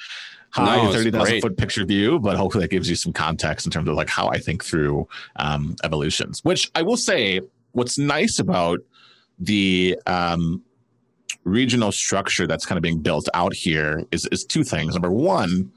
high 0.51 0.83
no, 0.83 0.91
30,000 0.91 1.41
foot 1.41 1.57
picture 1.57 1.85
view, 1.85 2.19
but 2.19 2.35
hopefully 2.37 2.63
that 2.63 2.71
gives 2.71 2.89
you 2.89 2.95
some 2.95 3.13
context 3.13 3.65
in 3.65 3.71
terms 3.71 3.87
of 3.87 3.95
like 3.95 4.09
how 4.09 4.27
I 4.27 4.37
think 4.37 4.63
through 4.63 5.07
um, 5.37 5.75
evolutions, 5.83 6.43
which 6.43 6.71
I 6.75 6.81
will 6.81 6.97
say 6.97 7.41
what's 7.71 7.97
nice 7.97 8.39
about 8.39 8.79
the 9.39 9.97
um, 10.07 10.63
regional 11.43 11.91
structure 11.91 12.47
that's 12.47 12.65
kind 12.65 12.77
of 12.77 12.81
being 12.81 12.99
built 12.99 13.27
out 13.33 13.53
here 13.53 14.03
is, 14.11 14.25
is 14.31 14.43
two 14.43 14.63
things. 14.63 14.93
Number 14.93 15.11
one, 15.11 15.71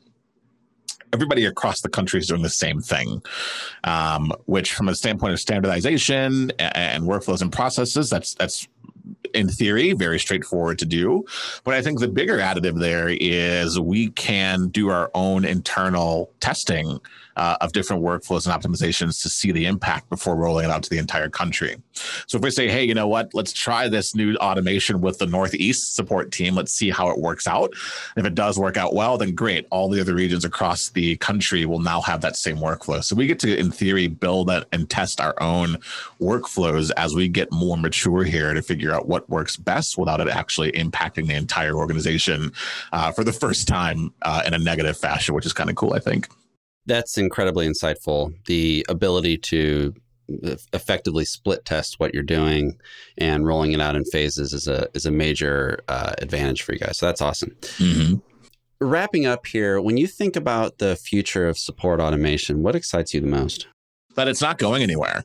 everybody 1.13 1.45
across 1.45 1.81
the 1.81 1.89
country 1.89 2.21
is 2.21 2.29
doing 2.29 2.43
the 2.43 2.51
same 2.51 2.81
thing, 2.81 3.23
um, 3.85 4.33
which 4.47 4.73
from 4.73 4.89
a 4.89 4.95
standpoint 4.95 5.33
of 5.33 5.41
standardization 5.41 6.53
and, 6.59 6.77
and 6.77 7.05
workflows 7.05 7.43
and 7.43 7.53
processes, 7.53 8.11
that's 8.11 8.35
that's 8.35 8.69
in 9.35 9.49
theory, 9.49 9.93
very 9.93 10.19
straightforward 10.19 10.79
to 10.79 10.87
do. 10.87 11.25
But 11.65 11.75
I 11.75 11.83
think 11.83 12.01
the 12.01 12.09
bigger 12.09 12.39
additive 12.39 12.79
there 12.79 13.09
is 13.09 13.79
we 13.79 14.11
can 14.11 14.69
do 14.69 14.91
our 14.91 15.11
own 15.15 15.45
internal 15.45 16.31
testing 16.41 17.01
uh, 17.37 17.57
of 17.61 17.73
different 17.73 18.03
workflows 18.03 18.47
and 18.47 18.63
optimizations 18.63 19.23
to 19.23 19.29
see 19.29 19.53
the 19.53 19.67
impact 19.67 20.09
before 20.09 20.37
rolling 20.37 20.65
it 20.65 20.71
out 20.71 20.83
to 20.83 20.91
the 20.91 20.99
entire 20.99 21.29
country. 21.29 21.77
So 22.27 22.39
if 22.39 22.43
we 22.43 22.51
say, 22.51 22.69
hey, 22.69 22.85
you 22.85 22.95
know 22.95 23.09
what, 23.09 23.33
let's 23.35 23.53
try 23.53 23.89
this 23.89 24.15
new 24.15 24.37
automation 24.37 25.01
with 25.01 25.19
the 25.19 25.27
Northeast 25.27 25.95
support 25.95 26.33
team, 26.33 26.55
let's 26.55 26.73
see 26.73 26.91
how 26.91 27.11
it 27.11 27.19
works 27.19 27.47
out. 27.47 27.73
If 28.17 28.25
it 28.25 28.35
does 28.35 28.59
work 28.59 28.77
out 28.77 28.95
well, 28.95 29.19
then 29.19 29.35
great. 29.35 29.67
All 29.71 29.89
the 29.89 30.01
other 30.01 30.15
regions 30.15 30.45
across 30.45 30.91
the 30.91 31.17
country 31.17 31.67
will 31.67 31.79
now 31.79 32.01
have 32.03 32.21
that 32.23 32.37
same 32.37 32.57
workflow. 32.57 33.03
So 33.03 33.17
we 33.17 33.27
get 33.27 33.39
to, 33.41 33.57
in 33.57 33.71
theory, 33.71 34.09
build 34.09 34.49
that 34.49 34.67
and 34.73 34.89
test 34.89 35.21
our 35.21 35.35
own 35.41 35.77
workflows 36.21 36.91
as 36.97 37.15
we 37.15 37.29
get 37.29 37.51
more 37.53 37.77
mature 37.77 38.25
here 38.25 38.55
to 38.55 38.63
figure 38.63 38.93
out 38.93 39.09
what 39.09 39.29
works 39.29 39.57
best 39.57 39.99
without 39.99 40.21
it 40.21 40.29
actually 40.29 40.73
impacting 40.73 41.27
the 41.27 41.35
entire 41.35 41.75
organization 41.75 42.53
uh, 42.93 43.13
for 43.13 43.25
the 43.25 43.33
first 43.33 43.69
time 43.69 44.13
uh, 44.23 44.43
in 44.47 44.55
a 44.55 44.59
negative 44.59 44.97
fashion, 44.97 45.35
which 45.35 45.47
is 45.47 45.53
kind 45.53 45.71
of 45.71 45.77
cool, 45.77 45.95
I 45.95 45.99
think. 45.99 46.29
That's 46.91 47.17
incredibly 47.17 47.69
insightful. 47.69 48.35
The 48.47 48.85
ability 48.89 49.39
to 49.39 49.95
effectively 50.73 51.25
split 51.25 51.65
test 51.65 52.01
what 52.01 52.13
you're 52.13 52.23
doing 52.23 52.79
and 53.19 53.47
rolling 53.47 53.73
it 53.73 53.81
out 53.81 53.95
in 53.95 54.05
phases 54.05 54.53
is 54.53 54.67
a 54.67 54.89
is 54.93 55.07
a 55.07 55.11
major 55.11 55.79
uh, 55.87 56.15
advantage 56.19 56.63
for 56.63 56.73
you 56.73 56.81
guys. 56.81 56.99
So 56.99 57.07
that's 57.07 57.21
awesome. 57.21 57.51
Mm-hmm. 57.61 58.17
Wrapping 58.81 59.27
up 59.27 59.47
here, 59.47 59.81
when 59.81 59.99
you 59.99 60.09
think 60.09 60.35
about 60.35 60.79
the 60.79 60.97
future 60.97 61.47
of 61.47 61.59
support 61.59 62.01
automation, 62.01 62.63
what 62.63 62.75
excites 62.75 63.15
you 63.15 63.21
the 63.21 63.29
most? 63.29 63.69
That 64.17 64.27
it's 64.27 64.41
not 64.41 64.59
going 64.59 64.83
anywhere. 64.83 65.25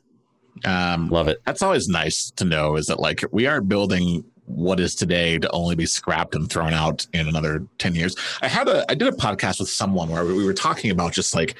Um, 0.64 1.08
Love 1.08 1.26
it. 1.26 1.38
That's 1.46 1.62
always 1.62 1.88
nice 1.88 2.30
to 2.36 2.44
know. 2.44 2.76
Is 2.76 2.86
that 2.86 3.00
like 3.00 3.24
we 3.32 3.46
aren't 3.46 3.68
building 3.68 4.24
what 4.46 4.80
is 4.80 4.94
today 4.94 5.38
to 5.38 5.50
only 5.50 5.74
be 5.74 5.86
scrapped 5.86 6.34
and 6.34 6.50
thrown 6.50 6.72
out 6.72 7.06
in 7.12 7.28
another 7.28 7.66
10 7.78 7.94
years. 7.94 8.16
I 8.40 8.48
had 8.48 8.68
a 8.68 8.90
I 8.90 8.94
did 8.94 9.08
a 9.08 9.16
podcast 9.16 9.60
with 9.60 9.68
someone 9.68 10.08
where 10.08 10.24
we 10.24 10.44
were 10.44 10.54
talking 10.54 10.90
about 10.90 11.12
just 11.12 11.34
like 11.34 11.56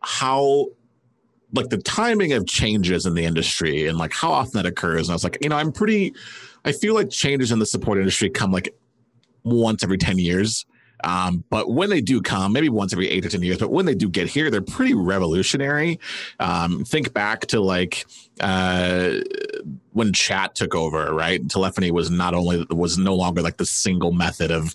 how 0.00 0.66
like 1.52 1.70
the 1.70 1.78
timing 1.78 2.32
of 2.32 2.46
changes 2.46 3.06
in 3.06 3.14
the 3.14 3.24
industry 3.24 3.86
and 3.86 3.98
like 3.98 4.12
how 4.12 4.30
often 4.30 4.62
that 4.62 4.66
occurs. 4.66 5.08
And 5.08 5.12
I 5.12 5.14
was 5.14 5.24
like, 5.24 5.38
you 5.40 5.48
know, 5.48 5.56
I'm 5.56 5.72
pretty 5.72 6.14
I 6.64 6.72
feel 6.72 6.94
like 6.94 7.10
changes 7.10 7.52
in 7.52 7.58
the 7.58 7.66
support 7.66 7.98
industry 7.98 8.28
come 8.28 8.52
like 8.52 8.74
once 9.44 9.82
every 9.82 9.98
10 9.98 10.18
years. 10.18 10.66
Um, 11.04 11.44
but 11.50 11.70
when 11.70 11.90
they 11.90 12.00
do 12.00 12.20
come, 12.20 12.52
maybe 12.52 12.68
once 12.68 12.92
every 12.92 13.08
eight 13.08 13.24
or 13.24 13.28
10 13.28 13.42
years, 13.42 13.58
but 13.58 13.70
when 13.70 13.86
they 13.86 13.94
do 13.94 14.08
get 14.08 14.28
here, 14.28 14.50
they're 14.50 14.60
pretty 14.60 14.94
revolutionary. 14.94 16.00
Um, 16.40 16.84
think 16.84 17.12
back 17.12 17.46
to 17.48 17.60
like 17.60 18.06
uh, 18.40 19.14
when 19.92 20.12
chat 20.12 20.54
took 20.54 20.74
over, 20.74 21.14
right? 21.14 21.48
Telephony 21.48 21.90
was 21.90 22.10
not 22.10 22.34
only, 22.34 22.66
was 22.70 22.98
no 22.98 23.14
longer 23.14 23.42
like 23.42 23.56
the 23.56 23.66
single 23.66 24.12
method 24.12 24.50
of 24.50 24.74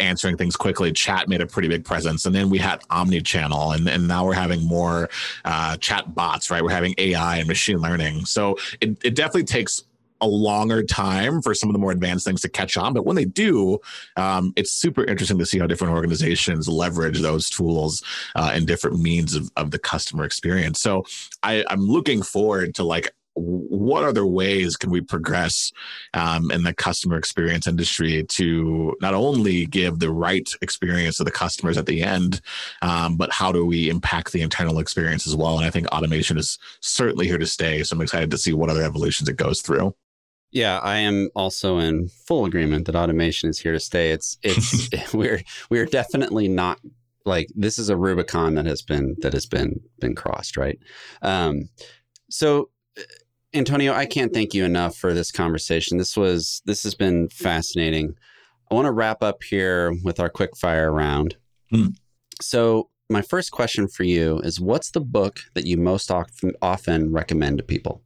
answering 0.00 0.36
things 0.36 0.56
quickly. 0.56 0.92
Chat 0.92 1.28
made 1.28 1.40
a 1.40 1.46
pretty 1.46 1.68
big 1.68 1.84
presence. 1.84 2.26
And 2.26 2.34
then 2.34 2.48
we 2.48 2.58
had 2.58 2.82
omni-channel 2.90 3.72
and, 3.72 3.88
and 3.88 4.08
now 4.08 4.24
we're 4.24 4.32
having 4.34 4.64
more 4.64 5.10
uh, 5.44 5.76
chat 5.76 6.14
bots, 6.14 6.50
right? 6.50 6.62
We're 6.62 6.70
having 6.70 6.94
AI 6.98 7.36
and 7.36 7.48
machine 7.48 7.78
learning. 7.78 8.24
So 8.24 8.56
it, 8.80 8.96
it 9.04 9.14
definitely 9.14 9.44
takes 9.44 9.82
a 10.22 10.26
longer 10.26 10.82
time 10.82 11.42
for 11.42 11.54
some 11.54 11.68
of 11.68 11.74
the 11.74 11.78
more 11.78 11.90
advanced 11.90 12.24
things 12.24 12.40
to 12.42 12.48
catch 12.48 12.76
on. 12.76 12.94
But 12.94 13.04
when 13.04 13.16
they 13.16 13.24
do, 13.24 13.78
um, 14.16 14.52
it's 14.56 14.72
super 14.72 15.04
interesting 15.04 15.38
to 15.38 15.46
see 15.46 15.58
how 15.58 15.66
different 15.66 15.92
organizations 15.92 16.68
leverage 16.68 17.20
those 17.20 17.50
tools 17.50 18.02
uh, 18.36 18.52
and 18.54 18.66
different 18.66 19.00
means 19.00 19.34
of, 19.34 19.50
of 19.56 19.70
the 19.72 19.78
customer 19.78 20.24
experience. 20.24 20.80
So 20.80 21.04
I, 21.42 21.64
I'm 21.68 21.80
looking 21.80 22.22
forward 22.22 22.74
to 22.76 22.84
like 22.84 23.12
what 23.34 24.04
other 24.04 24.26
ways 24.26 24.76
can 24.76 24.90
we 24.90 25.00
progress 25.00 25.72
um, 26.14 26.50
in 26.50 26.62
the 26.64 26.74
customer 26.74 27.16
experience 27.16 27.66
industry 27.66 28.24
to 28.24 28.94
not 29.00 29.14
only 29.14 29.66
give 29.66 29.98
the 29.98 30.10
right 30.10 30.52
experience 30.60 31.16
to 31.16 31.24
the 31.24 31.30
customers 31.30 31.78
at 31.78 31.86
the 31.86 32.02
end, 32.02 32.40
um, 32.82 33.16
but 33.16 33.32
how 33.32 33.50
do 33.50 33.64
we 33.64 33.88
impact 33.88 34.32
the 34.32 34.42
internal 34.42 34.78
experience 34.78 35.26
as 35.26 35.34
well? 35.34 35.56
And 35.56 35.66
I 35.66 35.70
think 35.70 35.86
automation 35.88 36.36
is 36.38 36.58
certainly 36.80 37.26
here 37.26 37.38
to 37.38 37.46
stay. 37.46 37.82
So 37.82 37.94
I'm 37.94 38.02
excited 38.02 38.30
to 38.30 38.38
see 38.38 38.52
what 38.52 38.70
other 38.70 38.82
evolutions 38.82 39.28
it 39.28 39.36
goes 39.36 39.62
through. 39.62 39.94
Yeah, 40.52 40.78
I 40.80 40.98
am 40.98 41.30
also 41.34 41.78
in 41.78 42.08
full 42.08 42.44
agreement 42.44 42.86
that 42.86 42.96
automation 42.96 43.48
is 43.48 43.58
here 43.58 43.72
to 43.72 43.80
stay. 43.80 44.10
It's 44.10 44.38
it's 44.42 44.88
we're 45.14 45.42
we're 45.70 45.86
definitely 45.86 46.48
not 46.48 46.78
like 47.24 47.48
this 47.54 47.78
is 47.78 47.88
a 47.88 47.96
Rubicon 47.96 48.54
that 48.54 48.66
has 48.66 48.82
been 48.82 49.16
that 49.20 49.32
has 49.32 49.46
been 49.46 49.80
been 49.98 50.14
crossed, 50.14 50.56
right? 50.56 50.78
Um, 51.22 51.68
so 52.30 52.70
uh, 52.98 53.02
Antonio, 53.54 53.92
I 53.92 54.06
can't 54.06 54.32
thank 54.32 54.54
you 54.54 54.64
enough 54.64 54.96
for 54.96 55.12
this 55.12 55.30
conversation. 55.30 55.98
This 55.98 56.16
was 56.16 56.62
this 56.66 56.82
has 56.84 56.94
been 56.94 57.28
fascinating. 57.28 58.14
I 58.70 58.74
want 58.74 58.86
to 58.86 58.92
wrap 58.92 59.22
up 59.22 59.42
here 59.42 59.94
with 60.02 60.18
our 60.18 60.30
quick 60.30 60.56
fire 60.56 60.90
round. 60.90 61.36
Hmm. 61.70 61.88
So, 62.40 62.88
my 63.10 63.20
first 63.20 63.50
question 63.50 63.86
for 63.86 64.04
you 64.04 64.38
is 64.38 64.58
what's 64.60 64.92
the 64.92 65.00
book 65.00 65.40
that 65.52 65.66
you 65.66 65.76
most 65.76 66.10
often, 66.10 66.54
often 66.62 67.12
recommend 67.12 67.58
to 67.58 67.64
people? 67.64 68.02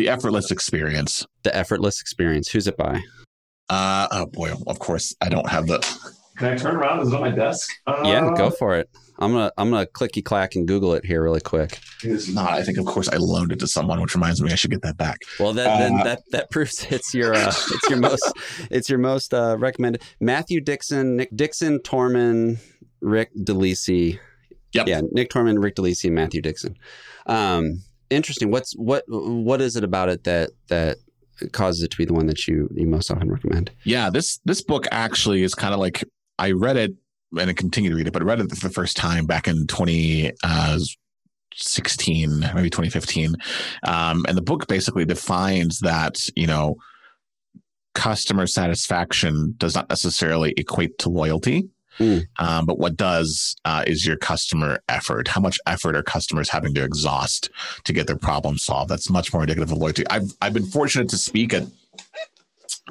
The 0.00 0.08
effortless 0.08 0.50
experience. 0.50 1.26
The 1.42 1.54
effortless 1.54 2.00
experience. 2.00 2.48
Who's 2.48 2.66
it 2.66 2.78
by? 2.78 3.02
Uh, 3.68 4.08
oh 4.10 4.24
boy, 4.24 4.50
of 4.66 4.78
course 4.78 5.14
I 5.20 5.28
don't 5.28 5.46
have 5.50 5.66
the. 5.66 5.78
Can 6.38 6.54
I 6.54 6.56
turn 6.56 6.76
around? 6.76 7.00
Is 7.00 7.08
it 7.08 7.14
on 7.14 7.20
my 7.20 7.30
desk? 7.30 7.68
Uh, 7.86 8.00
yeah, 8.06 8.30
go 8.34 8.48
for 8.48 8.78
it. 8.78 8.88
I'm 9.18 9.32
gonna 9.32 9.52
I'm 9.58 9.68
gonna 9.68 9.84
clicky 9.84 10.24
clack 10.24 10.54
and 10.54 10.66
Google 10.66 10.94
it 10.94 11.04
here 11.04 11.22
really 11.22 11.42
quick. 11.42 11.80
It 12.02 12.12
is 12.12 12.34
not. 12.34 12.54
I 12.54 12.62
think, 12.62 12.78
of 12.78 12.86
course, 12.86 13.10
I 13.10 13.16
loaned 13.16 13.52
it 13.52 13.58
to 13.58 13.66
someone, 13.66 14.00
which 14.00 14.14
reminds 14.14 14.40
me 14.40 14.50
I 14.50 14.54
should 14.54 14.70
get 14.70 14.80
that 14.80 14.96
back. 14.96 15.18
Well, 15.38 15.52
that 15.52 15.78
then 15.78 16.00
Uh, 16.00 16.04
that 16.04 16.22
that 16.32 16.50
proves 16.50 16.82
it's 16.90 17.12
your 17.12 17.34
uh, 17.34 17.48
it's 17.48 17.90
your 17.90 17.98
most 17.98 18.32
it's 18.70 18.88
your 18.88 18.98
most 19.00 19.34
uh, 19.34 19.58
recommended. 19.58 20.00
Matthew 20.18 20.62
Dixon, 20.62 21.16
Nick 21.16 21.28
Dixon, 21.36 21.78
Toman, 21.80 22.56
Rick 23.02 23.32
DeLisi. 23.36 24.18
Yep. 24.72 24.88
Yeah, 24.88 25.02
Nick 25.12 25.28
Toman, 25.28 25.62
Rick 25.62 25.74
DeLisi, 25.76 26.06
and 26.06 26.14
Matthew 26.14 26.40
Dixon. 26.40 26.78
Um, 27.26 27.82
interesting. 28.10 28.50
What's 28.50 28.72
what 28.74 29.04
what 29.08 29.60
is 29.60 29.76
it 29.76 29.84
about 29.84 30.08
it 30.08 30.24
that 30.24 30.50
that 30.68 30.98
causes 31.52 31.82
it 31.82 31.90
to 31.92 31.96
be 31.96 32.04
the 32.04 32.12
one 32.12 32.26
that 32.26 32.46
you 32.46 32.68
you 32.74 32.86
most 32.86 33.10
often 33.10 33.30
recommend? 33.30 33.70
Yeah, 33.84 34.10
this 34.10 34.38
this 34.44 34.62
book 34.62 34.86
actually 34.90 35.42
is 35.42 35.54
kind 35.54 35.72
of 35.72 35.80
like 35.80 36.04
I 36.38 36.52
read 36.52 36.76
it 36.76 36.92
and 37.38 37.50
I 37.50 37.52
continue 37.52 37.90
to 37.90 37.96
read 37.96 38.08
it, 38.08 38.12
but 38.12 38.22
I 38.22 38.24
read 38.24 38.40
it 38.40 38.50
for 38.50 38.68
the 38.68 38.74
first 38.74 38.96
time 38.96 39.26
back 39.26 39.46
in 39.46 39.66
2016, 39.66 42.40
maybe 42.54 42.70
2015. 42.70 43.36
Um, 43.84 44.24
and 44.26 44.36
the 44.36 44.42
book 44.42 44.66
basically 44.66 45.04
defines 45.04 45.80
that, 45.80 46.28
you 46.36 46.46
know, 46.46 46.76
customer 47.94 48.46
satisfaction 48.46 49.54
does 49.58 49.74
not 49.74 49.88
necessarily 49.88 50.54
equate 50.56 50.98
to 50.98 51.08
loyalty. 51.08 51.68
Mm. 52.00 52.26
Um, 52.38 52.66
but 52.66 52.78
what 52.78 52.96
does 52.96 53.54
uh, 53.64 53.84
is 53.86 54.06
your 54.06 54.16
customer 54.16 54.82
effort. 54.88 55.28
How 55.28 55.40
much 55.40 55.58
effort 55.66 55.94
are 55.94 56.02
customers 56.02 56.48
having 56.48 56.74
to 56.74 56.82
exhaust 56.82 57.50
to 57.84 57.92
get 57.92 58.06
their 58.06 58.16
problem 58.16 58.56
solved? 58.56 58.90
That's 58.90 59.10
much 59.10 59.32
more 59.32 59.42
indicative 59.42 59.70
of 59.70 59.78
loyalty. 59.78 60.04
I've 60.08 60.32
I've 60.40 60.54
been 60.54 60.66
fortunate 60.66 61.10
to 61.10 61.18
speak 61.18 61.52
at 61.52 61.64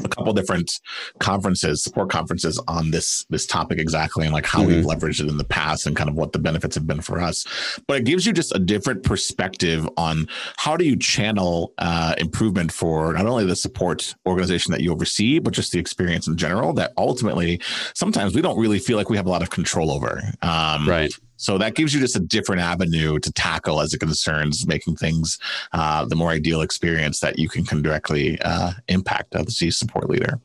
a 0.04 0.08
couple 0.08 0.34
different 0.34 0.80
conferences, 1.20 1.84
support 1.84 2.10
conferences 2.10 2.62
on 2.68 2.92
this 2.92 3.26
this 3.30 3.46
topic 3.46 3.80
exactly, 3.80 4.26
and 4.26 4.34
like 4.34 4.46
how 4.46 4.64
we've 4.64 4.86
leveraged 4.86 5.22
it 5.22 5.30
in 5.30 5.38
the 5.38 5.44
past, 5.44 5.86
and 5.86 5.96
kind 5.96 6.10
of 6.10 6.16
what 6.16 6.32
the 6.32 6.40
benefits 6.40 6.76
have 6.76 6.88
been 6.88 7.02
for 7.02 7.20
us. 7.20 7.46
But 7.88 7.98
it 7.98 8.06
gives 8.06 8.26
you 8.26 8.34
just 8.34 8.56
a 8.56 8.60
different 8.60 9.04
perspective 9.04 9.88
on 9.98 10.28
how 10.58 10.78
do 10.78 10.86
you 10.86 10.98
channel 10.98 11.74
uh, 11.78 12.16
improvement 12.18 12.72
for 12.72 13.14
not 13.14 13.26
only 13.26 13.46
the 13.46 13.56
support 13.56 14.16
organization 14.26 14.72
that 14.72 14.82
you 14.82 14.92
oversee, 14.92 15.40
but 15.40 15.54
just 15.54 15.72
the 15.72 15.80
experience 15.80 16.28
in 16.28 16.38
general. 16.38 16.74
That 16.74 16.94
ultimately, 16.98 17.62
sometimes 17.94 18.36
we 18.36 18.42
don't 18.42 18.60
really 18.60 18.80
feel 18.80 18.98
like 18.98 19.10
we 19.10 19.18
have 19.18 19.26
a 19.26 19.30
lot 19.30 19.42
of 19.42 19.50
control 19.50 19.92
over. 19.92 20.22
Um, 20.42 20.88
Right. 20.88 21.14
So 21.40 21.58
that 21.58 21.74
gives 21.74 21.94
you 21.94 22.02
just 22.02 22.18
a 22.18 22.20
different 22.20 22.62
avenue 22.62 23.18
to 23.18 23.32
tackle 23.32 23.80
as 23.80 23.94
it 23.94 24.00
concerns 24.00 24.68
making 24.68 24.98
things 24.98 25.40
uh, 25.72 26.04
the 26.04 26.16
more 26.16 26.32
ideal 26.32 26.60
experience 26.60 27.22
that 27.22 27.40
you 27.40 27.48
can, 27.48 27.64
can 27.64 27.82
directly 27.82 28.38
uh, 28.42 28.74
impact 28.90 29.34
as 29.36 29.58
the 29.58 29.72
support 29.72 30.10
leader. 30.10 30.42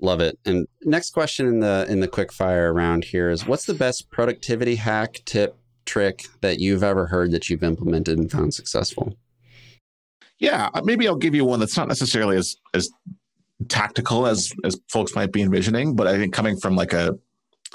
Love 0.00 0.20
it. 0.20 0.36
And 0.44 0.66
next 0.82 1.10
question 1.10 1.46
in 1.46 1.60
the 1.60 1.86
in 1.88 2.00
the 2.00 2.08
quick 2.08 2.32
fire 2.32 2.74
round 2.74 3.04
here 3.04 3.30
is 3.30 3.46
what's 3.46 3.64
the 3.64 3.74
best 3.74 4.10
productivity 4.10 4.74
hack, 4.74 5.22
tip, 5.24 5.56
trick 5.86 6.26
that 6.40 6.58
you've 6.58 6.82
ever 6.82 7.06
heard 7.06 7.30
that 7.30 7.48
you've 7.48 7.62
implemented 7.62 8.18
and 8.18 8.30
found 8.30 8.54
successful? 8.54 9.16
Yeah, 10.40 10.68
uh, 10.74 10.82
maybe 10.84 11.06
I'll 11.06 11.16
give 11.16 11.34
you 11.34 11.44
one 11.44 11.60
that's 11.60 11.76
not 11.76 11.86
necessarily 11.86 12.36
as 12.36 12.56
as 12.74 12.90
tactical 13.68 14.26
as 14.26 14.52
as 14.64 14.80
folks 14.88 15.14
might 15.14 15.30
be 15.30 15.42
envisioning, 15.42 15.94
but 15.94 16.08
I 16.08 16.16
think 16.16 16.32
coming 16.32 16.56
from 16.56 16.74
like 16.74 16.92
a 16.92 17.16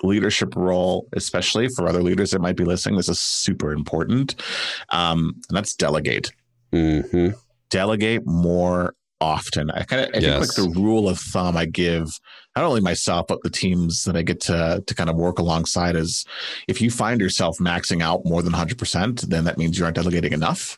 leadership 0.02 0.56
role, 0.56 1.08
especially 1.14 1.68
for 1.70 1.88
other 1.88 2.02
leaders 2.02 2.32
that 2.32 2.42
might 2.42 2.56
be 2.58 2.66
listening, 2.66 2.96
this 2.98 3.10
is 3.10 3.20
super 3.20 3.72
important. 3.72 4.36
Um, 4.90 5.34
and 5.50 5.58
that's 5.58 5.76
delegate. 5.76 6.32
hmm 6.72 7.30
delegate 7.70 8.22
more 8.28 8.94
often. 9.20 9.72
I 9.72 9.82
kind 9.84 10.04
of 10.04 10.10
I 10.14 10.20
Yes. 10.20 10.38
think 10.38 10.42
like 10.42 10.56
the 10.56 10.80
rule 10.80 11.10
of 11.10 11.18
thumb 11.18 11.58
I 11.58 11.66
give 11.66 12.08
not 12.56 12.66
only 12.66 12.82
myself 12.82 13.26
but 13.28 13.42
the 13.42 13.50
teams 13.50 14.04
that 14.04 14.16
I 14.16 14.22
get 14.22 14.42
to 14.42 14.84
to 14.86 14.94
kind 14.96 15.10
of 15.10 15.16
work 15.16 15.40
alongside 15.40 15.96
is 15.96 16.24
if 16.68 16.82
you 16.82 16.92
find 16.92 17.20
yourself 17.22 17.58
maxing 17.60 18.04
out 18.04 18.22
more 18.26 18.44
than 18.44 18.54
100%, 18.54 19.22
then 19.22 19.46
that 19.46 19.58
means 19.58 19.78
you 19.80 19.86
aren't 19.86 19.96
delegating 19.96 20.34
enough. 20.34 20.78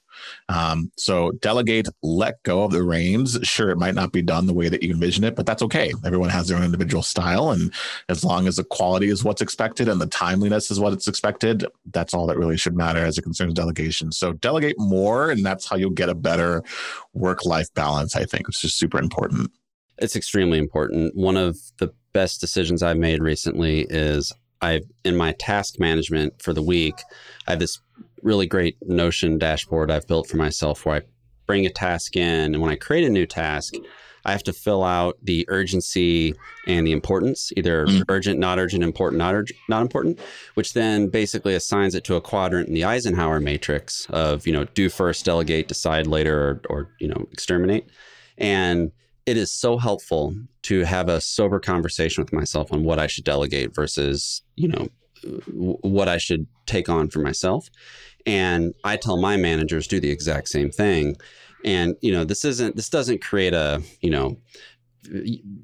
Um, 0.49 0.91
so 0.97 1.32
delegate, 1.41 1.88
let 2.03 2.41
go 2.43 2.63
of 2.63 2.71
the 2.71 2.84
reins. 2.84 3.38
Sure, 3.43 3.69
it 3.69 3.78
might 3.78 3.95
not 3.95 4.11
be 4.11 4.21
done 4.21 4.47
the 4.47 4.53
way 4.53 4.69
that 4.69 4.84
you 4.84 4.91
envision 4.91 5.23
it, 5.23 5.36
but 5.36 5.45
that's 5.45 5.61
okay. 5.63 5.91
Everyone 6.05 6.30
has 6.30 6.47
their 6.47 6.57
own 6.57 6.63
individual 6.63 7.03
style, 7.03 7.51
and 7.51 7.73
as 8.09 8.23
long 8.23 8.47
as 8.47 8.55
the 8.55 8.63
quality 8.63 9.09
is 9.09 9.23
what's 9.23 9.41
expected 9.41 9.88
and 9.88 9.99
the 9.99 10.07
timeliness 10.07 10.71
is 10.71 10.80
what 10.80 10.93
it's 10.93 11.07
expected, 11.07 11.65
that's 11.91 12.13
all 12.13 12.28
that 12.28 12.38
really 12.38 12.57
should 12.57 12.76
matter 12.76 12.99
as 12.99 13.17
it 13.17 13.23
concerns 13.23 13.53
delegation. 13.53 14.11
So 14.11 14.34
delegate 14.34 14.80
more, 14.80 15.32
and 15.32 15.45
that's 15.45 15.67
how 15.67 15.76
you'll 15.76 15.91
get 15.91 16.09
a 16.09 16.15
better 16.15 16.63
work-life 17.13 17.73
balance. 17.73 18.15
I 18.15 18.26
think, 18.26 18.47
which 18.47 18.63
is 18.63 18.73
super 18.73 18.99
important. 18.99 19.51
It's 19.97 20.15
extremely 20.15 20.57
important. 20.57 21.15
One 21.15 21.38
of 21.38 21.57
the 21.78 21.93
best 22.13 22.41
decisions 22.41 22.84
I've 22.84 22.97
made 22.97 23.21
recently 23.21 23.88
is 23.89 24.34
I 24.66 24.82
in 25.03 25.16
my 25.16 25.32
task 25.34 25.80
management 25.80 26.41
for 26.41 26.53
the 26.53 26.61
week, 26.61 26.95
I 27.47 27.51
have 27.51 27.59
this 27.59 27.80
really 28.22 28.47
great 28.47 28.76
Notion 28.82 29.38
dashboard 29.38 29.91
I've 29.91 30.07
built 30.07 30.28
for 30.28 30.38
myself 30.38 30.86
where 30.86 30.97
I 30.97 31.01
bring 31.47 31.66
a 31.66 31.70
task 31.70 32.16
in 32.16 32.53
and 32.53 32.61
when 32.61 32.72
I 32.72 32.76
create 32.76 33.05
a 33.05 33.09
new 33.09 33.28
task, 33.28 33.74
I 34.28 34.32
have 34.32 34.43
to 34.43 34.53
fill 34.53 34.84
out 34.84 35.18
the 35.22 35.45
urgency 35.49 36.34
and 36.66 36.88
the 36.88 36.91
importance, 36.91 37.51
either 37.55 37.86
Mm. 37.86 38.03
urgent, 38.09 38.39
not 38.39 38.57
urgent, 38.57 38.84
important, 38.84 39.20
not 39.20 39.36
urgent, 39.36 39.59
not 39.70 39.84
important, 39.84 40.20
which 40.55 40.74
then 40.74 41.09
basically 41.09 41.53
assigns 41.53 41.93
it 41.93 42.03
to 42.05 42.16
a 42.16 42.22
quadrant 42.22 42.68
in 42.68 42.74
the 42.74 42.84
Eisenhower 42.84 43.39
matrix 43.39 44.07
of, 44.09 44.47
you 44.47 44.53
know, 44.53 44.66
do 44.74 44.89
first, 44.89 45.26
delegate, 45.26 45.68
decide 45.68 46.07
later, 46.07 46.36
or, 46.39 46.61
or 46.72 46.89
you 46.99 47.07
know, 47.07 47.28
exterminate. 47.32 47.86
And 48.39 48.91
it 49.26 49.38
is 49.38 49.51
so 49.51 49.78
helpful 49.78 50.36
to 50.63 50.82
have 50.82 51.09
a 51.09 51.19
sober 51.21 51.59
conversation 51.59 52.23
with 52.23 52.34
myself 52.34 52.71
on 52.71 52.84
what 52.84 52.99
I 52.99 53.07
should 53.07 53.23
delegate 53.23 53.73
versus, 53.73 54.41
you 54.55 54.67
know, 54.67 54.88
w- 55.47 55.78
what 55.82 56.07
I 56.07 56.17
should 56.17 56.47
take 56.65 56.89
on 56.89 57.09
for 57.09 57.19
myself. 57.19 57.69
And 58.26 58.73
I 58.84 58.97
tell 58.97 59.17
my 59.17 59.38
managers 59.38 59.88
do 59.88 59.99
the 59.99 60.09
exact 60.11 60.49
same 60.49 60.69
thing. 60.71 61.15
And, 61.63 61.95
you 62.01 62.11
know, 62.11 62.23
this 62.23 62.45
isn't, 62.45 62.76
this 62.76 62.89
doesn't 62.89 63.21
create 63.21 63.53
a, 63.53 63.82
you 64.01 64.09
know, 64.11 64.38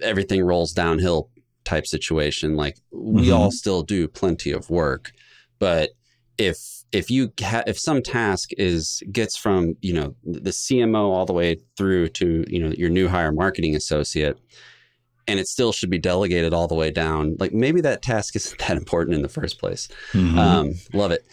everything 0.01 0.43
rolls 0.43 0.73
downhill 0.73 1.29
type 1.63 1.85
situation. 1.87 2.55
Like 2.55 2.77
we 2.91 3.27
Mhm. 3.27 3.35
all 3.35 3.51
still 3.51 3.83
do 3.83 4.07
plenty 4.07 4.51
of 4.51 4.69
work, 4.69 5.11
but 5.59 5.91
if 6.37 6.80
if 6.91 7.09
you 7.09 7.31
ha- 7.41 7.63
if 7.67 7.79
some 7.79 8.01
task 8.01 8.49
is 8.57 9.01
gets 9.11 9.37
from 9.37 9.75
you 9.81 9.93
know 9.93 10.15
the 10.23 10.51
CMO 10.51 11.09
all 11.09 11.25
the 11.25 11.33
way 11.33 11.57
through 11.77 12.09
to 12.09 12.43
you 12.47 12.59
know 12.59 12.73
your 12.77 12.89
new 12.89 13.07
hire 13.07 13.31
marketing 13.31 13.75
associate, 13.75 14.37
and 15.27 15.39
it 15.39 15.47
still 15.47 15.71
should 15.71 15.89
be 15.89 15.97
delegated 15.97 16.53
all 16.53 16.67
the 16.67 16.75
way 16.75 16.91
down, 16.91 17.37
like 17.39 17.53
maybe 17.53 17.81
that 17.81 18.01
task 18.01 18.35
isn't 18.35 18.59
that 18.59 18.77
important 18.77 19.15
in 19.15 19.21
the 19.21 19.29
first 19.29 19.59
place. 19.59 19.87
Um, 20.37 20.73
love 20.93 21.11
it. 21.11 21.25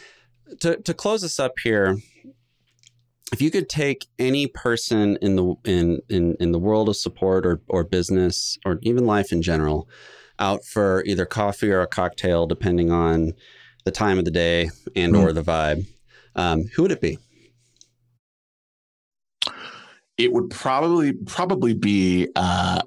To 0.61 0.77
to 0.77 0.95
close 0.95 1.23
this 1.23 1.41
up 1.41 1.55
here, 1.63 1.97
if 3.33 3.43
you 3.43 3.51
could 3.51 3.69
take 3.69 4.07
any 4.19 4.47
person 4.47 5.19
in 5.21 5.37
the 5.37 5.55
in 5.65 6.01
in 6.09 6.37
in 6.39 6.53
the 6.53 6.59
world 6.59 6.89
of 6.89 6.97
support 6.97 7.45
or 7.45 7.61
or 7.69 7.85
business 7.85 8.59
or 8.65 8.79
even 8.83 9.07
life 9.07 9.33
in 9.33 9.43
general, 9.43 9.89
out 10.39 10.65
for 10.65 11.03
either 11.05 11.27
coffee 11.27 11.71
or 11.71 11.81
a 11.81 11.87
cocktail, 11.87 12.47
depending 12.47 12.91
on 12.93 13.33
the 13.89 13.93
time 13.93 14.19
of 14.19 14.25
the 14.25 14.31
day 14.31 14.71
and 14.95 15.17
or 15.17 15.33
the 15.33 15.43
vibe, 15.43 15.87
um, 16.37 16.65
who 16.75 16.83
would 16.83 16.93
it 16.93 17.01
be? 17.01 17.19
it 20.19 20.33
would 20.33 20.51
probably 20.51 21.13
probably 21.13 21.73
be 21.73 22.29
uh, 22.35 22.83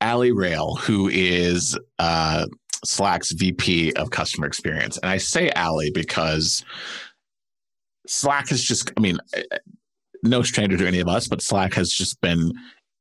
Ali 0.00 0.32
Rayl, 0.32 0.78
who 0.80 1.08
is 1.08 1.78
uh, 1.98 2.46
Slack's 2.84 3.32
VP 3.32 3.92
of 3.92 4.10
customer 4.10 4.46
experience. 4.46 4.98
And 4.98 5.10
I 5.10 5.18
say 5.18 5.50
Ali 5.50 5.90
because 5.90 6.64
Slack 8.06 8.48
has 8.48 8.62
just, 8.64 8.90
I 8.96 9.00
mean, 9.00 9.18
no 10.24 10.42
stranger 10.42 10.78
to 10.78 10.86
any 10.86 11.00
of 11.00 11.08
us, 11.08 11.28
but 11.28 11.42
Slack 11.42 11.74
has 11.74 11.90
just 11.90 12.20
been 12.22 12.52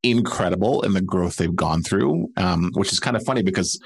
incredible 0.03 0.81
in 0.81 0.93
the 0.93 1.01
growth 1.01 1.37
they've 1.37 1.55
gone 1.55 1.81
through, 1.81 2.27
um, 2.37 2.71
which 2.73 2.91
is 2.91 2.99
kind 2.99 3.15
of 3.15 3.23
funny 3.23 3.41
because 3.41 3.79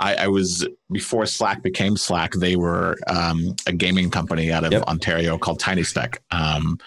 I, 0.00 0.14
I, 0.14 0.28
was 0.28 0.66
before 0.90 1.26
Slack 1.26 1.62
became 1.62 1.96
Slack. 1.96 2.32
They 2.32 2.56
were 2.56 2.96
um, 3.06 3.54
a 3.66 3.72
gaming 3.72 4.10
company 4.10 4.50
out 4.50 4.64
of 4.64 4.72
Yep. 4.72 4.82
Ontario 4.84 5.38
called 5.38 5.60
Tiny 5.60 5.82
Speck, 5.84 6.22
um, 6.30 6.78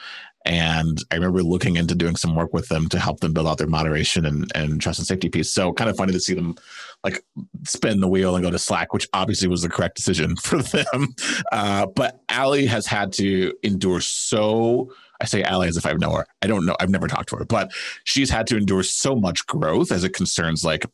and 0.46 0.98
I 1.12 1.16
remember 1.16 1.42
looking 1.42 1.78
into 1.78 1.96
doing 1.96 2.16
some 2.16 2.36
work 2.36 2.54
with 2.54 2.68
them 2.68 2.90
to 2.90 3.00
help 3.00 3.22
them 3.22 3.34
build 3.34 3.48
out 3.48 3.58
their 3.58 3.68
moderation 3.68 4.26
and, 4.26 4.52
and 4.56 4.82
trust 4.82 5.00
and 5.00 5.08
safety 5.08 5.30
piece. 5.30 5.52
So 5.52 5.72
kind 5.72 5.90
of 5.90 5.96
funny 5.96 6.12
to 6.12 6.20
see 6.20 6.34
them 6.34 6.56
like 7.04 7.24
spin 7.66 8.02
the 8.02 8.08
wheel 8.08 8.36
and 8.36 8.44
go 8.44 8.52
to 8.52 8.60
Slack, 8.60 8.94
which 8.94 9.08
obviously 9.14 9.48
was 9.48 9.62
the 9.62 9.70
correct 9.70 9.96
decision 9.96 10.36
for 10.44 10.62
them. 10.62 11.16
Uh, 11.52 11.86
but 11.86 12.20
Ali 12.30 12.66
has 12.66 12.86
had 12.86 13.14
to 13.14 13.54
endure 13.64 14.02
so. 14.02 14.92
I 15.22 15.26
say 15.26 15.44
Ali 15.44 15.70
as 15.70 15.78
if 15.78 15.86
I 15.86 15.94
know 15.94 16.12
her. 16.12 16.26
I 16.42 16.48
don't 16.48 16.66
know. 16.66 16.76
I've 16.80 16.90
never 16.90 17.08
talked 17.08 17.30
to 17.30 17.38
her, 17.38 17.46
but 17.46 17.72
she's 18.04 18.30
had 18.30 18.48
to 18.48 18.58
endure 18.58 18.84
so 18.84 19.16
much 19.16 19.46
growth 19.48 19.92
as 19.92 20.04
it 20.04 20.14
concerns 20.14 20.66
like 20.66 20.86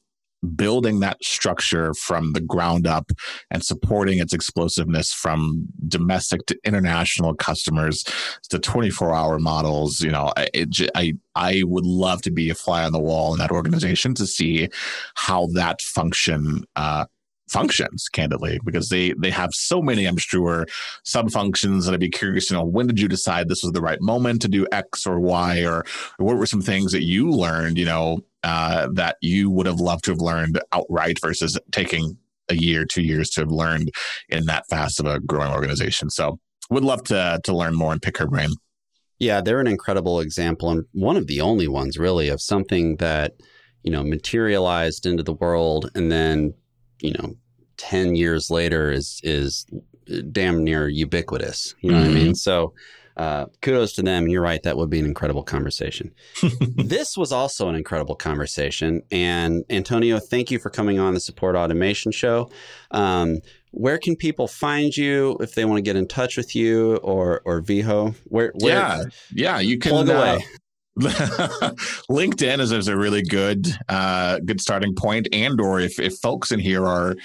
building 0.55 0.99
that 0.99 1.21
structure 1.23 1.93
from 1.93 2.33
the 2.33 2.41
ground 2.41 2.87
up 2.87 3.11
and 3.51 3.63
supporting 3.63 4.19
its 4.19 4.33
explosiveness 4.33 5.11
from 5.11 5.65
domestic 5.87 6.45
to 6.45 6.57
international 6.63 7.33
customers 7.33 8.03
to 8.49 8.57
24 8.59 9.13
hour 9.13 9.39
models 9.39 9.99
you 10.01 10.11
know 10.11 10.31
it, 10.53 10.89
i 10.95 11.13
i 11.35 11.61
would 11.65 11.85
love 11.85 12.21
to 12.21 12.31
be 12.31 12.49
a 12.49 12.55
fly 12.55 12.83
on 12.83 12.91
the 12.91 12.99
wall 12.99 13.33
in 13.33 13.39
that 13.39 13.51
organization 13.51 14.13
to 14.13 14.25
see 14.25 14.69
how 15.15 15.47
that 15.53 15.81
function 15.81 16.63
uh, 16.75 17.05
functions 17.49 18.07
candidly 18.09 18.59
because 18.63 18.89
they 18.89 19.13
they 19.19 19.31
have 19.31 19.49
so 19.53 19.81
many 19.81 20.05
i'm 20.05 20.17
sure 20.17 20.67
sub 21.03 21.31
functions 21.31 21.87
and 21.87 21.95
i'd 21.95 21.99
be 21.99 22.09
curious 22.09 22.49
you 22.49 22.55
know 22.55 22.63
when 22.63 22.85
did 22.85 22.99
you 22.99 23.07
decide 23.07 23.49
this 23.49 23.63
was 23.63 23.71
the 23.71 23.81
right 23.81 24.01
moment 24.01 24.41
to 24.41 24.47
do 24.47 24.67
x 24.71 25.05
or 25.07 25.19
y 25.19 25.63
or, 25.63 25.83
or 26.19 26.25
what 26.25 26.37
were 26.37 26.45
some 26.45 26.61
things 26.61 26.91
that 26.91 27.03
you 27.03 27.29
learned 27.29 27.77
you 27.77 27.85
know 27.85 28.23
uh, 28.43 28.87
that 28.93 29.17
you 29.21 29.49
would 29.49 29.65
have 29.65 29.79
loved 29.79 30.05
to 30.05 30.11
have 30.11 30.21
learned 30.21 30.59
outright 30.71 31.19
versus 31.21 31.57
taking 31.71 32.17
a 32.49 32.55
year 32.55 32.85
two 32.85 33.03
years 33.03 33.29
to 33.29 33.41
have 33.41 33.51
learned 33.51 33.91
in 34.29 34.45
that 34.45 34.63
fast 34.69 34.99
of 34.99 35.05
a 35.05 35.19
growing 35.19 35.51
organization 35.51 36.09
so 36.09 36.39
would 36.69 36.83
love 36.83 37.03
to 37.03 37.39
to 37.43 37.55
learn 37.55 37.75
more 37.75 37.91
and 37.91 38.01
pick 38.01 38.17
her 38.17 38.27
brain 38.27 38.49
yeah 39.19 39.39
they're 39.39 39.59
an 39.59 39.67
incredible 39.67 40.19
example 40.19 40.71
and 40.71 40.83
one 40.93 41.15
of 41.15 41.27
the 41.27 41.41
only 41.41 41.67
ones 41.67 41.97
really 41.97 42.27
of 42.27 42.41
something 42.41 42.95
that 42.95 43.33
you 43.83 43.91
know 43.91 44.03
materialized 44.03 45.05
into 45.05 45.21
the 45.21 45.33
world 45.33 45.91
and 45.93 46.11
then 46.11 46.53
you 47.01 47.13
know, 47.13 47.35
10 47.77 48.15
years 48.15 48.49
later 48.49 48.91
is 48.91 49.21
is 49.23 49.65
damn 50.31 50.63
near 50.63 50.87
ubiquitous. 50.87 51.75
You 51.81 51.91
know 51.91 51.97
mm-hmm. 51.97 52.07
what 52.07 52.11
I 52.11 52.13
mean? 52.13 52.25
Mm-hmm. 52.27 52.33
So 52.33 52.73
uh, 53.19 53.47
kudos 53.61 53.91
to 53.93 54.01
them. 54.01 54.29
You're 54.29 54.41
right. 54.41 54.63
That 54.63 54.77
would 54.77 54.89
be 54.89 54.97
an 54.97 55.05
incredible 55.05 55.43
conversation. 55.43 56.13
this 56.77 57.17
was 57.17 57.33
also 57.33 57.67
an 57.67 57.75
incredible 57.75 58.15
conversation. 58.15 59.01
And 59.11 59.65
Antonio, 59.69 60.19
thank 60.19 60.49
you 60.49 60.57
for 60.57 60.69
coming 60.69 60.99
on 60.99 61.15
the 61.15 61.19
Support 61.19 61.57
Automation 61.57 62.13
Show. 62.13 62.49
Um, 62.91 63.39
where 63.71 63.97
can 63.97 64.15
people 64.15 64.47
find 64.47 64.95
you 64.95 65.37
if 65.41 65.53
they 65.53 65.65
want 65.65 65.79
to 65.79 65.81
get 65.81 65.97
in 65.97 66.07
touch 66.07 66.37
with 66.37 66.55
you 66.55 66.95
or 66.97 67.41
or 67.43 67.61
Veho? 67.61 68.15
Where, 68.23 68.53
where 68.55 68.73
yeah, 68.73 69.03
yeah, 69.33 69.59
you 69.59 69.77
can 69.77 69.91
plug 69.91 70.09
uh. 70.09 70.39
LinkedIn 72.09 72.59
is, 72.59 72.73
is 72.73 72.87
a 72.87 72.97
really 72.97 73.21
good 73.21 73.67
uh, 73.87 74.39
good 74.39 74.59
starting 74.59 74.95
point, 74.95 75.27
and 75.31 75.59
or 75.61 75.79
if, 75.79 75.99
if 75.99 76.17
folks 76.17 76.51
in 76.51 76.59
here 76.59 76.85
are 76.85 77.15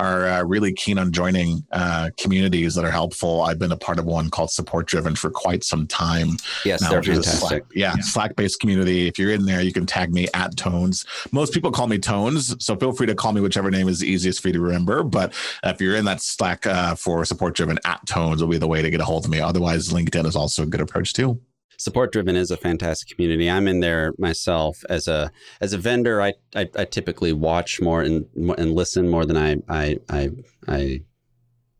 are 0.00 0.26
uh, 0.26 0.42
really 0.42 0.72
keen 0.72 0.98
on 0.98 1.12
joining 1.12 1.62
uh, 1.72 2.10
communities 2.16 2.74
that 2.74 2.84
are 2.84 2.90
helpful, 2.90 3.42
I've 3.42 3.58
been 3.58 3.72
a 3.72 3.76
part 3.76 3.98
of 3.98 4.06
one 4.06 4.30
called 4.30 4.50
Support 4.50 4.86
Driven 4.86 5.14
for 5.14 5.30
quite 5.30 5.62
some 5.62 5.86
time. 5.86 6.36
Yes, 6.64 6.80
now, 6.80 6.90
they're 6.90 7.02
fantastic. 7.02 7.48
Slack, 7.48 7.62
yeah, 7.74 7.94
yeah. 7.96 8.02
Slack 8.02 8.34
based 8.34 8.60
community. 8.60 9.06
If 9.06 9.18
you're 9.18 9.30
in 9.30 9.44
there, 9.44 9.60
you 9.60 9.72
can 9.72 9.84
tag 9.84 10.12
me 10.12 10.26
at 10.32 10.56
Tones. 10.56 11.04
Most 11.32 11.52
people 11.52 11.70
call 11.70 11.86
me 11.86 11.98
Tones, 11.98 12.56
so 12.64 12.76
feel 12.76 12.92
free 12.92 13.06
to 13.06 13.14
call 13.14 13.32
me 13.32 13.42
whichever 13.42 13.70
name 13.70 13.88
is 13.88 14.02
easiest 14.02 14.40
for 14.40 14.48
you 14.48 14.54
to 14.54 14.60
remember. 14.60 15.02
But 15.02 15.34
if 15.64 15.80
you're 15.80 15.96
in 15.96 16.06
that 16.06 16.22
Slack 16.22 16.66
uh, 16.66 16.94
for 16.94 17.24
Support 17.26 17.54
Driven, 17.54 17.78
at 17.84 18.04
Tones 18.06 18.42
will 18.42 18.50
be 18.50 18.58
the 18.58 18.68
way 18.68 18.80
to 18.80 18.90
get 18.90 19.00
a 19.00 19.04
hold 19.04 19.26
of 19.26 19.30
me. 19.30 19.40
Otherwise, 19.40 19.90
LinkedIn 19.90 20.26
is 20.26 20.36
also 20.36 20.62
a 20.62 20.66
good 20.66 20.80
approach 20.80 21.12
too 21.12 21.40
support 21.80 22.12
driven 22.12 22.36
is 22.36 22.50
a 22.50 22.58
fantastic 22.58 23.08
community. 23.08 23.50
I'm 23.50 23.66
in 23.66 23.80
there 23.80 24.12
myself 24.18 24.84
as 24.90 25.08
a 25.08 25.32
as 25.62 25.72
a 25.72 25.78
vendor. 25.78 26.20
I 26.20 26.34
I, 26.54 26.68
I 26.76 26.84
typically 26.84 27.32
watch 27.32 27.80
more 27.80 28.02
and 28.02 28.26
and 28.36 28.72
listen 28.74 29.08
more 29.08 29.24
than 29.24 29.36
I 29.36 29.56
I 29.68 29.96
I, 30.10 30.30
I 30.68 31.00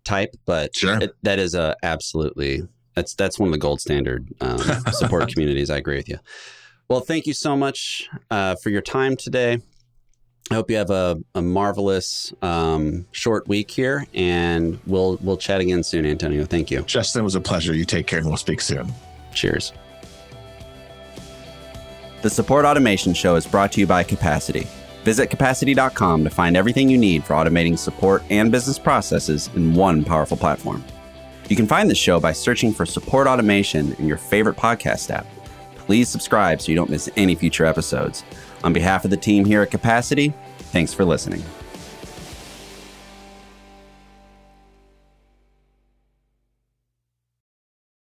type, 0.04 0.34
but 0.46 0.74
sure. 0.74 0.98
it, 0.98 1.12
that 1.22 1.38
is 1.38 1.54
a 1.54 1.76
absolutely 1.82 2.62
that's 2.94 3.14
that's 3.14 3.38
one 3.38 3.48
of 3.48 3.52
the 3.52 3.58
gold 3.58 3.80
standard 3.80 4.28
um, 4.40 4.58
support 4.92 5.28
communities. 5.32 5.68
I 5.68 5.76
agree 5.76 5.96
with 5.96 6.08
you. 6.08 6.18
Well, 6.88 7.00
thank 7.00 7.26
you 7.26 7.34
so 7.34 7.54
much 7.54 8.08
uh, 8.30 8.56
for 8.62 8.70
your 8.70 8.82
time 8.82 9.16
today. 9.16 9.58
I 10.50 10.54
hope 10.54 10.68
you 10.68 10.76
have 10.78 10.90
a, 10.90 11.16
a 11.36 11.42
marvelous 11.42 12.32
um, 12.42 13.06
short 13.12 13.46
week 13.46 13.70
here, 13.70 14.06
and 14.14 14.80
we'll 14.86 15.18
we'll 15.20 15.36
chat 15.36 15.60
again 15.60 15.82
soon, 15.82 16.06
Antonio. 16.06 16.46
Thank 16.46 16.70
you, 16.70 16.80
Justin. 16.82 17.20
It 17.20 17.24
was 17.24 17.34
a 17.34 17.40
pleasure. 17.40 17.74
You 17.74 17.84
take 17.84 18.06
care, 18.06 18.18
and 18.18 18.26
we'll 18.26 18.38
speak 18.38 18.62
soon. 18.62 18.90
Cheers. 19.34 19.72
The 22.22 22.28
Support 22.28 22.66
Automation 22.66 23.14
Show 23.14 23.36
is 23.36 23.46
brought 23.46 23.72
to 23.72 23.80
you 23.80 23.86
by 23.86 24.02
Capacity. 24.04 24.66
Visit 25.04 25.30
capacity.com 25.30 26.22
to 26.22 26.28
find 26.28 26.54
everything 26.54 26.90
you 26.90 26.98
need 26.98 27.24
for 27.24 27.32
automating 27.32 27.78
support 27.78 28.22
and 28.28 28.52
business 28.52 28.78
processes 28.78 29.48
in 29.54 29.72
one 29.72 30.04
powerful 30.04 30.36
platform. 30.36 30.84
You 31.48 31.56
can 31.56 31.66
find 31.66 31.88
the 31.88 31.94
show 31.94 32.20
by 32.20 32.32
searching 32.32 32.74
for 32.74 32.84
Support 32.84 33.26
Automation 33.26 33.94
in 33.94 34.06
your 34.06 34.18
favorite 34.18 34.58
podcast 34.58 35.10
app. 35.10 35.26
Please 35.76 36.10
subscribe 36.10 36.60
so 36.60 36.70
you 36.70 36.76
don't 36.76 36.90
miss 36.90 37.08
any 37.16 37.34
future 37.34 37.64
episodes. 37.64 38.22
On 38.64 38.74
behalf 38.74 39.06
of 39.06 39.10
the 39.10 39.16
team 39.16 39.46
here 39.46 39.62
at 39.62 39.70
Capacity, 39.70 40.34
thanks 40.58 40.92
for 40.92 41.06
listening. 41.06 41.42